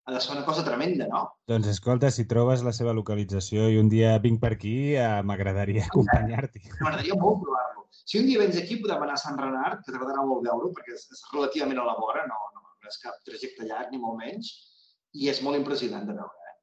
ha 0.05 0.13
de 0.13 0.19
ser 0.21 0.36
una 0.36 0.45
cosa 0.45 0.63
tremenda, 0.65 1.07
no? 1.09 1.21
Doncs 1.49 1.67
escolta, 1.71 2.11
si 2.13 2.27
trobes 2.29 2.61
la 2.65 2.73
seva 2.77 2.93
localització 2.93 3.65
i 3.73 3.79
un 3.81 3.89
dia 3.89 4.11
vinc 4.21 4.38
per 4.43 4.51
aquí, 4.53 4.75
eh, 4.93 5.21
m'agradaria 5.25 5.88
acompanyar-t'hi. 5.88 6.61
M'agradaria 6.75 7.17
molt 7.21 7.41
provar-lo. 7.41 7.88
Si 8.05 8.19
un 8.19 8.29
dia 8.29 8.43
vens 8.43 8.59
aquí 8.59 8.77
podem 8.83 9.01
anar 9.01 9.15
a 9.17 9.23
Sant 9.23 9.39
Renard, 9.41 9.81
que 9.81 9.89
t'agradarà 9.89 10.25
molt 10.27 10.45
veure 10.45 10.69
perquè 10.77 10.93
és, 10.93 11.07
és 11.09 11.23
relativament 11.33 11.81
a 11.81 11.88
la 11.89 11.95
vora, 11.97 12.25
no, 12.29 12.38
no, 12.53 12.67
no 12.69 12.91
és 12.91 13.01
cap 13.01 13.17
trajecte 13.25 13.65
llarg 13.65 13.89
ni 13.93 14.01
molt 14.01 14.19
menys, 14.21 14.51
i 15.17 15.31
és 15.31 15.41
molt 15.41 15.57
impressionant 15.57 16.05
de 16.05 16.17
veure. 16.19 16.51
Eh? 16.51 16.53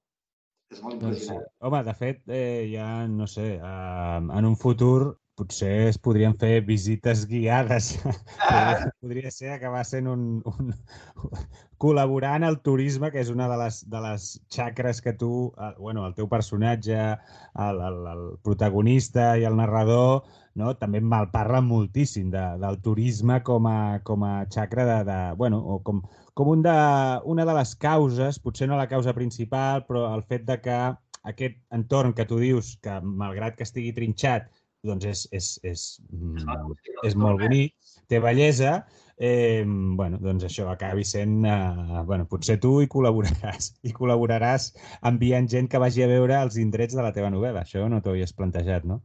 És 0.77 0.85
molt 0.85 1.01
doncs 1.01 1.09
impressionant. 1.09 1.43
Doncs, 1.43 1.59
home, 1.67 1.83
de 1.89 1.97
fet, 1.99 2.23
eh, 2.31 2.71
ja, 2.71 2.89
no 3.11 3.27
sé, 3.27 3.49
eh, 3.59 4.23
en 4.39 4.51
un 4.53 4.55
futur 4.67 5.17
potser 5.39 5.89
es 5.89 5.99
podrien 5.99 6.35
fer 6.39 6.61
visites 6.67 7.25
guiades. 7.29 7.95
Ah. 8.39 8.91
Podria 9.03 9.31
ser 9.33 9.53
acabar 9.55 9.85
sent 9.89 10.09
un, 10.11 10.43
un, 10.45 10.73
col·laborar 11.83 12.37
en 12.39 12.47
el 12.47 12.61
turisme, 12.63 13.11
que 13.11 13.23
és 13.23 13.33
una 13.33 13.49
de 13.51 13.57
les, 13.59 13.81
de 13.91 14.03
les 14.05 14.29
xacres 14.53 15.01
que 15.03 15.15
tu, 15.19 15.33
el, 15.59 15.75
bueno, 15.81 16.07
el 16.07 16.15
teu 16.19 16.29
personatge, 16.31 17.01
el, 17.67 17.83
el, 17.89 17.99
el 18.13 18.25
protagonista 18.47 19.33
i 19.41 19.47
el 19.49 19.59
narrador, 19.59 20.23
no? 20.55 20.75
també 20.79 21.01
mal 21.01 21.31
parlen 21.33 21.67
moltíssim 21.67 22.31
de, 22.31 22.45
del 22.63 22.79
turisme 22.85 23.41
com 23.43 23.67
a, 23.67 23.79
com 24.07 24.27
a 24.29 24.35
xacra 24.53 24.87
de, 24.87 24.99
de, 25.09 25.21
bueno, 25.41 25.59
o 25.59 25.81
com, 25.83 26.03
com 26.39 26.53
un 26.55 26.63
de, 26.63 26.77
una 27.25 27.49
de 27.49 27.57
les 27.59 27.75
causes, 27.81 28.39
potser 28.43 28.69
no 28.71 28.79
la 28.79 28.91
causa 28.91 29.17
principal, 29.17 29.87
però 29.89 30.07
el 30.13 30.23
fet 30.29 30.47
de 30.47 30.61
que 30.63 30.79
aquest 31.33 31.59
entorn 31.75 32.15
que 32.15 32.27
tu 32.27 32.39
dius, 32.39 32.77
que 32.83 32.99
malgrat 33.03 33.57
que 33.59 33.67
estigui 33.67 33.95
trinxat, 33.97 34.51
doncs 34.87 35.07
és, 35.09 35.23
és, 35.39 35.49
és, 35.69 35.87
mm, 36.11 36.75
és 37.07 37.17
molt 37.19 37.41
bonic, 37.43 37.75
té 38.11 38.21
bellesa, 38.23 38.75
eh, 39.17 39.63
bueno, 39.67 40.19
doncs 40.23 40.45
això 40.49 40.69
acabi 40.73 41.05
sent... 41.07 41.45
Eh, 41.47 42.03
bueno, 42.09 42.27
potser 42.31 42.59
tu 42.63 42.75
hi 42.83 42.89
col·laboraràs 42.91 43.73
i 43.89 43.95
col·laboraràs 43.95 44.73
enviant 45.11 45.49
gent 45.49 45.71
que 45.71 45.81
vagi 45.83 46.03
a 46.03 46.11
veure 46.11 46.41
els 46.43 46.59
indrets 46.63 46.97
de 46.99 47.05
la 47.05 47.13
teva 47.15 47.31
novel·la. 47.31 47.63
Això 47.63 47.87
no 47.89 48.03
t'ho 48.03 48.17
havies 48.17 48.35
plantejat, 48.39 48.89
no? 48.89 49.01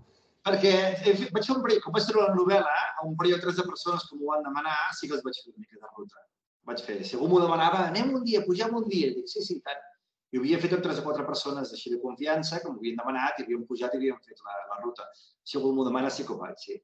Perquè 0.47 0.71
he 1.03 1.13
fet, 1.17 1.28
vaig 1.36 1.45
fer 1.45 1.57
un 1.57 1.63
període, 1.65 1.84
com 1.84 1.93
vaig 1.93 2.07
treure 2.07 2.30
la 2.30 2.38
novel·la, 2.39 2.78
a 2.97 3.05
un 3.05 3.17
període 3.19 3.53
de 3.59 3.67
persones 3.67 4.07
que 4.07 4.15
m'ho 4.15 4.32
van 4.32 4.45
demanar, 4.47 4.78
sí 4.95 5.09
que 5.09 5.17
els 5.17 5.25
vaig 5.25 5.38
fer 5.43 5.51
una 5.51 5.65
mica 5.65 5.82
de 5.82 5.91
ruta. 5.91 6.23
Vaig 6.67 6.82
fer, 6.86 6.97
si 7.03 7.17
algú 7.17 7.30
m'ho 7.34 7.43
demanava, 7.43 7.84
anem 7.91 8.13
un 8.15 8.23
dia, 8.28 8.41
pugem 8.47 8.73
un 8.80 8.88
dia. 8.88 9.11
Dic, 9.15 9.28
sí, 9.32 9.43
sí, 9.43 9.59
tant. 9.67 9.84
I 10.32 10.38
ho 10.38 10.43
havia 10.43 10.59
fet 10.59 10.73
amb 10.75 10.84
tres 10.84 10.99
o 10.99 11.03
quatre 11.05 11.23
persones 11.28 11.71
així 11.71 11.93
de 11.93 12.01
confiança 12.01 12.59
que 12.59 12.69
m'ho 12.69 12.82
havien 12.82 12.97
demanat 12.99 13.39
i 13.39 13.45
havien 13.45 13.63
pujat 13.69 13.93
i 13.95 13.99
havien 14.01 14.17
fet 14.25 14.41
la, 14.43 14.57
la 14.73 14.80
ruta. 14.82 15.05
Si 15.47 15.57
algú 15.59 15.71
m'ho 15.75 15.86
demana, 15.88 16.11
sí 16.11 16.25
que 16.28 16.36
ho 16.36 16.39
faig, 16.41 16.57
sí. 16.59 16.75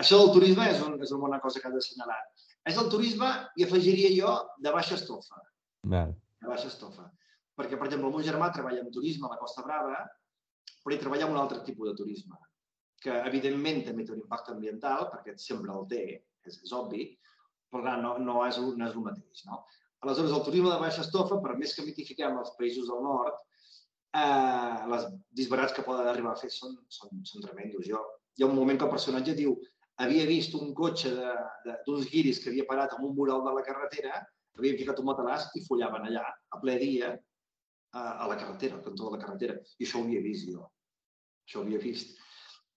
Això 0.00 0.20
del 0.22 0.32
turisme 0.36 0.68
és, 0.72 0.80
un, 0.86 0.96
és 1.04 1.12
una 1.12 1.26
bona 1.26 1.40
cosa 1.44 1.60
que 1.60 1.68
ha 1.68 1.74
d'assenyalar. 1.74 2.18
És 2.70 2.78
el 2.80 2.88
turisme, 2.92 3.28
i 3.60 3.66
afegiria 3.66 4.10
jo, 4.14 4.34
de 4.64 4.72
baixa 4.72 4.96
estofa. 4.96 5.42
Val. 5.94 6.14
De 6.40 6.48
baixa 6.48 6.70
estofa. 6.70 7.08
Perquè, 7.58 7.76
per 7.76 7.88
exemple, 7.88 8.08
el 8.08 8.14
meu 8.14 8.24
germà 8.24 8.48
treballa 8.54 8.84
en 8.84 8.92
turisme 8.94 9.26
a 9.26 9.34
la 9.34 9.40
Costa 9.40 9.64
Brava, 9.66 10.04
però 10.84 10.94
ell 10.94 11.02
treballa 11.02 11.28
un 11.28 11.40
altre 11.40 11.60
tipus 11.66 11.90
de 11.90 11.96
turisme, 11.98 12.38
que 13.02 13.14
evidentment 13.30 13.82
també 13.86 14.06
té 14.06 14.14
un 14.14 14.22
impacte 14.22 14.54
ambiental, 14.54 15.08
perquè 15.12 15.34
sempre 15.42 15.74
el 15.74 15.88
té, 15.90 16.04
és, 16.46 16.60
és 16.64 16.74
obvi, 16.76 17.10
però 17.68 17.82
clar, 17.84 17.96
no, 18.04 18.14
no, 18.22 18.38
és, 18.46 18.60
no 18.60 18.86
és 18.86 18.94
el 18.94 19.04
mateix. 19.04 19.44
No? 19.50 19.64
Aleshores, 20.04 20.32
el 20.34 20.44
turisme 20.46 20.70
de 20.70 20.80
baixa 20.82 21.02
estofa, 21.02 21.40
per 21.42 21.56
més 21.58 21.74
que 21.74 21.84
mitifiquem 21.86 22.36
els 22.38 22.52
països 22.58 22.86
del 22.90 23.02
nord, 23.02 23.40
eh, 24.14 24.76
les 24.92 25.08
disbarats 25.40 25.74
que 25.74 25.84
poden 25.86 26.06
arribar 26.06 26.36
a 26.36 26.40
fer 26.40 26.50
són, 26.54 26.76
són, 26.88 27.24
són 27.26 27.44
tremendos. 27.44 27.86
Jo, 27.88 28.04
hi 28.38 28.44
ha 28.44 28.50
un 28.50 28.56
moment 28.58 28.78
que 28.78 28.86
el 28.86 28.94
personatge 28.94 29.34
diu 29.38 29.56
havia 30.04 30.26
vist 30.28 30.54
un 30.54 30.70
cotxe 30.78 31.10
d'uns 31.86 32.10
guiris 32.12 32.38
que 32.42 32.52
havia 32.52 32.66
parat 32.68 32.94
amb 32.94 33.08
un 33.08 33.16
mural 33.16 33.42
de 33.46 33.54
la 33.56 33.64
carretera, 33.66 34.20
havien 34.58 34.78
ficat 34.78 35.00
un 35.02 35.08
matalàs 35.10 35.48
i 35.58 35.64
follaven 35.66 36.06
allà, 36.06 36.24
a 36.26 36.60
ple 36.62 36.76
dia, 36.82 37.12
a, 37.92 38.02
a 38.24 38.28
la 38.30 38.36
carretera, 38.38 38.78
al 38.78 38.84
cantó 38.84 39.08
de 39.08 39.16
la 39.16 39.22
carretera. 39.24 39.58
I 39.78 39.86
això 39.86 40.00
ho 40.00 40.06
havia 40.06 40.22
vist 40.22 40.48
jo. 40.50 40.68
Això 41.48 41.60
ho 41.60 41.66
havia 41.66 41.82
vist. 41.82 42.14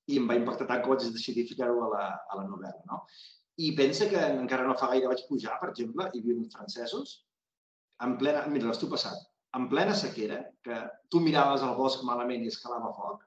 I 0.09 0.17
em 0.17 0.27
va 0.29 0.37
impactar 0.39 0.67
tant 0.69 0.81
que 0.83 0.91
vaig 0.93 1.05
decidir 1.13 1.47
ficar-ho 1.49 1.83
a, 1.85 1.89
la, 1.93 2.05
a 2.31 2.39
la 2.39 2.47
novel·la. 2.49 2.81
No? 2.89 3.03
I 3.61 3.73
pensa 3.77 4.07
que 4.09 4.21
encara 4.43 4.65
no 4.67 4.77
fa 4.79 4.89
gaire 4.93 5.09
vaig 5.11 5.25
pujar, 5.27 5.57
per 5.61 5.71
exemple, 5.71 6.07
i 6.17 6.23
viuen 6.23 6.47
francesos, 6.53 7.17
en 8.05 8.15
plena... 8.21 8.45
Mira, 8.53 8.69
l'estiu 8.69 8.89
passat, 8.91 9.19
en 9.57 9.67
plena 9.71 9.93
sequera, 9.97 10.39
que 10.65 10.77
tu 11.11 11.21
miraves 11.23 11.65
al 11.65 11.75
bosc 11.77 12.05
malament 12.07 12.45
i 12.45 12.51
escalava 12.51 12.93
foc, 12.97 13.25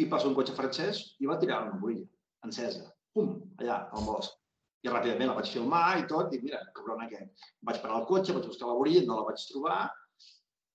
i 0.00 0.06
passa 0.12 0.28
un 0.28 0.36
cotxe 0.36 0.56
francès 0.56 1.02
i 1.20 1.28
va 1.30 1.38
tirar 1.40 1.62
una 1.66 1.78
boilla 1.80 2.06
encesa. 2.46 2.86
Pum, 3.12 3.34
allà, 3.60 3.82
al 3.92 4.06
bosc. 4.08 4.38
I 4.82 4.90
ràpidament 4.90 5.30
la 5.30 5.36
vaig 5.38 5.50
filmar 5.52 5.84
i 6.00 6.06
tot, 6.10 6.32
i 6.34 6.40
mira, 6.42 6.62
cabron 6.74 7.04
aquest. 7.04 7.44
Vaig 7.68 7.78
parar 7.82 8.00
el 8.00 8.08
cotxe, 8.08 8.34
vaig 8.34 8.48
buscar 8.50 8.70
la 8.70 8.78
borilla, 8.78 9.04
no 9.06 9.20
la 9.20 9.26
vaig 9.28 9.44
trobar, 9.50 9.82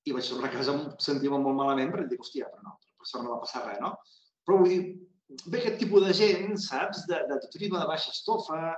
i 0.07 0.13
vaig 0.15 0.29
tornar 0.31 0.47
a 0.47 0.53
casa 0.53 0.75
sentir-me 1.03 1.41
molt 1.43 1.57
malament 1.57 1.91
perquè 1.91 2.07
dic, 2.13 2.23
hòstia, 2.23 2.47
però 2.53 2.69
no, 2.69 2.77
per 2.95 3.09
sort 3.09 3.25
no 3.25 3.33
va 3.33 3.41
passar 3.43 3.65
res, 3.65 3.81
no? 3.83 3.91
Però 4.47 4.61
vull 4.61 4.71
dir, 4.71 4.83
ve 5.45 5.59
aquest 5.59 5.79
tipus 5.81 6.05
de 6.05 6.13
gent, 6.15 6.55
saps, 6.63 7.05
de, 7.09 7.19
de 7.29 7.39
turisme 7.51 7.79
de 7.79 7.89
baixa 7.89 8.13
estofa, 8.13 8.75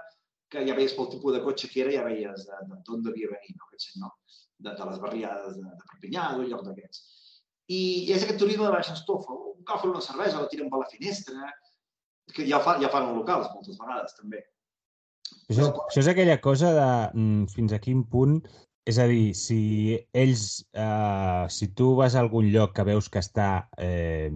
que 0.50 0.66
ja 0.66 0.76
veies 0.78 0.96
pel 0.98 1.10
tipus 1.12 1.36
de 1.36 1.44
cotxe 1.46 1.70
que 1.70 1.84
era, 1.84 1.94
ja 1.94 2.06
veies 2.08 2.46
d'on 2.48 3.04
de, 3.04 3.12
devia 3.12 3.30
venir, 3.32 3.56
no? 3.56 3.68
Aquest 3.70 3.92
senyor 3.92 4.14
de, 4.58 4.76
de 4.76 4.88
les 4.90 5.02
barriades 5.04 5.58
de, 5.58 5.66
de 5.66 5.90
Perpinyà, 5.92 6.30
d'un 6.36 6.48
lloc 6.50 6.64
d'aquests. 6.66 7.04
I, 7.70 7.82
I 8.10 8.14
és 8.16 8.26
aquest 8.26 8.40
turisme 8.42 8.66
de 8.66 8.74
baixa 8.74 8.96
estofa. 8.98 9.36
Un 9.54 9.66
cau 9.68 9.84
una 9.92 10.02
cervesa, 10.02 10.42
la 10.42 10.50
tiren 10.50 10.72
per 10.74 10.82
la 10.82 10.90
finestra, 10.90 11.52
que 12.34 12.48
ja, 12.50 12.62
fa, 12.66 12.80
ja 12.82 12.90
fan 12.94 13.12
els 13.12 13.20
locals 13.22 13.52
moltes 13.54 13.78
vegades, 13.78 14.16
també. 14.18 14.42
Això, 15.50 15.70
això 15.86 16.02
és 16.02 16.10
aquella 16.10 16.40
cosa 16.42 16.74
de 16.74 16.90
mm, 17.14 17.46
fins 17.54 17.76
a 17.76 17.80
quin 17.84 18.02
punt 18.10 18.40
és 18.90 18.98
a 18.98 19.06
dir, 19.10 19.36
si 19.38 19.60
ells, 20.18 20.64
eh, 20.74 21.46
si 21.54 21.70
tu 21.78 21.92
vas 22.00 22.16
a 22.16 22.24
algun 22.24 22.50
lloc 22.54 22.74
que 22.78 22.86
veus 22.88 23.10
que 23.14 23.22
està 23.22 23.68
eh. 23.78 24.32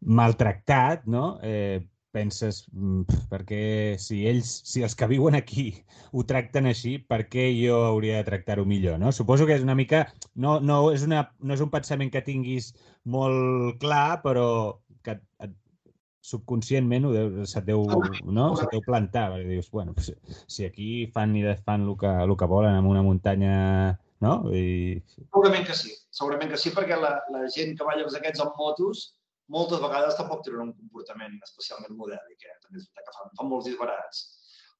Maltractat, 0.00 1.06
no? 1.06 1.38
Eh, 1.42 1.80
penses, 2.10 2.64
mm, 2.72 3.28
perquè 3.30 3.60
si 4.00 4.22
ells, 4.26 4.50
si 4.66 4.82
els 4.82 4.96
que 4.96 5.08
viuen 5.10 5.36
aquí 5.36 5.68
ho 6.12 6.24
tracten 6.26 6.66
així, 6.70 6.96
per 6.98 7.26
què 7.28 7.50
jo 7.52 7.82
hauria 7.90 8.18
de 8.18 8.28
tractar-ho 8.30 8.64
millor, 8.64 8.98
no? 8.98 9.12
Suposo 9.12 9.46
que 9.46 9.58
és 9.58 9.64
una 9.66 9.76
mica, 9.78 10.06
no, 10.34 10.58
no, 10.60 10.80
és 10.94 11.04
una, 11.06 11.26
no 11.40 11.54
és 11.54 11.64
un 11.64 11.70
pensament 11.70 12.10
que 12.14 12.24
tinguis 12.24 12.72
molt 13.04 13.78
clar, 13.82 14.20
però 14.24 14.48
que 15.04 15.18
et, 15.44 15.54
subconscientment 16.28 17.06
ho 17.08 17.12
deu, 17.14 17.44
se't 17.48 17.64
deu, 17.68 17.84
no? 18.26 18.50
se't 18.58 18.72
deu 18.72 18.82
plantar, 18.84 19.28
perquè 19.32 19.54
dius, 19.54 19.70
bueno, 19.72 19.94
pues, 19.96 20.10
si 20.50 20.66
aquí 20.66 21.06
fan 21.14 21.36
i 21.38 21.44
desfan 21.46 21.86
el 21.86 21.96
que, 22.00 22.10
el 22.24 22.34
que 22.36 22.50
volen 22.50 22.76
en 22.76 22.88
una 22.88 23.04
muntanya, 23.06 23.54
no? 24.24 24.34
I... 24.52 24.98
Segurament 25.14 25.64
que 25.68 25.76
sí, 25.78 25.94
segurament 26.10 26.52
que 26.52 26.60
sí, 26.60 26.74
perquè 26.74 26.98
la, 27.00 27.14
la 27.32 27.46
gent 27.54 27.76
que 27.78 27.86
va 27.86 27.94
a 27.94 28.00
llocs 28.00 28.18
aquests 28.18 28.44
amb 28.44 28.58
motos 28.60 29.06
moltes 29.52 29.80
vegades 29.82 30.16
tampoc 30.18 30.44
tenen 30.44 30.68
un 30.68 30.74
comportament 30.76 31.36
especialment 31.46 31.96
modèlic, 31.96 32.44
eh? 32.44 32.56
també 32.64 32.82
és 32.82 32.88
que 32.88 33.14
fan, 33.16 33.34
fan 33.38 33.50
molts 33.50 33.68
disbarats. 33.70 34.24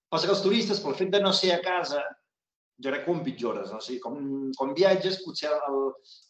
Passa 0.08 0.28
que 0.28 0.34
els 0.34 0.44
turistes, 0.44 0.80
pel 0.80 0.96
fet 0.96 1.12
de 1.12 1.20
no 1.24 1.34
ser 1.36 1.52
a 1.54 1.62
casa, 1.64 2.02
jo 2.78 2.92
crec 2.92 3.04
que 3.04 3.10
ho 3.10 3.16
empitjores. 3.16 3.72
No? 3.72 3.80
O 3.80 3.84
sigui, 3.84 3.98
com, 4.04 4.16
com 4.58 4.74
viatges, 4.76 5.20
potser 5.24 5.50
el, 5.52 5.78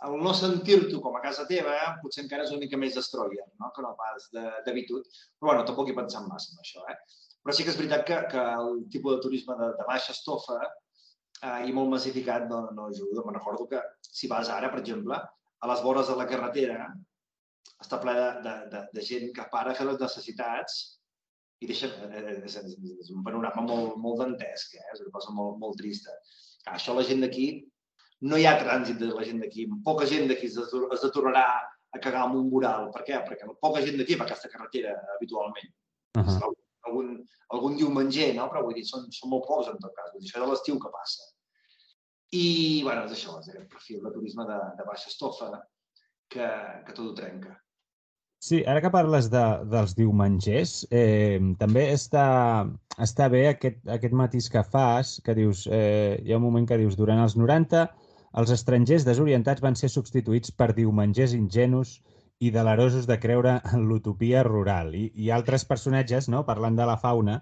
el 0.08 0.16
no 0.24 0.34
sentir-t'ho 0.34 1.00
com 1.04 1.18
a 1.18 1.22
casa 1.24 1.46
teva, 1.50 1.76
potser 2.02 2.24
encara 2.24 2.46
és 2.46 2.52
una 2.54 2.64
mica 2.64 2.80
més 2.80 2.96
destroyer, 2.96 3.44
no? 3.60 3.70
que 3.74 3.84
no 3.84 3.94
pas 3.98 4.28
d'habitud. 4.34 5.06
Però 5.38 5.52
bueno, 5.52 5.66
tampoc 5.68 5.90
hi 5.90 5.96
pensem 5.98 6.28
massa 6.30 6.54
en 6.54 6.62
això. 6.64 6.84
Eh? 6.88 6.96
Però 7.44 7.54
sí 7.54 7.66
que 7.66 7.74
és 7.74 7.80
veritat 7.80 8.06
que, 8.08 8.20
que 8.32 8.44
el 8.60 8.84
tipus 8.92 9.16
de 9.16 9.24
turisme 9.26 9.56
de, 9.60 9.72
de 9.78 9.88
baixa 9.88 10.14
estofa 10.16 10.58
eh, 10.64 11.68
i 11.68 11.74
molt 11.76 11.92
massificat 11.92 12.48
no, 12.50 12.64
no 12.76 12.88
ajuda. 12.88 13.26
Me'n 13.26 13.38
recordo 13.38 13.68
que 13.70 13.82
si 14.08 14.30
vas 14.30 14.50
ara, 14.52 14.72
per 14.72 14.82
exemple, 14.82 15.20
a 15.58 15.70
les 15.70 15.84
vores 15.84 16.08
de 16.08 16.16
la 16.16 16.26
carretera, 16.30 16.88
està 17.82 17.98
ple 18.02 18.14
de, 18.18 18.28
de, 18.44 18.54
de, 18.72 18.84
de 18.94 19.04
gent 19.06 19.32
que 19.34 19.46
para 19.52 19.72
a 19.72 19.78
fer 19.78 19.86
les 19.86 20.00
necessitats 20.02 20.78
i 21.62 21.66
deixa, 21.70 21.88
eh, 22.06 22.36
és, 22.46 22.56
és, 22.60 22.76
és 23.04 23.10
un 23.14 23.24
panorama 23.26 23.64
molt, 23.66 23.96
molt 24.02 24.22
dantesc, 24.22 24.76
eh? 24.78 24.84
és 24.94 25.02
una 25.04 25.14
cosa 25.14 25.34
molt, 25.34 25.58
molt 25.62 25.78
trista. 25.80 26.14
Clar, 26.62 26.76
això 26.76 26.94
la 26.94 27.06
gent 27.06 27.24
d'aquí, 27.24 27.48
no 28.30 28.38
hi 28.38 28.46
ha 28.46 28.58
trànsit 28.60 28.98
de 29.00 29.10
la 29.10 29.26
gent 29.26 29.42
d'aquí, 29.42 29.66
poca 29.86 30.06
gent 30.10 30.30
d'aquí 30.30 30.50
es, 30.50 30.58
es 30.58 31.04
deturarà 31.06 31.46
a 31.94 32.00
cagar 32.02 32.26
amb 32.26 32.38
un 32.38 32.48
mural. 32.52 32.90
Per 32.94 33.04
què? 33.06 33.18
Perquè 33.26 33.48
poca 33.62 33.82
gent 33.84 33.98
d'aquí 33.98 34.18
va 34.18 34.26
a 34.26 34.28
aquesta 34.28 34.50
carretera 34.52 34.94
habitualment. 35.16 35.70
Uh 36.18 36.24
-huh. 36.24 36.54
algun, 36.88 37.08
algun 37.54 37.76
diumenge, 37.76 38.32
no? 38.34 38.48
però 38.50 38.62
vull 38.64 38.74
dir, 38.74 38.84
són, 38.86 39.10
són 39.12 39.30
molt 39.30 39.46
pocs 39.46 39.68
en 39.68 39.78
tot 39.78 39.94
cas. 39.94 40.12
Vull 40.12 40.22
dir, 40.22 40.30
això 40.30 40.42
és 40.42 40.50
l'estiu 40.50 40.78
que 40.78 40.90
passa. 40.90 41.22
I, 42.30 42.82
bueno, 42.84 43.04
és 43.04 43.12
això, 43.12 43.38
és 43.40 43.48
aquest 43.48 43.68
perfil 43.68 44.02
de 44.04 44.12
turisme 44.12 44.44
de, 44.44 44.58
de 44.78 44.84
baixa 44.84 45.08
estofa 45.08 45.48
que, 46.28 46.48
que 46.86 46.92
tot 46.92 47.06
ho 47.06 47.14
trenca. 47.14 47.56
Sí, 48.38 48.60
ara 48.70 48.80
que 48.80 48.90
parles 48.94 49.26
de, 49.32 49.44
dels 49.66 49.96
diumengers, 49.98 50.74
eh, 50.94 51.40
també 51.58 51.88
està, 51.90 52.26
està 53.02 53.26
bé 53.32 53.48
aquest, 53.48 53.80
aquest 53.90 54.12
matís 54.14 54.46
que 54.52 54.62
fas, 54.62 55.16
que 55.26 55.34
dius, 55.34 55.64
eh, 55.66 56.20
hi 56.22 56.32
ha 56.32 56.38
un 56.38 56.44
moment 56.44 56.68
que 56.68 56.78
dius, 56.78 56.94
durant 57.00 57.18
els 57.24 57.34
90 57.36 57.88
els 58.38 58.52
estrangers 58.54 59.06
desorientats 59.08 59.64
van 59.64 59.74
ser 59.80 59.90
substituïts 59.90 60.52
per 60.54 60.70
diumengers 60.76 61.34
ingenus 61.34 61.96
i 62.38 62.52
delerosos 62.54 63.08
de 63.10 63.16
creure 63.18 63.56
en 63.72 63.88
l'utopia 63.90 64.44
rural. 64.46 64.92
I, 64.94 65.08
I 65.18 65.32
altres 65.34 65.64
personatges, 65.66 66.28
no? 66.30 66.44
parlant 66.46 66.76
de 66.78 66.86
la 66.86 66.94
fauna, 67.00 67.40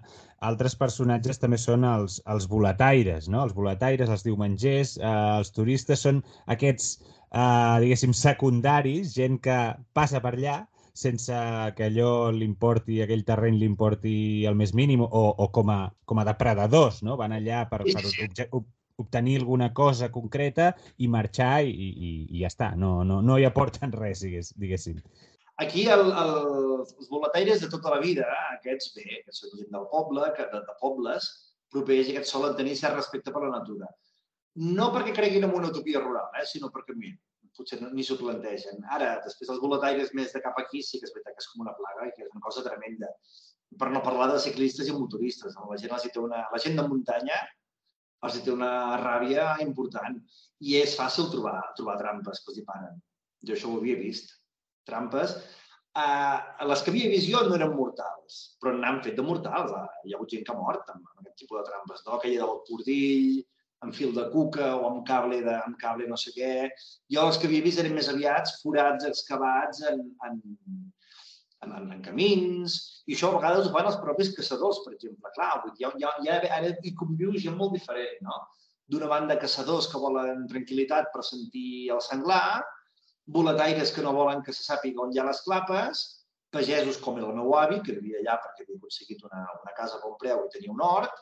altres 0.49 0.73
personatges 0.79 1.37
també 1.43 1.59
són 1.61 1.85
els, 1.85 2.17
els 2.25 2.47
boletaires, 2.49 3.27
no? 3.29 3.43
els 3.45 3.53
boletaires, 3.53 4.09
els 4.09 4.25
diumengers, 4.25 4.95
eh, 4.97 5.13
els 5.37 5.53
turistes, 5.53 6.01
són 6.07 6.23
aquests, 6.55 6.89
eh, 7.29 7.77
diguéssim, 7.85 8.17
secundaris, 8.17 9.13
gent 9.13 9.37
que 9.45 9.59
passa 9.93 10.23
per 10.25 10.33
allà, 10.33 10.57
sense 10.97 11.37
que 11.77 11.87
allò 11.87 12.29
l'importi, 12.33 13.01
aquell 13.03 13.23
terreny 13.27 13.59
l'importi 13.61 14.15
el 14.49 14.57
més 14.59 14.73
mínim, 14.77 15.03
o, 15.05 15.23
o 15.29 15.47
com, 15.53 15.71
a, 15.73 15.85
com 16.05 16.19
a 16.19 16.25
depredadors, 16.27 17.03
no? 17.07 17.15
Van 17.19 17.35
allà 17.37 17.63
per, 17.69 17.83
per 17.85 18.49
obtenir 18.97 19.37
alguna 19.39 19.71
cosa 19.73 20.09
concreta 20.11 20.71
i 20.97 21.07
marxar 21.07 21.63
i, 21.63 21.71
i, 21.71 22.11
i 22.33 22.41
ja 22.41 22.51
està. 22.51 22.71
No, 22.75 23.03
no, 23.05 23.21
no 23.21 23.37
hi 23.37 23.45
aporten 23.47 23.93
res, 24.01 24.23
digués, 24.25 24.53
diguéssim. 24.57 25.01
Aquí 25.63 25.87
el, 25.89 26.03
el, 26.21 26.33
els 26.85 27.09
boletaires 27.09 27.63
de 27.63 27.69
tota 27.73 27.95
la 27.95 28.01
vida, 28.01 28.25
aquests 28.57 28.91
bé, 28.97 29.23
que 29.25 29.33
són 29.33 29.55
gent 29.57 29.71
del 29.73 29.87
poble, 29.93 30.27
que 30.37 30.45
de, 30.51 30.61
de 30.65 30.75
pobles, 30.81 31.29
propers 31.73 32.09
i 32.09 32.13
aquests 32.13 32.33
solen 32.35 32.57
tenir 32.59 32.75
cert 32.77 32.97
respecte 32.97 33.33
per 33.33 33.41
la 33.45 33.55
natura. 33.55 33.89
No 34.77 34.91
perquè 34.93 35.15
creguin 35.17 35.45
en 35.47 35.55
una 35.57 35.71
utopia 35.73 36.01
rural, 36.03 36.29
eh, 36.37 36.45
sinó 36.49 36.69
perquè, 36.73 36.93
mira, 36.97 37.17
potser 37.57 37.79
ni 37.83 38.05
s'ho 38.05 38.17
plantegen. 38.19 38.81
Ara, 38.97 39.17
després 39.25 39.51
els 39.53 39.61
boletaires 39.63 40.13
més 40.17 40.33
de 40.33 40.41
cap 40.45 40.57
aquí 40.61 40.83
sí 40.85 41.01
que 41.01 41.09
és 41.09 41.13
veritat 41.15 41.35
que 41.35 41.43
és 41.43 41.51
com 41.51 41.65
una 41.65 41.75
plaga 41.77 42.07
i 42.07 42.15
que 42.15 42.25
és 42.25 42.33
una 42.33 42.43
cosa 42.45 42.63
tremenda. 42.65 43.11
Per 43.77 43.89
no 43.91 44.03
parlar 44.05 44.29
de 44.31 44.41
ciclistes 44.43 44.87
i 44.87 44.95
motoristes. 44.95 45.55
No? 45.57 45.67
La 45.71 45.79
gent 45.81 45.95
els 45.97 46.07
té 46.07 46.23
una... 46.23 46.45
La 46.53 46.61
gent 46.63 46.79
de 46.79 46.87
muntanya 46.87 47.41
els 48.25 48.39
té 48.41 48.53
una 48.53 48.71
ràbia 49.01 49.51
important 49.65 50.17
i 50.65 50.79
és 50.79 50.95
fàcil 50.97 51.29
trobar, 51.33 51.59
trobar 51.77 51.99
trampes 52.01 52.41
que 52.41 52.53
els 52.53 52.61
hi 52.61 52.65
paren. 52.69 52.97
Jo 53.45 53.53
això 53.57 53.69
ho 53.69 53.77
havia 53.81 53.99
vist 53.99 54.33
trampes, 54.87 55.35
eh, 56.01 56.37
les 56.69 56.81
que 56.83 56.93
havia 56.93 57.11
vist 57.11 57.29
jo 57.29 57.43
no 57.45 57.57
eren 57.57 57.75
mortals, 57.75 58.39
però 58.61 58.73
n'han 58.77 59.03
fet 59.05 59.17
de 59.19 59.25
mortals. 59.27 59.73
Eh? 59.75 60.07
Hi 60.07 60.13
ha 60.13 60.17
hagut 60.17 60.33
gent 60.33 60.47
que 60.47 60.55
ha 60.55 60.59
mort 60.61 60.89
amb, 60.93 61.05
amb 61.11 61.21
aquest 61.21 61.43
tipus 61.43 61.61
de 61.61 61.67
trampes, 61.69 62.03
no? 62.05 62.17
aquella 62.17 62.45
del 62.45 62.61
cordill, 62.69 63.37
amb 63.85 63.93
fil 63.93 64.13
de 64.15 64.25
cuca 64.33 64.71
o 64.75 64.87
amb 64.89 65.03
cable, 65.07 65.41
de, 65.45 65.55
amb 65.67 65.77
cable 65.81 66.07
no 66.09 66.17
sé 66.17 66.33
què. 66.35 66.53
Jo 67.13 67.27
els 67.29 67.37
que 67.37 67.49
havia 67.49 67.65
vist 67.65 67.81
eren 67.83 67.95
més 67.97 68.09
aviats 68.13 68.57
forats 68.61 69.07
excavats 69.09 69.83
en, 69.91 70.03
en, 70.27 70.39
en, 71.65 71.71
en, 71.71 71.91
en 71.97 72.03
camins, 72.05 72.77
i 73.05 73.15
això 73.15 73.31
a 73.31 73.37
vegades 73.37 73.67
ho 73.67 73.73
fan 73.75 73.89
els 73.91 73.99
propis 74.03 74.33
caçadors, 74.37 74.81
per 74.85 74.95
exemple. 74.95 75.33
Clar, 75.37 75.51
vull 75.63 75.75
dir, 75.77 75.91
ja, 76.03 76.13
ja, 76.25 76.39
ara 76.59 76.73
hi 76.81 76.95
conviu 76.97 77.37
gent 77.37 77.57
molt 77.59 77.77
diferent, 77.77 78.17
no? 78.25 78.41
D'una 78.87 79.09
banda, 79.11 79.39
caçadors 79.39 79.89
que 79.91 79.99
volen 79.99 80.45
tranquil·litat 80.49 81.11
per 81.13 81.23
sentir 81.27 81.91
el 81.93 82.01
senglar, 82.01 82.63
boletaires 83.27 83.91
que 83.91 84.01
no 84.01 84.13
volen 84.15 84.41
que 84.43 84.53
se 84.55 84.63
sàpiga 84.63 85.03
on 85.03 85.11
hi 85.11 85.19
ha 85.19 85.25
les 85.27 85.41
clapes, 85.43 86.05
pagesos 86.55 86.97
com 87.03 87.17
el 87.19 87.27
meu 87.35 87.51
avi, 87.59 87.81
que 87.83 87.97
vivia 87.97 88.21
allà 88.21 88.37
perquè 88.43 88.63
havia 88.63 88.77
aconseguit 88.79 89.25
una, 89.27 89.43
una 89.59 89.73
casa 89.75 89.97
a 89.97 90.03
bon 90.03 90.15
preu 90.21 90.45
i 90.45 90.53
tenia 90.53 90.71
un 90.71 90.83
hort, 90.85 91.19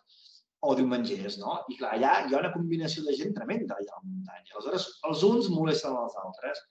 o 0.66 0.76
diumengers, 0.78 1.38
no? 1.42 1.60
I 1.70 1.78
clar, 1.80 1.94
allà 1.98 2.14
hi 2.26 2.34
ha 2.34 2.42
una 2.42 2.54
combinació 2.54 3.04
de 3.06 3.16
gent 3.18 3.36
tremenda 3.38 3.78
allà 3.78 3.94
a 3.94 4.00
la 4.00 4.08
muntanya. 4.08 4.56
Aleshores, 4.56 4.88
els 5.10 5.24
uns 5.28 5.52
molesten 5.54 5.96
els 6.02 6.18
altres. 6.24 6.64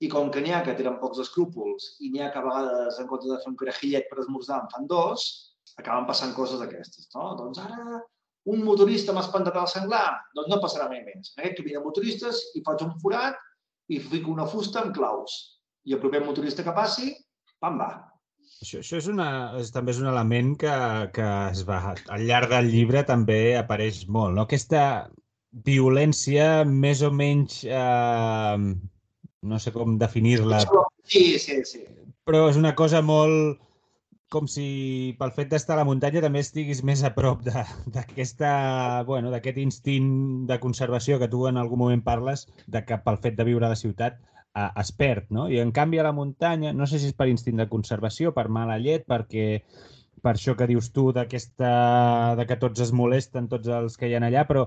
I 0.00 0.08
com 0.08 0.30
que 0.32 0.40
n'hi 0.40 0.54
ha 0.56 0.62
que 0.64 0.72
tenen 0.78 0.96
pocs 1.02 1.20
escrúpols 1.26 1.90
i 2.00 2.08
n'hi 2.12 2.22
ha 2.24 2.30
que 2.32 2.40
a 2.40 2.44
vegades, 2.46 3.00
en 3.02 3.08
compte 3.10 3.28
de 3.28 3.36
fer 3.42 3.50
un 3.50 3.58
carajillet 3.60 4.08
per 4.08 4.22
esmorzar, 4.22 4.62
en 4.62 4.70
fan 4.72 4.86
dos, 4.88 5.26
acaben 5.76 6.08
passant 6.08 6.32
coses 6.36 6.62
d'aquestes, 6.62 7.10
no? 7.14 7.34
Doncs 7.36 7.60
ara 7.60 8.00
un 8.48 8.62
motorista 8.64 9.12
m'ha 9.12 9.24
espantat 9.26 9.58
el 9.60 9.68
senglar, 9.68 10.06
doncs 10.36 10.48
no 10.48 10.60
passarà 10.62 10.88
mai 10.88 11.02
més. 11.04 11.34
En 11.36 11.42
aquest 11.42 11.58
camí 11.60 11.76
de 11.76 11.82
motoristes 11.84 12.40
hi 12.56 12.62
faig 12.64 12.86
un 12.86 12.94
forat 13.02 13.36
i 13.92 13.98
fico 14.00 14.32
una 14.32 14.46
fusta 14.48 14.80
amb 14.80 14.94
claus. 14.96 15.36
I 15.84 15.96
el 15.96 16.00
proper 16.00 16.22
motorista 16.24 16.64
que 16.64 16.76
passi, 16.76 17.12
pam, 17.60 17.76
va. 17.80 17.90
Això, 18.60 18.82
això 18.82 18.98
és, 19.00 19.08
una, 19.08 19.28
és, 19.60 19.70
també 19.72 19.94
és 19.94 20.00
un 20.02 20.10
element 20.10 20.52
que, 20.60 20.74
que 21.16 21.28
es 21.52 21.62
va, 21.68 21.80
al 21.94 22.26
llarg 22.28 22.52
del 22.52 22.68
llibre 22.72 23.04
també 23.08 23.56
apareix 23.56 24.02
molt, 24.08 24.34
no? 24.36 24.44
Aquesta 24.48 24.84
violència 25.66 26.64
més 26.68 27.04
o 27.06 27.12
menys... 27.14 27.62
Eh, 27.64 28.74
no 29.40 29.56
sé 29.56 29.72
com 29.72 29.96
definir-la. 29.96 30.60
Sí, 31.08 31.38
sí, 31.40 31.62
sí. 31.64 31.82
Però 32.28 32.44
és 32.50 32.58
una 32.60 32.74
cosa 32.76 33.00
molt 33.00 33.60
com 34.30 34.46
si 34.46 34.64
pel 35.18 35.32
fet 35.34 35.48
d'estar 35.50 35.74
a 35.74 35.80
la 35.80 35.86
muntanya 35.88 36.22
també 36.22 36.42
estiguis 36.44 36.84
més 36.86 37.00
a 37.02 37.10
prop 37.16 37.40
d'aquesta, 37.44 38.50
bueno, 39.08 39.32
d'aquest 39.32 39.58
instint 39.58 40.10
de 40.46 40.60
conservació 40.62 41.18
que 41.18 41.28
tu 41.32 41.48
en 41.50 41.58
algun 41.58 41.80
moment 41.82 42.04
parles, 42.06 42.46
de 42.70 42.84
que 42.86 43.00
pel 43.02 43.18
fet 43.24 43.38
de 43.40 43.48
viure 43.48 43.66
a 43.66 43.72
la 43.72 43.80
ciutat 43.80 44.20
es 44.54 44.92
perd, 44.92 45.30
no? 45.30 45.48
I 45.48 45.60
en 45.62 45.72
canvi 45.72 46.00
a 46.00 46.06
la 46.06 46.12
muntanya, 46.12 46.72
no 46.74 46.86
sé 46.86 46.98
si 46.98 47.10
és 47.10 47.16
per 47.16 47.28
instint 47.30 47.60
de 47.60 47.68
conservació, 47.70 48.34
per 48.34 48.48
mala 48.50 48.78
llet, 48.82 49.06
perquè 49.08 49.62
per 50.20 50.34
això 50.34 50.56
que 50.56 50.68
dius 50.68 50.90
tu 50.92 51.10
d'aquesta 51.16 52.34
de 52.38 52.46
que 52.46 52.58
tots 52.60 52.82
es 52.84 52.92
molesten, 52.92 53.48
tots 53.48 53.70
els 53.72 53.96
que 53.96 54.10
hi 54.10 54.16
ha 54.16 54.22
allà, 54.26 54.46
però 54.48 54.66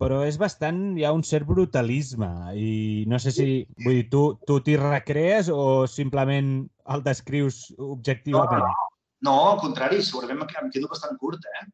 però 0.00 0.22
és 0.24 0.38
bastant, 0.40 0.78
hi 0.96 1.04
ha 1.04 1.12
un 1.12 1.20
cert 1.28 1.44
brutalisme 1.44 2.30
i 2.56 3.04
no 3.10 3.18
sé 3.20 3.34
si, 3.36 3.48
vull 3.84 3.98
dir, 3.98 4.06
tu 4.08 4.22
tu 4.48 4.56
t'hi 4.64 4.78
recrees 4.80 5.50
o 5.52 5.84
simplement 5.90 6.54
el 6.94 7.04
descrius 7.04 7.66
objectivament? 7.76 8.64
No, 8.64 8.70
no, 8.70 8.88
no, 9.28 9.36
al 9.50 9.60
contrari, 9.60 10.00
segurament 10.06 10.40
em 10.62 10.72
quedo 10.72 10.88
bastant 10.88 11.20
curt, 11.20 11.44
eh? 11.60 11.66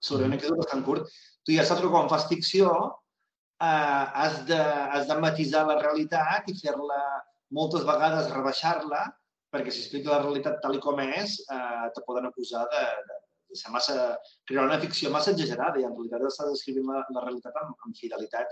Segurament 0.00 0.38
em 0.38 0.46
quedo 0.46 0.56
bastant 0.56 0.86
curt. 0.86 1.12
Tu 1.44 1.58
ja 1.58 1.66
saps 1.68 1.84
que 1.84 1.92
quan 1.92 2.08
fas 2.08 2.24
ficció 2.30 2.72
eh, 3.64 4.04
has, 4.22 4.40
de, 4.48 4.60
has 4.94 5.08
de 5.10 5.18
matisar 5.24 5.66
la 5.68 5.80
realitat 5.80 6.48
i 6.50 6.56
fer-la 6.60 7.02
moltes 7.58 7.84
vegades 7.88 8.32
rebaixar-la 8.32 9.04
perquè 9.54 9.70
si 9.70 9.84
expliques 9.84 10.10
la 10.10 10.22
realitat 10.22 10.58
tal 10.62 10.80
com 10.82 11.00
és, 11.04 11.38
eh, 11.54 11.86
te 11.94 12.02
poden 12.06 12.26
acusar 12.26 12.64
de, 12.72 12.82
de, 13.08 13.18
de 13.50 13.58
ser 13.60 13.70
massa, 13.74 13.96
crear 14.50 14.66
una 14.66 14.80
ficció 14.82 15.12
massa 15.14 15.30
exagerada 15.34 15.78
i 15.80 15.86
en 15.86 15.94
realitat 15.94 16.26
estàs 16.28 16.50
descrivint 16.50 16.90
la, 16.90 17.04
la 17.14 17.24
realitat 17.26 17.58
amb, 17.62 17.76
amb 17.86 17.98
fidelitat. 18.00 18.50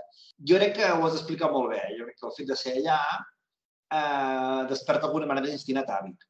Jo 0.51 0.59
crec 0.61 0.77
que 0.79 0.91
ho 0.93 1.01
has 1.07 1.17
explicat 1.19 1.51
molt 1.51 1.73
bé. 1.75 1.81
Jo 1.97 2.07
crec 2.07 2.19
que 2.21 2.29
el 2.29 2.35
fet 2.37 2.51
de 2.53 2.59
ser 2.59 2.77
allà 2.79 2.99
eh, 3.19 4.61
desperta 4.71 5.07
d'alguna 5.07 5.29
manera 5.33 5.51
d'instint 5.51 5.81
atàvic. 5.83 6.23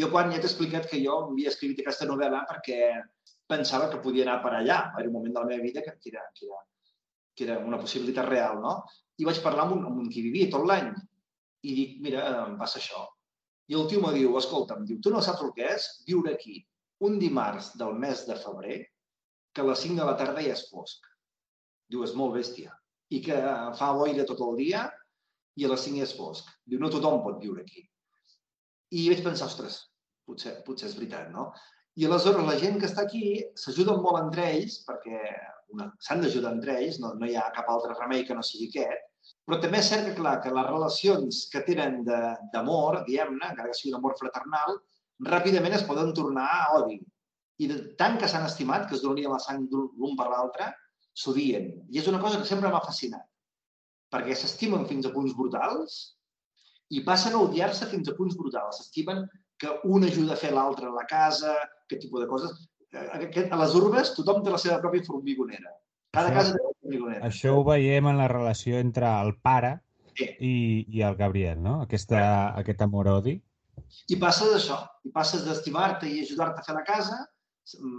Jo 0.00 0.10
quan 0.12 0.30
ja 0.30 0.38
t'he 0.38 0.50
explicat 0.50 0.86
que 0.90 1.00
jo 1.02 1.16
havia 1.24 1.50
escrit 1.50 1.80
aquesta 1.80 2.06
novel·la 2.10 2.44
perquè 2.50 2.80
pensava 3.50 3.88
que 3.90 4.02
podia 4.04 4.26
anar 4.26 4.38
per 4.44 4.52
allà. 4.58 4.82
Era 4.98 5.08
un 5.08 5.16
moment 5.16 5.32
de 5.32 5.40
la 5.40 5.48
meva 5.48 5.64
vida 5.64 5.82
que, 5.86 5.96
que, 5.96 6.12
era, 6.12 6.28
que, 6.36 6.46
era, 6.46 6.60
que 7.36 7.46
era 7.46 7.58
una 7.64 7.78
possibilitat 7.80 8.28
real, 8.28 8.60
no? 8.62 8.74
I 9.20 9.26
vaig 9.28 9.40
parlar 9.44 9.66
amb 9.66 9.76
un, 9.76 9.86
amb 9.88 10.02
un 10.02 10.10
qui 10.12 10.24
vivia 10.26 10.50
tot 10.52 10.66
l'any 10.68 10.90
i 11.68 11.76
dic, 11.76 11.96
mira, 12.04 12.24
em 12.46 12.56
passa 12.60 12.80
això. 12.80 13.04
I 13.70 13.76
el 13.78 13.86
tio 13.90 14.00
me 14.02 14.12
diu, 14.16 14.34
escolta'm, 14.38 14.84
diu, 14.88 14.98
tu 15.04 15.12
no 15.14 15.20
saps 15.22 15.44
el 15.46 15.52
que 15.56 15.68
és 15.76 15.86
viure 16.08 16.34
aquí 16.34 16.58
un 17.06 17.18
dimarts 17.20 17.74
del 17.80 17.94
mes 18.00 18.24
de 18.28 18.36
febrer 18.40 18.80
que 19.54 19.62
a 19.62 19.68
les 19.68 19.84
5 19.86 20.00
de 20.00 20.08
la 20.08 20.16
tarda 20.18 20.42
ja 20.44 20.54
és 20.56 20.66
fosc. 20.70 21.06
Diu, 21.90 22.02
és 22.06 22.14
molt 22.18 22.36
bèstia. 22.36 22.74
I 23.10 23.20
que 23.24 23.36
fa 23.78 23.92
boira 23.96 24.26
tot 24.26 24.42
el 24.46 24.58
dia 24.60 24.84
i 25.58 25.66
a 25.66 25.70
les 25.72 25.86
5 25.86 26.02
ja 26.02 26.08
és 26.08 26.16
fosc. 26.16 26.50
Diu, 26.66 26.80
no 26.82 26.92
tothom 26.92 27.22
pot 27.24 27.40
viure 27.42 27.64
aquí. 27.64 27.84
I 28.90 29.06
vaig 29.12 29.22
pensar, 29.24 29.48
ostres, 29.50 29.80
potser, 30.26 30.56
potser 30.66 30.90
és 30.90 30.96
veritat, 30.98 31.30
no? 31.34 31.50
I 32.00 32.06
aleshores 32.08 32.46
la 32.46 32.56
gent 32.60 32.78
que 32.80 32.88
està 32.88 33.04
aquí 33.04 33.24
s'ajuden 33.60 34.00
molt 34.00 34.22
entre 34.22 34.46
ells 34.54 34.78
perquè 34.88 35.20
s'han 36.06 36.22
d'ajudar 36.24 36.54
entre 36.56 36.76
ells, 36.80 36.98
no, 37.02 37.12
no 37.20 37.28
hi 37.28 37.36
ha 37.36 37.50
cap 37.56 37.68
altre 37.68 37.96
remei 37.98 38.24
que 38.26 38.36
no 38.36 38.44
sigui 38.46 38.70
aquest, 38.70 39.10
però 39.46 39.58
també 39.62 39.80
és 39.82 39.90
cert 39.92 40.06
que, 40.08 40.14
clar, 40.16 40.38
que 40.42 40.52
les 40.54 40.68
relacions 40.68 41.40
que 41.52 41.62
tenen 41.66 42.00
d'amor, 42.06 43.02
diguem-ne, 43.06 43.50
encara 43.52 43.68
que 43.70 43.76
sigui 43.78 43.92
un 43.92 43.98
amor 44.00 44.16
fraternal, 44.18 44.78
ràpidament 45.28 45.76
es 45.76 45.84
poden 45.88 46.14
tornar 46.16 46.46
a 46.54 46.78
odi. 46.78 46.96
I 47.60 47.68
de 47.68 47.78
tant 48.00 48.16
que 48.20 48.28
s'han 48.30 48.46
estimat, 48.48 48.86
que 48.88 48.96
es 48.96 49.04
donarien 49.04 49.34
la 49.34 49.42
sang 49.42 49.66
l'un 49.70 50.16
per 50.16 50.30
l'altre, 50.32 50.70
s'odien. 51.22 51.68
I 51.92 52.00
és 52.00 52.08
una 52.08 52.22
cosa 52.22 52.40
que 52.40 52.48
sempre 52.48 52.70
m'ha 52.72 52.82
fascinat. 52.86 53.26
Perquè 54.14 54.34
s'estimen 54.34 54.88
fins 54.88 55.06
a 55.06 55.12
punts 55.14 55.36
brutals 55.36 56.00
i 56.96 57.04
passen 57.06 57.36
a 57.36 57.42
odiar-se 57.44 57.90
fins 57.92 58.08
a 58.08 58.16
punts 58.16 58.38
brutals. 58.40 58.80
S'estimen 58.80 59.26
que 59.60 59.74
un 59.92 60.06
ajuda 60.08 60.34
a 60.34 60.40
fer 60.40 60.54
l'altre 60.56 60.88
a 60.88 60.94
la 60.94 61.06
casa, 61.08 61.52
aquest 61.84 62.06
tipus 62.06 62.24
de 62.24 62.28
coses. 62.30 62.56
Eh, 62.90 63.44
a 63.44 63.60
les 63.60 63.76
urbes 63.78 64.14
tothom 64.16 64.40
té 64.44 64.52
la 64.52 64.60
seva 64.62 64.80
pròpia 64.82 65.06
formigonera. 65.06 65.74
Cada 66.16 66.30
això, 66.30 66.38
casa 66.38 66.54
té 66.56 66.62
una 66.62 66.76
formigonera. 66.80 67.22
Això 67.28 67.54
ho 67.58 67.64
veiem 67.68 68.08
en 68.10 68.18
la 68.18 68.28
relació 68.32 68.80
entre 68.82 69.10
el 69.24 69.34
pare 69.44 69.76
sí. 70.16 70.30
i, 70.40 70.54
i 70.96 71.04
el 71.06 71.18
Gabriel, 71.20 71.60
no? 71.62 71.80
Aquesta, 71.84 72.22
aquest 72.62 72.82
amor-odi. 72.86 73.36
I 74.10 74.16
passes 74.22 74.54
això, 74.56 74.80
i 75.06 75.12
passes 75.14 75.44
d'estimar-te 75.46 76.08
i 76.08 76.24
ajudar-te 76.24 76.62
a 76.62 76.66
fer 76.66 76.76
la 76.76 76.86
casa, 76.86 77.20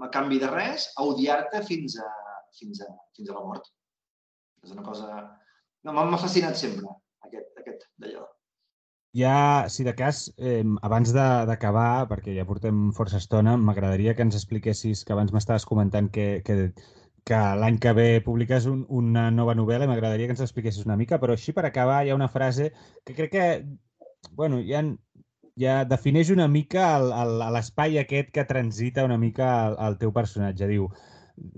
a 0.05 0.09
canvi 0.13 0.41
de 0.41 0.49
res, 0.51 0.89
a 0.97 1.05
odiar-te 1.07 1.61
fins, 1.67 1.97
a, 2.01 2.09
fins, 2.57 2.81
a, 2.83 2.89
fins 3.17 3.29
a 3.29 3.37
la 3.37 3.45
mort. 3.45 3.69
És 4.65 4.73
una 4.75 4.85
cosa... 4.85 5.07
No, 5.85 5.95
m'ha 5.95 6.19
fascinat 6.21 6.57
sempre, 6.59 6.91
aquest, 7.25 7.55
aquest 7.63 7.87
d'allò. 8.01 8.27
Ja, 9.13 9.67
si 9.67 9.83
de 9.83 9.93
cas, 9.93 10.33
eh, 10.37 10.63
abans 10.87 11.11
d'acabar, 11.11 12.07
perquè 12.07 12.31
ja 12.37 12.45
portem 12.47 12.93
força 12.95 13.19
estona, 13.19 13.57
m'agradaria 13.59 14.13
que 14.15 14.23
ens 14.23 14.37
expliquessis, 14.39 15.03
que 15.03 15.11
abans 15.11 15.33
m'estaves 15.35 15.65
comentant 15.67 16.07
que, 16.15 16.27
que, 16.47 16.55
que 17.27 17.39
l'any 17.59 17.79
que 17.83 17.91
ve 17.97 18.07
publiques 18.23 18.69
un, 18.71 18.85
una 19.01 19.25
nova 19.35 19.55
novel·la 19.59 19.89
m'agradaria 19.89 20.29
que 20.29 20.35
ens 20.37 20.45
expliquessis 20.47 20.87
una 20.87 20.95
mica, 21.01 21.19
però 21.19 21.35
així 21.35 21.51
per 21.51 21.65
acabar 21.67 22.05
hi 22.05 22.13
ha 22.13 22.19
una 22.19 22.31
frase 22.31 22.71
que 23.03 23.17
crec 23.17 23.33
que, 23.35 23.45
bueno, 24.39 24.61
ha, 24.63 24.83
ja 25.59 25.75
defineix 25.91 26.31
una 26.31 26.47
mica 26.47 26.87
l'espai 27.51 27.99
aquest 27.99 28.31
que 28.31 28.47
transita 28.47 29.03
una 29.03 29.19
mica 29.19 29.51
el, 29.67 29.77
el 29.89 29.99
teu 30.05 30.15
personatge. 30.15 30.71
Diu, 30.71 30.87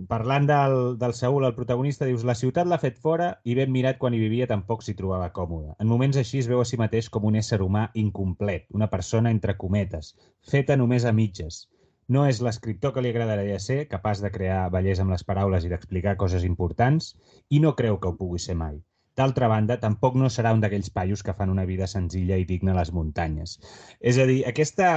parlant 0.07 0.47
del, 0.49 0.75
del 0.99 1.13
Saúl, 1.17 1.45
el 1.47 1.55
protagonista, 1.57 2.05
dius 2.05 2.23
la 2.27 2.35
ciutat 2.39 2.67
l'ha 2.69 2.79
fet 2.81 2.99
fora 3.05 3.29
i 3.43 3.55
ben 3.57 3.71
mirat 3.73 3.99
quan 4.01 4.15
hi 4.15 4.21
vivia 4.21 4.47
tampoc 4.51 4.83
s'hi 4.83 4.95
trobava 4.99 5.31
còmode. 5.35 5.75
En 5.79 5.89
moments 5.91 6.19
així 6.21 6.41
es 6.43 6.49
veu 6.51 6.61
a 6.63 6.67
si 6.69 6.79
mateix 6.81 7.09
com 7.13 7.27
un 7.29 7.39
ésser 7.41 7.59
humà 7.65 7.89
incomplet, 8.05 8.67
una 8.79 8.89
persona 8.93 9.33
entre 9.35 9.57
cometes, 9.65 10.13
feta 10.53 10.77
només 10.79 11.05
a 11.05 11.13
mitges. 11.15 11.65
No 12.13 12.25
és 12.27 12.41
l'escriptor 12.43 12.93
que 12.93 13.03
li 13.03 13.11
agradaria 13.13 13.59
ser, 13.63 13.83
capaç 13.91 14.23
de 14.23 14.31
crear 14.31 14.63
bellesa 14.71 15.05
amb 15.05 15.15
les 15.15 15.23
paraules 15.27 15.63
i 15.63 15.71
d'explicar 15.71 16.17
coses 16.19 16.43
importants, 16.47 17.13
i 17.49 17.61
no 17.63 17.75
creu 17.79 17.99
que 17.99 18.11
ho 18.11 18.17
pugui 18.19 18.41
ser 18.43 18.57
mai. 18.59 18.81
D'altra 19.19 19.47
banda, 19.47 19.77
tampoc 19.81 20.15
no 20.17 20.29
serà 20.33 20.51
un 20.55 20.61
d'aquells 20.63 20.89
paios 20.93 21.21
que 21.23 21.35
fan 21.37 21.51
una 21.53 21.65
vida 21.69 21.87
senzilla 21.87 22.37
i 22.41 22.47
digna 22.49 22.73
a 22.73 22.79
les 22.79 22.91
muntanyes. 22.97 23.59
És 24.01 24.17
a 24.17 24.25
dir, 24.29 24.41
aquesta... 24.49 24.93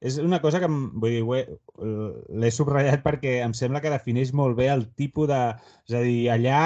És 0.00 0.18
una 0.22 0.38
cosa 0.42 0.60
que, 0.62 0.68
vull 0.70 1.16
dir, 1.16 1.56
l'he 2.42 2.50
subratllat 2.54 3.02
perquè 3.04 3.38
em 3.44 3.54
sembla 3.56 3.82
que 3.82 3.92
defineix 3.92 4.32
molt 4.36 4.58
bé 4.58 4.68
el 4.74 4.86
tipus 4.98 5.28
de... 5.30 5.42
És 5.88 5.96
a 5.98 6.04
dir, 6.04 6.20
allà 6.34 6.62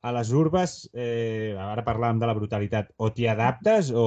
a 0.00 0.12
les 0.16 0.30
urbes, 0.32 0.74
eh, 0.94 1.52
ara 1.60 1.84
parlàvem 1.84 2.20
de 2.22 2.28
la 2.28 2.34
brutalitat, 2.36 2.92
o 2.96 3.10
t'hi 3.12 3.26
adaptes 3.28 3.90
o, 3.92 4.04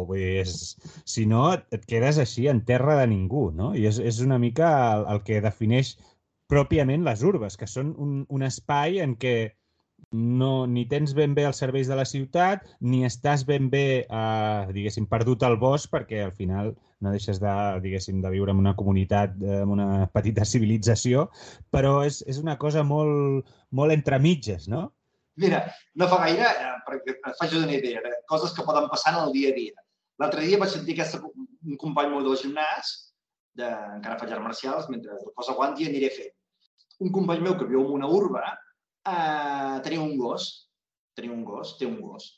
o 0.00 0.04
vull 0.08 0.20
dir, 0.20 0.42
és, 0.42 0.74
si 1.08 1.24
no, 1.30 1.46
et 1.72 1.86
quedes 1.88 2.20
així 2.20 2.48
en 2.52 2.60
terra 2.68 2.98
de 3.00 3.06
ningú, 3.14 3.48
no? 3.56 3.72
I 3.74 3.86
és, 3.88 4.02
és 4.04 4.20
una 4.24 4.38
mica 4.42 4.68
el, 4.98 5.06
el 5.14 5.22
que 5.24 5.40
defineix 5.44 5.94
pròpiament 6.48 7.06
les 7.08 7.24
urbes, 7.24 7.56
que 7.56 7.68
són 7.68 7.94
un, 7.96 8.20
un 8.28 8.44
espai 8.44 9.00
en 9.04 9.16
què 9.20 9.34
no, 10.12 10.66
ni 10.66 10.86
tens 10.88 11.12
ben 11.14 11.34
bé 11.36 11.44
els 11.48 11.58
serveis 11.60 11.88
de 11.88 11.96
la 11.98 12.06
ciutat, 12.08 12.64
ni 12.80 13.04
estàs 13.04 13.44
ben 13.48 13.68
bé, 13.70 14.06
eh, 14.08 14.60
diguéssim, 14.72 15.06
perdut 15.10 15.42
al 15.44 15.58
bosc, 15.60 15.90
perquè 15.92 16.22
al 16.24 16.32
final 16.32 16.74
no 17.00 17.12
deixes 17.12 17.40
de, 17.42 17.54
diguéssim, 17.84 18.22
de 18.22 18.30
viure 18.32 18.54
en 18.54 18.62
una 18.62 18.74
comunitat, 18.76 19.34
eh, 19.42 19.60
en 19.62 19.74
una 19.74 20.06
petita 20.12 20.46
civilització, 20.52 21.28
però 21.70 22.00
és, 22.06 22.22
és 22.26 22.38
una 22.40 22.56
cosa 22.58 22.84
molt, 22.84 23.50
molt 23.70 23.92
entre 23.92 24.18
mitges, 24.18 24.68
no? 24.68 24.88
Mira, 25.38 25.66
no 25.94 26.08
fa 26.10 26.22
gaire, 26.24 26.46
eh, 26.48 26.78
perquè 26.86 27.14
et 27.14 27.36
faig 27.38 27.58
una 27.60 27.76
idea 27.76 28.00
de 28.02 28.14
coses 28.30 28.54
que 28.56 28.64
poden 28.66 28.88
passar 28.90 29.14
en 29.14 29.26
el 29.26 29.36
dia 29.36 29.52
a 29.52 29.58
dia. 29.58 29.84
L'altre 30.18 30.42
dia 30.42 30.58
vaig 30.58 30.72
sentir 30.72 30.96
aquesta, 30.96 31.20
un 31.22 31.76
company 31.78 32.10
meu 32.10 32.24
del 32.24 32.38
gimnàs, 32.40 32.94
de, 33.58 33.68
encara 33.98 34.18
faig 34.18 34.32
marcials, 34.42 34.88
mentre 34.90 35.14
el 35.14 35.30
cos 35.36 35.52
aguanti 35.52 35.86
aniré 35.86 36.10
fent. 36.14 36.32
Un 37.04 37.12
company 37.14 37.44
meu 37.44 37.54
que 37.58 37.68
viu 37.70 37.84
en 37.84 37.92
una 38.00 38.08
urba, 38.10 38.42
eh, 39.10 39.80
tenia 39.84 40.04
un 40.04 40.16
gos, 40.20 40.48
tenia 41.16 41.34
un 41.34 41.44
gos, 41.44 41.76
té 41.78 41.86
un 41.86 41.98
gos. 42.00 42.30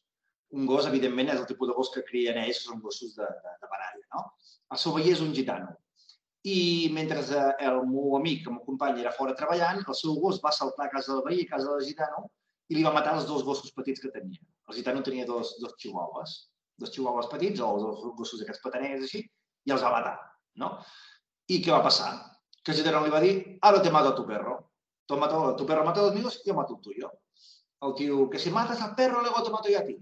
Un 0.57 0.67
gos, 0.67 0.87
evidentment, 0.89 1.31
és 1.31 1.39
el 1.39 1.47
tipus 1.47 1.71
de 1.71 1.77
gos 1.77 1.93
que 1.95 2.03
crien 2.07 2.41
ells, 2.41 2.63
que 2.63 2.71
són 2.73 2.81
gossos 2.83 3.15
de, 3.19 3.27
de, 3.45 3.55
de 3.63 3.71
baralla, 3.71 4.07
no? 4.17 4.25
El 4.75 4.81
seu 4.83 4.95
veí 4.97 5.13
és 5.13 5.23
un 5.23 5.35
gitano. 5.37 5.75
I 6.51 6.89
mentre 6.97 7.21
eh, 7.21 7.51
el 7.69 7.83
meu 7.87 8.17
amic, 8.19 8.47
el 8.47 8.57
meu 8.57 8.65
company, 8.67 9.03
era 9.05 9.13
fora 9.15 9.37
treballant, 9.39 9.83
el 9.87 9.99
seu 9.99 10.17
gos 10.23 10.41
va 10.45 10.55
saltar 10.57 10.89
a 10.89 10.95
casa 10.95 11.13
del 11.13 11.23
veí, 11.27 11.45
a 11.45 11.51
casa 11.53 11.75
del 11.75 11.87
gitano, 11.87 12.25
i 12.71 12.79
li 12.79 12.87
va 12.87 12.95
matar 12.95 13.17
els 13.19 13.27
dos 13.29 13.45
gossos 13.45 13.75
petits 13.77 14.01
que 14.03 14.13
tenia. 14.15 14.41
El 14.71 14.79
gitano 14.79 15.03
tenia 15.07 15.27
dos, 15.27 15.57
dos 15.61 15.77
chihuahuas, 15.83 16.35
dos 16.79 16.93
chihuahuas 16.95 17.29
petits, 17.31 17.61
o 17.61 17.71
dos 17.83 18.03
gossos 18.17 18.43
aquests 18.43 18.63
pataners 18.65 19.07
així, 19.07 19.25
i 19.67 19.75
els 19.75 19.85
va 19.85 19.93
matar, 19.99 20.17
no? 20.63 20.77
I 21.51 21.59
què 21.63 21.75
va 21.75 21.83
passar? 21.85 22.13
Que 22.63 22.73
el 22.73 22.79
gitano 22.79 23.03
li 23.05 23.13
va 23.13 23.23
dir, 23.23 23.35
ara 23.67 23.83
te 23.83 23.91
mato 23.91 24.15
a 24.15 24.17
tu 24.17 24.27
perro. 24.27 24.70
Tu, 25.11 25.17
mato, 25.19 25.57
tu 25.57 25.67
perro 25.67 25.85
mata 25.85 25.99
a 25.99 26.05
los 26.05 26.15
míos, 26.15 26.41
yo 26.47 26.55
mato 26.55 26.77
el 26.77 26.81
tuyo. 26.81 27.11
El 27.83 27.95
tio, 27.95 28.31
que 28.31 28.39
si 28.39 28.51
mates 28.51 28.81
al 28.81 28.95
perro, 28.95 29.21
luego 29.21 29.43
te 29.43 29.51
mato 29.51 29.69
yo 29.69 29.81
a 29.81 29.85
ti. 29.85 29.97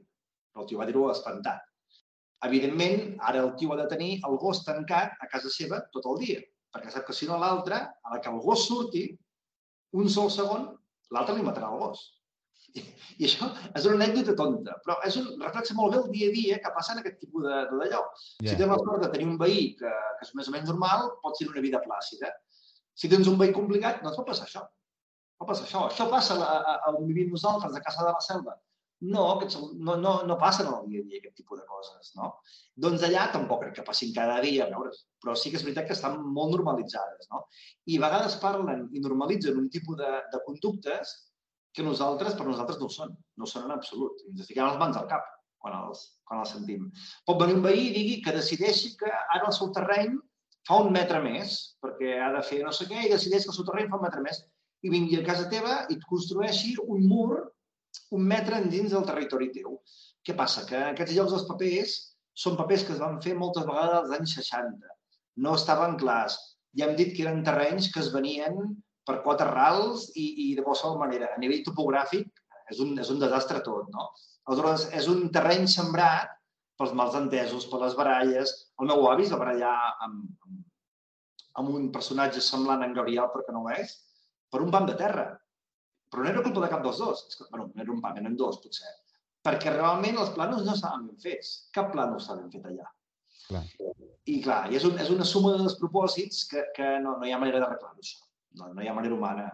El 0.54 0.66
tio 0.66 0.76
va 0.78 0.84
dir-ho 0.84 1.06
espantat. 1.10 1.62
Evidentment, 2.44 3.14
ara 3.24 3.40
el 3.40 3.54
tio 3.56 3.72
ha 3.72 3.78
de 3.78 3.86
tenir 3.88 4.18
el 4.28 4.36
gos 4.36 4.60
tancat 4.66 5.16
a 5.24 5.28
casa 5.32 5.48
seva 5.48 5.80
tot 5.94 6.04
el 6.12 6.20
dia, 6.20 6.42
perquè 6.74 6.92
sap 6.92 7.06
que 7.08 7.16
si 7.16 7.24
no 7.30 7.38
l'altre, 7.40 7.80
a 7.88 8.12
la 8.12 8.20
que 8.20 8.28
el 8.28 8.36
gos 8.44 8.66
surti, 8.68 9.06
un 9.96 10.12
sol 10.12 10.28
segon, 10.30 10.68
l'altre 11.16 11.38
li 11.38 11.46
matarà 11.46 11.72
el 11.72 11.80
gos. 11.86 12.04
I, 12.76 12.84
I 13.16 13.30
això 13.30 13.48
és 13.80 13.88
una 13.88 13.96
anècdota 13.96 14.36
tonta, 14.36 14.76
però 14.84 15.00
és 15.08 15.16
un 15.16 15.30
reflex 15.40 15.72
molt 15.78 15.94
bé 15.94 16.02
el 16.02 16.10
dia 16.12 16.28
a 16.28 16.34
dia 16.36 16.62
que 16.64 16.74
passa 16.76 16.92
en 16.92 17.00
aquest 17.00 17.16
tipus 17.24 17.48
d'allò. 17.48 17.70
De, 17.78 18.44
yeah. 18.44 18.52
Si 18.52 18.60
tens 18.60 18.74
la 18.74 18.82
sort 18.84 19.06
de 19.06 19.14
tenir 19.16 19.32
un 19.32 19.40
veí 19.40 19.70
que, 19.78 19.88
que 20.18 20.28
és 20.28 20.36
més 20.36 20.52
o 20.52 20.58
menys 20.58 20.68
normal, 20.68 21.14
pots 21.24 21.40
tenir 21.40 21.56
una 21.56 21.64
vida 21.64 21.80
plàcida. 21.86 22.34
Si 22.92 23.08
tens 23.08 23.30
un 23.30 23.40
veí 23.40 23.56
complicat, 23.56 24.02
no 24.04 24.12
et 24.12 24.20
pot 24.20 24.28
passar 24.28 24.44
això. 24.44 24.68
No 25.38 25.46
passa 25.46 25.66
això. 25.66 25.84
Això 25.88 26.08
passa 26.10 26.38
on 26.90 27.04
vivim 27.06 27.30
nosaltres, 27.34 27.76
a 27.76 27.84
casa 27.84 28.06
de 28.06 28.14
la 28.14 28.24
selva. 28.24 28.56
No, 29.00 29.24
no, 29.38 29.94
no, 29.94 30.12
no 30.26 30.36
passen 30.38 30.66
al 30.66 30.88
dia 30.90 31.04
a 31.04 31.06
dia 31.06 31.20
aquest 31.20 31.36
tipus 31.38 31.60
de 31.60 31.66
coses, 31.70 32.10
no? 32.18 32.32
Doncs 32.74 33.04
allà 33.06 33.28
tampoc 33.30 33.60
crec 33.62 33.76
que 33.76 33.84
passin 33.86 34.10
cada 34.16 34.40
dia, 34.42 34.66
a 34.66 34.72
veure, 34.72 34.90
però 35.22 35.36
sí 35.38 35.52
que 35.52 35.60
és 35.60 35.62
veritat 35.66 35.86
que 35.86 35.94
estan 35.94 36.18
molt 36.38 36.56
normalitzades, 36.56 37.28
no? 37.30 37.44
I 37.86 38.00
a 38.00 38.02
vegades 38.08 38.34
parlen 38.42 38.88
i 38.90 39.02
normalitzen 39.04 39.60
un 39.60 39.70
tipus 39.70 40.00
de, 40.02 40.10
de 40.32 40.42
conductes 40.48 41.14
que 41.74 41.86
nosaltres, 41.86 42.34
per 42.34 42.48
nosaltres 42.48 42.82
no 42.82 42.90
ho 42.90 42.96
són, 42.96 43.14
no 43.38 43.46
ho 43.46 43.52
són 43.52 43.68
en 43.68 43.76
absolut. 43.76 44.26
I 44.26 44.34
ens 44.34 44.50
fiquem 44.50 44.66
les 44.66 44.82
mans 44.82 44.98
al 44.98 45.06
cap 45.14 45.30
quan 45.62 45.78
els, 45.78 46.02
quan 46.26 46.42
els 46.42 46.56
sentim. 46.56 46.90
Pot 47.28 47.38
venir 47.38 47.58
un 47.60 47.64
veí 47.70 47.86
i 47.86 47.94
digui 47.94 48.20
que 48.24 48.34
decideixi 48.34 48.96
que 48.98 49.14
ara 49.14 49.44
el 49.46 49.54
seu 49.54 49.70
terreny 49.78 50.18
fa 50.66 50.82
un 50.82 50.90
metre 50.94 51.22
més, 51.22 51.58
perquè 51.82 52.18
ha 52.18 52.32
de 52.34 52.42
fer 52.50 52.64
no 52.66 52.74
sé 52.74 52.90
què, 52.90 53.06
i 53.06 53.14
decideix 53.14 53.46
que 53.46 53.54
el 53.54 53.60
seu 53.62 53.66
terreny 53.70 53.92
fa 53.92 54.02
un 54.02 54.08
metre 54.10 54.26
més 54.26 54.42
i 54.86 54.90
vingui 54.92 55.18
a 55.18 55.26
casa 55.26 55.48
teva 55.52 55.80
i 55.88 55.96
et 55.96 56.04
construeixi 56.10 56.76
un 56.84 57.06
mur 57.10 57.38
un 58.16 58.24
metre 58.30 58.60
dins 58.72 58.92
del 58.92 59.06
territori 59.08 59.50
teu. 59.54 59.78
Què 60.24 60.36
passa? 60.36 60.64
Que 60.68 60.80
aquests 60.92 61.14
llocs 61.16 61.34
dels 61.34 61.46
papers 61.48 61.96
són 62.38 62.58
papers 62.58 62.84
que 62.86 62.94
es 62.94 63.02
van 63.02 63.18
fer 63.24 63.34
moltes 63.38 63.66
vegades 63.68 63.96
als 63.98 64.14
anys 64.18 64.36
60. 64.38 64.92
No 65.44 65.54
estaven 65.58 65.96
clars. 66.00 66.36
Ja 66.78 66.86
hem 66.86 66.96
dit 66.98 67.14
que 67.16 67.24
eren 67.24 67.42
terrenys 67.46 67.88
que 67.92 68.02
es 68.04 68.12
venien 68.14 68.58
per 69.08 69.22
quatre 69.24 69.48
rals 69.50 70.08
i, 70.14 70.26
i 70.44 70.48
de 70.56 70.64
qualsevol 70.66 71.00
manera. 71.00 71.32
A 71.32 71.40
nivell 71.42 71.64
topogràfic 71.66 72.28
és 72.72 72.82
un, 72.84 72.94
és 73.00 73.10
un 73.10 73.22
desastre 73.22 73.62
tot, 73.66 73.88
no? 73.94 74.10
Aleshores, 74.48 74.88
és 74.96 75.08
un 75.10 75.26
terreny 75.32 75.66
sembrat 75.68 76.34
pels 76.78 76.94
mals 76.94 77.16
entesos, 77.18 77.66
per 77.68 77.80
les 77.82 77.96
baralles. 77.98 78.52
El 78.78 78.90
meu 78.90 79.08
avi 79.10 79.26
es 79.26 79.32
va 79.34 79.40
barallar 79.40 79.74
amb, 80.06 80.28
amb, 81.58 81.72
un 81.74 81.88
personatge 81.94 82.44
semblant 82.44 82.84
a 82.84 82.88
en 82.88 82.94
Gabriel, 82.96 83.32
perquè 83.32 83.54
no 83.56 83.64
ho 83.64 83.72
és, 83.74 83.96
per 84.52 84.62
un 84.64 84.72
pam 84.74 84.88
de 84.88 84.96
terra. 85.00 85.26
Però 86.08 86.24
no 86.24 86.30
era 86.30 86.44
culpa 86.44 86.64
de 86.64 86.70
cap 86.72 86.84
dels 86.84 87.00
dos. 87.02 87.26
És 87.28 87.38
que, 87.38 87.48
bueno, 87.52 87.68
no 87.74 87.84
era 87.84 87.94
un 87.94 88.00
pam, 88.04 88.20
eren 88.22 88.36
dos, 88.40 88.60
potser. 88.64 88.94
Perquè 89.44 89.74
realment 89.74 90.18
els 90.20 90.32
planos 90.36 90.64
no 90.66 90.74
estaven 90.76 91.06
ben 91.08 91.20
fets. 91.22 91.52
Cap 91.76 91.92
plano 91.94 92.18
estava 92.20 92.42
ben 92.42 92.52
fet 92.54 92.66
allà. 92.70 92.88
Clar. 93.48 93.64
I 94.28 94.40
clar, 94.44 94.62
i 94.72 94.76
és, 94.76 94.84
un, 94.84 94.98
és 95.00 95.10
una 95.12 95.24
suma 95.24 95.54
de 95.54 95.62
despropòsits 95.64 96.42
que, 96.50 96.64
que 96.76 96.88
no, 97.04 97.16
no 97.20 97.28
hi 97.28 97.32
ha 97.32 97.40
manera 97.40 97.62
d'arreglar-ho, 97.62 97.96
això. 98.02 98.24
No, 98.60 98.72
no 98.74 98.84
hi 98.84 98.88
ha 98.90 98.96
manera 98.96 99.16
humana 99.16 99.46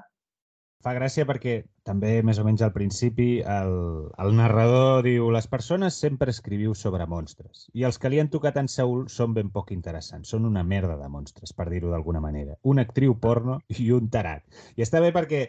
fa 0.85 0.93
gràcia 0.97 1.24
perquè 1.24 1.55
també, 1.89 2.18
més 2.26 2.39
o 2.41 2.45
menys 2.45 2.62
al 2.64 2.72
principi, 2.74 3.28
el, 3.41 3.74
el 4.20 4.35
narrador 4.37 5.03
diu 5.07 5.30
les 5.32 5.49
persones 5.49 5.97
sempre 6.01 6.32
escriviu 6.35 6.74
sobre 6.76 7.07
monstres 7.09 7.66
i 7.72 7.87
els 7.89 7.99
que 8.01 8.11
li 8.12 8.20
han 8.20 8.30
tocat 8.32 8.59
en 8.61 8.68
Saúl 8.68 9.07
són 9.12 9.32
ben 9.37 9.51
poc 9.55 9.72
interessants. 9.72 10.35
Són 10.35 10.45
una 10.49 10.64
merda 10.64 10.99
de 11.01 11.09
monstres, 11.09 11.55
per 11.57 11.70
dir-ho 11.72 11.93
d'alguna 11.93 12.20
manera. 12.24 12.59
Una 12.68 12.85
actriu 12.85 13.16
porno 13.20 13.61
i 13.80 13.91
un 13.97 14.11
tarat. 14.12 14.45
I 14.76 14.85
està 14.85 15.01
bé 15.01 15.12
perquè, 15.16 15.45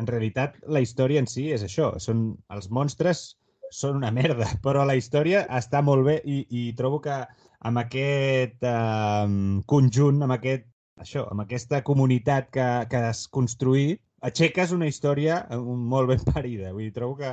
en 0.00 0.10
realitat, 0.10 0.58
la 0.66 0.82
història 0.82 1.22
en 1.22 1.30
si 1.30 1.50
és 1.54 1.62
això. 1.66 1.92
Són, 2.02 2.26
els 2.50 2.70
monstres 2.74 3.24
són 3.70 4.00
una 4.02 4.10
merda, 4.10 4.50
però 4.66 4.84
la 4.86 4.98
història 4.98 5.46
està 5.60 5.84
molt 5.86 6.06
bé 6.10 6.18
i, 6.24 6.42
i 6.50 6.66
trobo 6.78 6.98
que 7.04 7.22
amb 7.70 7.84
aquest 7.84 8.66
eh, 8.66 9.62
conjunt, 9.70 10.22
amb 10.26 10.38
aquest 10.40 10.66
això, 11.00 11.24
amb 11.32 11.46
aquesta 11.46 11.80
comunitat 11.86 12.50
que, 12.52 12.68
que 12.90 13.02
has 13.10 13.26
construït, 13.32 14.02
aixeques 14.26 14.74
una 14.76 14.88
història 14.90 15.44
eh, 15.50 15.58
molt 15.60 16.12
ben 16.12 16.24
parida. 16.34 16.74
Vull 16.74 16.88
dir, 16.88 16.94
trobo 16.96 17.16
que, 17.20 17.32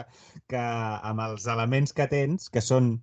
que 0.52 0.64
amb 1.12 1.26
els 1.28 1.48
elements 1.52 1.94
que 1.96 2.08
tens, 2.12 2.50
que 2.54 2.64
són, 2.64 2.96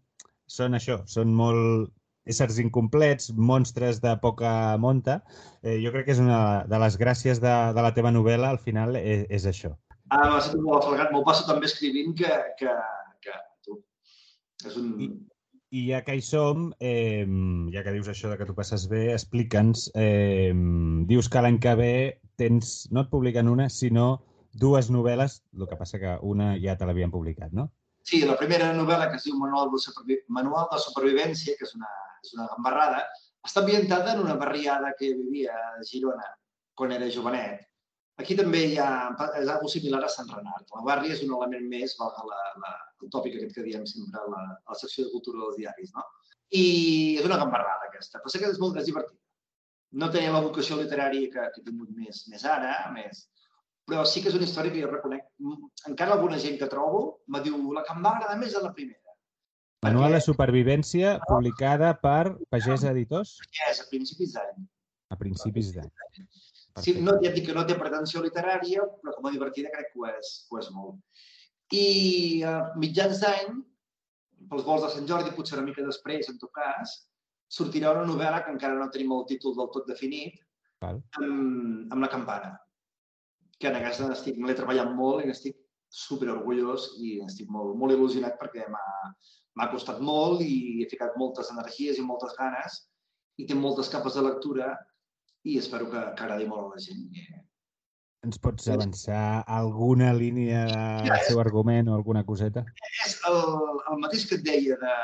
són 0.47 0.79
això, 0.79 1.03
són 1.11 1.35
molt 1.37 1.93
éssers 2.25 2.59
incomplets, 2.63 3.33
monstres 3.37 4.01
de 4.01 4.15
poca 4.23 4.51
monta, 4.81 5.19
eh, 5.63 5.77
jo 5.83 5.93
crec 5.93 6.09
que 6.09 6.15
és 6.17 6.23
una 6.23 6.65
de 6.71 6.81
les 6.81 6.97
gràcies 7.01 7.41
de, 7.43 7.53
de 7.77 7.85
la 7.85 7.93
teva 7.97 8.13
novel·la, 8.15 8.55
al 8.55 8.61
final, 8.63 8.97
és, 8.97 9.27
és 9.29 9.45
això. 9.51 9.75
Ah, 10.09 10.31
m'ha 10.31 10.41
sentit 10.41 10.65
molt 10.65 10.83
afalgat. 10.83 11.13
M'ho 11.13 11.25
passo 11.27 11.45
també 11.49 11.69
escrivint 11.69 12.17
que, 12.17 12.33
que, 12.61 12.73
que 13.25 13.39
tu, 13.67 13.79
és 14.65 14.81
un... 14.81 14.91
I, 15.01 15.11
i 15.75 15.87
ja 15.91 16.01
que 16.07 16.17
hi 16.17 16.23
som, 16.25 16.69
eh, 16.81 17.27
ja 17.75 17.83
que 17.85 17.93
dius 17.97 18.09
això 18.09 18.31
de 18.31 18.39
que 18.41 18.47
tu 18.49 18.55
passes 18.57 18.87
bé, 18.89 19.09
explica'ns, 19.13 19.89
eh, 19.99 20.53
dius 21.11 21.29
que 21.29 21.43
l'any 21.45 21.59
que 21.61 21.75
ve 21.81 21.95
tens, 22.41 22.75
no 22.91 23.05
et 23.05 23.11
publiquen 23.11 23.51
una, 23.51 23.69
sinó 23.71 24.09
dues 24.55 24.91
novel·les, 24.95 25.41
el 25.59 25.67
que 25.71 25.79
passa 25.81 26.01
que 26.03 26.15
una 26.23 26.55
ja 26.63 26.77
te 26.79 26.87
l'havien 26.87 27.13
publicat, 27.13 27.53
no? 27.53 27.69
Sí, 28.05 28.21
la 28.29 28.37
primera 28.37 28.73
novel·la, 28.77 29.09
que 29.11 29.19
es 29.21 29.27
diu 29.27 29.37
Manual 29.41 29.71
de, 29.73 29.81
Supervi 29.81 30.19
Manual 30.29 30.69
de 30.73 30.81
Supervivència, 30.85 31.57
que 31.59 31.67
és 31.67 31.77
una, 31.79 31.91
és 32.23 32.35
una 32.37 32.49
gambarrada, 32.53 33.05
està 33.45 33.63
ambientada 33.65 34.15
en 34.15 34.25
una 34.25 34.37
barriada 34.41 34.93
que 34.99 35.15
vivia 35.17 35.57
a 35.57 35.87
Girona 35.89 36.29
quan 36.77 36.93
era 36.93 37.09
jovenet, 37.13 37.65
Aquí 38.23 38.37
també 38.39 38.61
hi 38.71 38.77
ha, 38.79 38.89
és 39.41 39.49
algo 39.51 39.69
similar 39.71 40.05
a 40.07 40.11
Sant 40.13 40.29
Renat. 40.31 40.69
La 40.77 40.85
barri 40.87 41.11
és 41.11 41.23
un 41.25 41.33
element 41.35 41.65
més, 41.71 41.97
valga 41.99 42.23
la, 42.29 42.43
la, 42.63 42.75
el 43.03 43.11
tòpic 43.11 43.41
aquest 43.41 43.57
que 43.57 43.65
diem 43.67 43.87
sempre 43.91 44.23
la, 44.31 44.43
a 44.55 44.75
la 44.75 44.79
secció 44.79 45.07
de 45.07 45.15
cultura 45.15 45.41
dels 45.41 45.57
diaris, 45.59 45.91
no? 45.97 46.05
I 46.55 46.65
és 47.19 47.27
una 47.27 47.41
gambarrada 47.41 47.89
aquesta, 47.89 48.23
sé 48.31 48.39
que 48.39 48.53
és 48.53 48.61
molt 48.63 48.79
més 48.79 48.87
divertida. 48.87 49.19
No 50.01 50.11
tenia 50.11 50.33
la 50.35 50.43
vocació 50.43 50.81
literària 50.81 51.31
que, 51.31 51.47
que 51.55 51.63
he 51.63 51.65
tingut 51.69 51.91
més, 51.95 52.25
més 52.33 52.45
ara, 52.51 52.75
més, 52.95 53.27
però 53.87 54.05
sí 54.09 54.23
que 54.23 54.31
és 54.33 54.37
una 54.39 54.47
història 54.49 54.73
que 54.75 54.83
jo 54.83 54.91
reconec. 54.91 55.27
Encara 55.91 56.17
alguna 56.17 56.41
gent 56.43 56.59
que 56.61 56.71
trobo 56.73 57.03
me 57.31 57.43
diu 57.45 57.59
la 57.77 57.85
que 57.87 57.95
em 57.95 58.03
va 58.05 58.15
agradar 58.17 58.39
més 58.41 58.55
és 58.55 58.65
la 58.65 58.73
primera. 58.77 59.01
Manual 59.85 60.17
de 60.17 60.23
supervivència 60.25 61.19
publicada 61.29 61.91
per 62.01 62.33
Pagès 62.53 62.87
Editors? 62.89 63.37
Pagès, 63.45 63.83
a 63.85 63.91
principis 63.91 64.33
d'any. 64.39 64.65
A 65.13 65.19
principis 65.21 65.75
d'any. 65.75 65.91
Sí, 66.83 66.97
no, 67.05 67.19
ja 67.23 67.31
et 67.31 67.37
dic 67.37 67.51
que 67.51 67.55
no 67.55 67.67
té 67.69 67.77
pretensió 67.79 68.23
literària, 68.25 68.87
però 69.03 69.13
com 69.15 69.29
a 69.29 69.33
divertida 69.35 69.71
crec 69.75 69.93
que 69.93 70.01
ho 70.01 70.09
és, 70.09 70.31
ho 70.51 70.59
és 70.63 70.71
molt. 70.75 70.97
I 71.77 71.85
a 72.49 72.55
mitjans 72.81 73.21
d'any, 73.23 73.61
pels 74.51 74.65
vols 74.67 74.87
de 74.87 74.91
Sant 74.95 75.07
Jordi, 75.11 75.35
potser 75.37 75.59
una 75.59 75.67
mica 75.69 75.85
després, 75.85 76.31
en 76.33 76.41
tot 76.41 76.51
cas, 76.57 76.97
sortirà 77.49 77.93
una 77.95 78.07
novel·la 78.09 78.43
que 78.45 78.53
encara 78.55 78.79
no 78.79 78.91
tenim 78.93 79.13
el 79.17 79.27
títol 79.29 79.57
del 79.59 79.71
tot 79.75 79.89
definit, 79.91 80.39
Val. 80.83 81.01
amb, 81.21 81.93
amb 81.93 82.01
la 82.03 82.11
campana. 82.13 82.55
Que 83.59 83.71
en 83.71 83.79
aquesta 83.79 84.11
estic, 84.13 84.39
me 84.39 84.51
l'he 84.51 84.59
treballat 84.59 84.91
molt 84.95 85.25
i 85.25 85.29
n'estic 85.31 85.59
super 85.95 86.31
orgullós 86.33 86.89
i 86.99 87.21
estic 87.27 87.51
molt, 87.55 87.77
molt 87.79 87.95
il·lusionat 87.95 88.35
perquè 88.41 88.67
m'ha 88.71 89.69
costat 89.71 90.01
molt 90.03 90.43
i 90.43 90.83
he 90.83 90.89
ficat 90.91 91.15
moltes 91.21 91.53
energies 91.55 92.01
i 92.01 92.07
moltes 92.07 92.35
ganes 92.39 92.81
i 93.39 93.47
té 93.47 93.55
moltes 93.55 93.91
capes 93.93 94.19
de 94.19 94.25
lectura 94.27 94.73
i 95.45 95.59
espero 95.61 95.91
que, 95.93 96.01
que 96.17 96.25
agradi 96.25 96.49
molt 96.51 96.67
a 96.67 96.75
la 96.75 96.83
gent. 96.83 97.05
Ens 98.25 98.41
pots 98.41 98.67
avançar 98.73 99.45
alguna 99.53 100.15
línia 100.17 100.65
del 101.05 101.25
seu 101.29 101.41
argument 101.43 101.91
o 101.93 101.97
alguna 101.99 102.25
coseta? 102.25 102.65
És 103.05 103.19
el, 103.29 103.41
el 103.93 104.01
mateix 104.01 104.25
que 104.31 104.39
et 104.41 104.47
deia 104.47 104.79
de, 104.81 104.95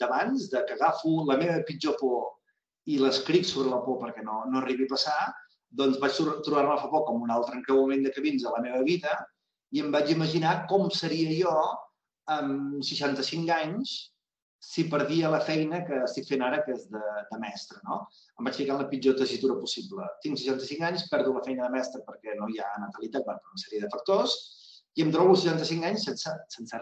d'abans, 0.00 0.48
de 0.52 0.62
que 0.68 0.76
agafo 0.78 1.22
la 1.28 1.38
meva 1.40 1.60
pitjor 1.68 1.98
por 2.00 2.30
i 2.90 2.98
l'escric 2.98 3.46
sobre 3.46 3.70
la 3.70 3.82
por 3.84 4.00
perquè 4.02 4.24
no, 4.26 4.42
no 4.50 4.60
arribi 4.60 4.88
a 4.88 4.92
passar, 4.94 5.18
doncs 5.70 6.00
vaig 6.02 6.16
trobar-me 6.44 6.78
fa 6.80 6.90
poc 6.92 7.06
com 7.08 7.22
un 7.24 7.32
altre 7.32 7.56
encreuament 7.58 8.02
de 8.04 8.12
camins 8.14 8.44
a 8.44 8.54
la 8.56 8.62
meva 8.64 8.82
vida 8.86 9.14
i 9.72 9.80
em 9.80 9.92
vaig 9.94 10.10
imaginar 10.12 10.66
com 10.70 10.90
seria 10.92 11.30
jo 11.36 11.52
amb 12.32 12.82
65 12.84 13.54
anys 13.54 13.94
si 14.62 14.84
perdia 14.86 15.30
la 15.30 15.40
feina 15.42 15.80
que 15.86 15.96
estic 16.04 16.28
fent 16.28 16.42
ara, 16.46 16.60
que 16.62 16.74
és 16.76 16.84
de, 16.92 17.00
de 17.30 17.38
mestre. 17.42 17.80
No? 17.88 18.04
Em 18.38 18.46
vaig 18.46 18.60
ficar 18.60 18.76
en 18.76 18.84
la 18.84 18.90
pitjor 18.92 19.16
tessitura 19.18 19.56
possible. 19.58 20.06
Tinc 20.22 20.38
65 20.38 20.86
anys, 20.86 21.08
perdo 21.10 21.32
la 21.34 21.42
feina 21.46 21.66
de 21.66 21.74
mestre 21.74 22.04
perquè 22.06 22.36
no 22.38 22.46
hi 22.46 22.60
ha 22.62 22.68
natalitat, 22.84 23.26
per 23.26 23.40
una 23.40 23.62
sèrie 23.64 23.82
de 23.82 23.90
factors, 23.90 24.36
i 24.94 25.02
em 25.02 25.10
trobo 25.10 25.34
65 25.34 25.88
anys 25.88 26.06
sense, 26.06 26.36
sense 26.54 26.80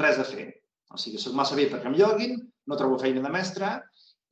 res 0.00 0.22
a 0.22 0.24
fer. 0.30 0.48
O 0.94 0.98
sigui, 1.00 1.20
soc 1.20 1.36
massa 1.36 1.56
vell 1.58 1.70
perquè 1.72 1.90
em 1.90 1.96
lloguin, 1.98 2.38
no 2.68 2.78
trobo 2.80 2.98
feina 3.00 3.22
de 3.24 3.32
mestre, 3.32 3.70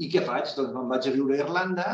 i 0.01 0.11
què 0.13 0.23
faig? 0.25 0.53
Doncs 0.57 0.75
me'n 0.75 0.91
vaig 0.93 1.09
a 1.09 1.15
viure 1.15 1.37
a 1.37 1.43
Irlanda, 1.45 1.87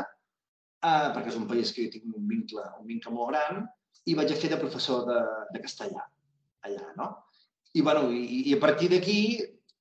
eh, 0.82 1.08
perquè 1.14 1.32
és 1.32 1.38
un 1.38 1.48
país 1.50 1.72
que 1.74 1.88
tinc 1.92 2.08
un 2.10 2.26
vincle, 2.30 2.64
un 2.80 2.86
vincle 2.90 3.14
molt 3.14 3.32
gran, 3.32 3.64
i 4.06 4.16
vaig 4.18 4.32
a 4.32 4.38
fer 4.38 4.50
de 4.52 4.60
professor 4.60 5.04
de, 5.06 5.18
de 5.54 5.62
castellà 5.62 6.06
allà, 6.66 6.86
no? 6.98 7.08
I, 7.72 7.82
bueno, 7.82 8.08
i, 8.12 8.42
i 8.50 8.56
a 8.56 8.60
partir 8.62 8.90
d'aquí... 8.92 9.18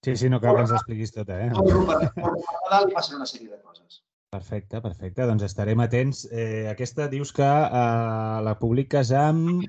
Sí, 0.02 0.16
sí, 0.18 0.30
no 0.34 0.40
cal 0.42 0.58
que 0.58 0.66
ens 0.66 0.74
expliquis 0.78 1.14
tot, 1.14 1.30
eh? 1.30 1.50
Per 1.54 2.32
Nadal 2.32 2.90
i 2.90 2.96
passen 2.96 3.20
una 3.20 3.28
sèrie 3.30 3.52
de 3.52 3.60
coses. 3.62 4.02
Perfecte, 4.32 4.80
perfecte. 4.82 5.26
Doncs 5.28 5.44
estarem 5.44 5.82
atents. 5.84 6.24
Eh, 6.32 6.66
aquesta 6.72 7.10
dius 7.12 7.34
que 7.36 7.46
eh, 7.46 8.38
la 8.48 8.56
publiques 8.62 9.12
amb... 9.14 9.66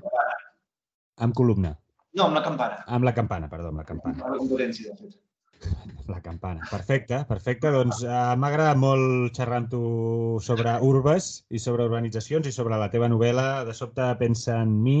amb 1.21 1.35
columna. 1.37 1.75
No, 2.13 2.27
amb 2.29 2.37
la 2.37 2.43
campana. 2.45 2.81
Amb 2.87 3.07
la 3.07 3.13
campana, 3.17 3.49
perdó, 3.49 3.73
amb 3.73 3.81
la 3.81 3.87
campana. 3.89 4.33
La 4.35 4.39
competència, 4.39 4.93
de 4.93 4.97
fet. 5.01 5.19
La 6.07 6.19
campana. 6.21 6.65
Perfecte, 6.69 7.21
perfecte. 7.27 7.69
Doncs 7.71 8.01
eh, 8.03 8.09
m'ha 8.09 8.49
agradat 8.49 8.79
molt 8.79 9.31
xerrar 9.37 9.61
amb 9.61 9.69
tu 9.71 9.83
sobre 10.43 10.73
urbes 10.83 11.29
i 11.47 11.61
sobre 11.63 11.85
urbanitzacions 11.87 12.49
i 12.49 12.51
sobre 12.51 12.75
la 12.79 12.89
teva 12.91 13.07
novel·la 13.07 13.63
De 13.63 13.75
sobte 13.77 14.09
pensa 14.19 14.57
en 14.59 14.73
mi, 14.83 14.97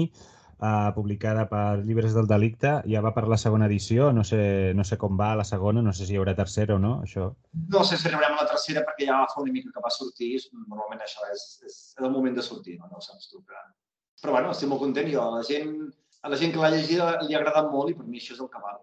eh, 0.63 0.91
publicada 0.95 1.47
per 1.49 1.83
Llibres 1.83 2.15
del 2.15 2.29
Delicte. 2.29 2.73
Ja 2.89 3.03
va 3.03 3.13
per 3.15 3.25
la 3.31 3.39
segona 3.41 3.67
edició. 3.69 4.11
No 4.15 4.23
sé, 4.27 4.73
no 4.77 4.85
sé 4.87 4.97
com 5.01 5.19
va 5.19 5.33
la 5.39 5.47
segona, 5.47 5.83
no 5.85 5.93
sé 5.93 6.07
si 6.07 6.15
hi 6.15 6.21
haurà 6.21 6.35
tercera 6.37 6.77
o 6.77 6.81
no, 6.81 6.95
això. 7.07 7.29
No 7.75 7.83
sé 7.83 7.99
si 7.99 8.07
arribarem 8.07 8.37
a 8.37 8.43
la 8.45 8.51
tercera 8.53 8.85
perquè 8.87 9.09
ja 9.09 9.23
fa 9.33 9.43
una 9.43 9.55
mica 9.55 9.73
que 9.73 9.83
va 9.83 9.93
sortir. 9.93 10.35
Normalment 10.53 11.03
això 11.03 11.27
és, 11.33 11.47
és, 11.67 11.81
el 11.99 12.11
moment 12.11 12.39
de 12.39 12.45
sortir, 12.45 12.79
no, 12.79 12.89
no 12.91 13.01
ho 13.01 13.05
saps 13.05 13.29
tu. 13.31 13.43
Però, 13.43 13.65
però 14.23 14.37
bueno, 14.37 14.55
estic 14.55 14.71
molt 14.71 14.85
content 14.85 15.11
jo. 15.11 15.27
La 15.35 15.43
gent, 15.47 15.75
a 16.23 16.31
la 16.31 16.39
gent 16.39 16.55
que 16.55 16.61
l'ha 16.63 16.71
llegit 16.71 16.99
li 17.27 17.35
ha 17.35 17.39
agradat 17.41 17.69
molt 17.71 17.91
i 17.91 17.95
per 17.99 18.07
mi 18.07 18.21
això 18.21 18.35
és 18.37 18.41
el 18.43 18.49
que 18.51 18.61
val. 18.63 18.79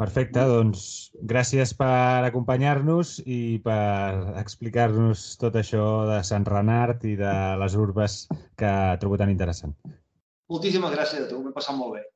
Perfecte, 0.00 0.42
doncs 0.48 0.82
gràcies 1.32 1.74
per 1.76 2.24
acompanyar-nos 2.24 3.18
i 3.26 3.58
per 3.64 4.38
explicar-nos 4.40 5.24
tot 5.42 5.58
això 5.60 5.84
de 6.08 6.22
Sant 6.24 6.46
Renard 6.48 7.04
i 7.04 7.18
de 7.20 7.34
les 7.60 7.76
urbes 7.76 8.22
que 8.62 8.72
trobo 9.02 9.18
tan 9.20 9.34
interessant. 9.34 9.74
Moltíssimes 10.50 10.94
gràcies 10.94 11.26
a 11.26 11.28
tu, 11.28 11.42
m'he 11.44 11.52
passat 11.52 11.76
molt 11.76 11.98
bé. 11.98 12.06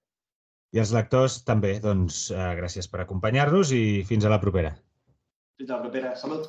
I 0.75 0.81
els 0.83 0.95
lectors 0.97 1.43
també, 1.47 1.77
doncs 1.83 2.25
eh, 2.33 2.49
gràcies 2.59 2.89
per 2.91 3.05
acompanyar-nos 3.05 3.75
i 3.77 3.85
fins 4.09 4.25
a 4.25 4.33
la 4.33 4.41
propera. 4.43 4.72
Fins 5.61 5.70
a 5.70 5.77
la 5.77 5.85
propera. 5.85 6.16
Salut. 6.18 6.49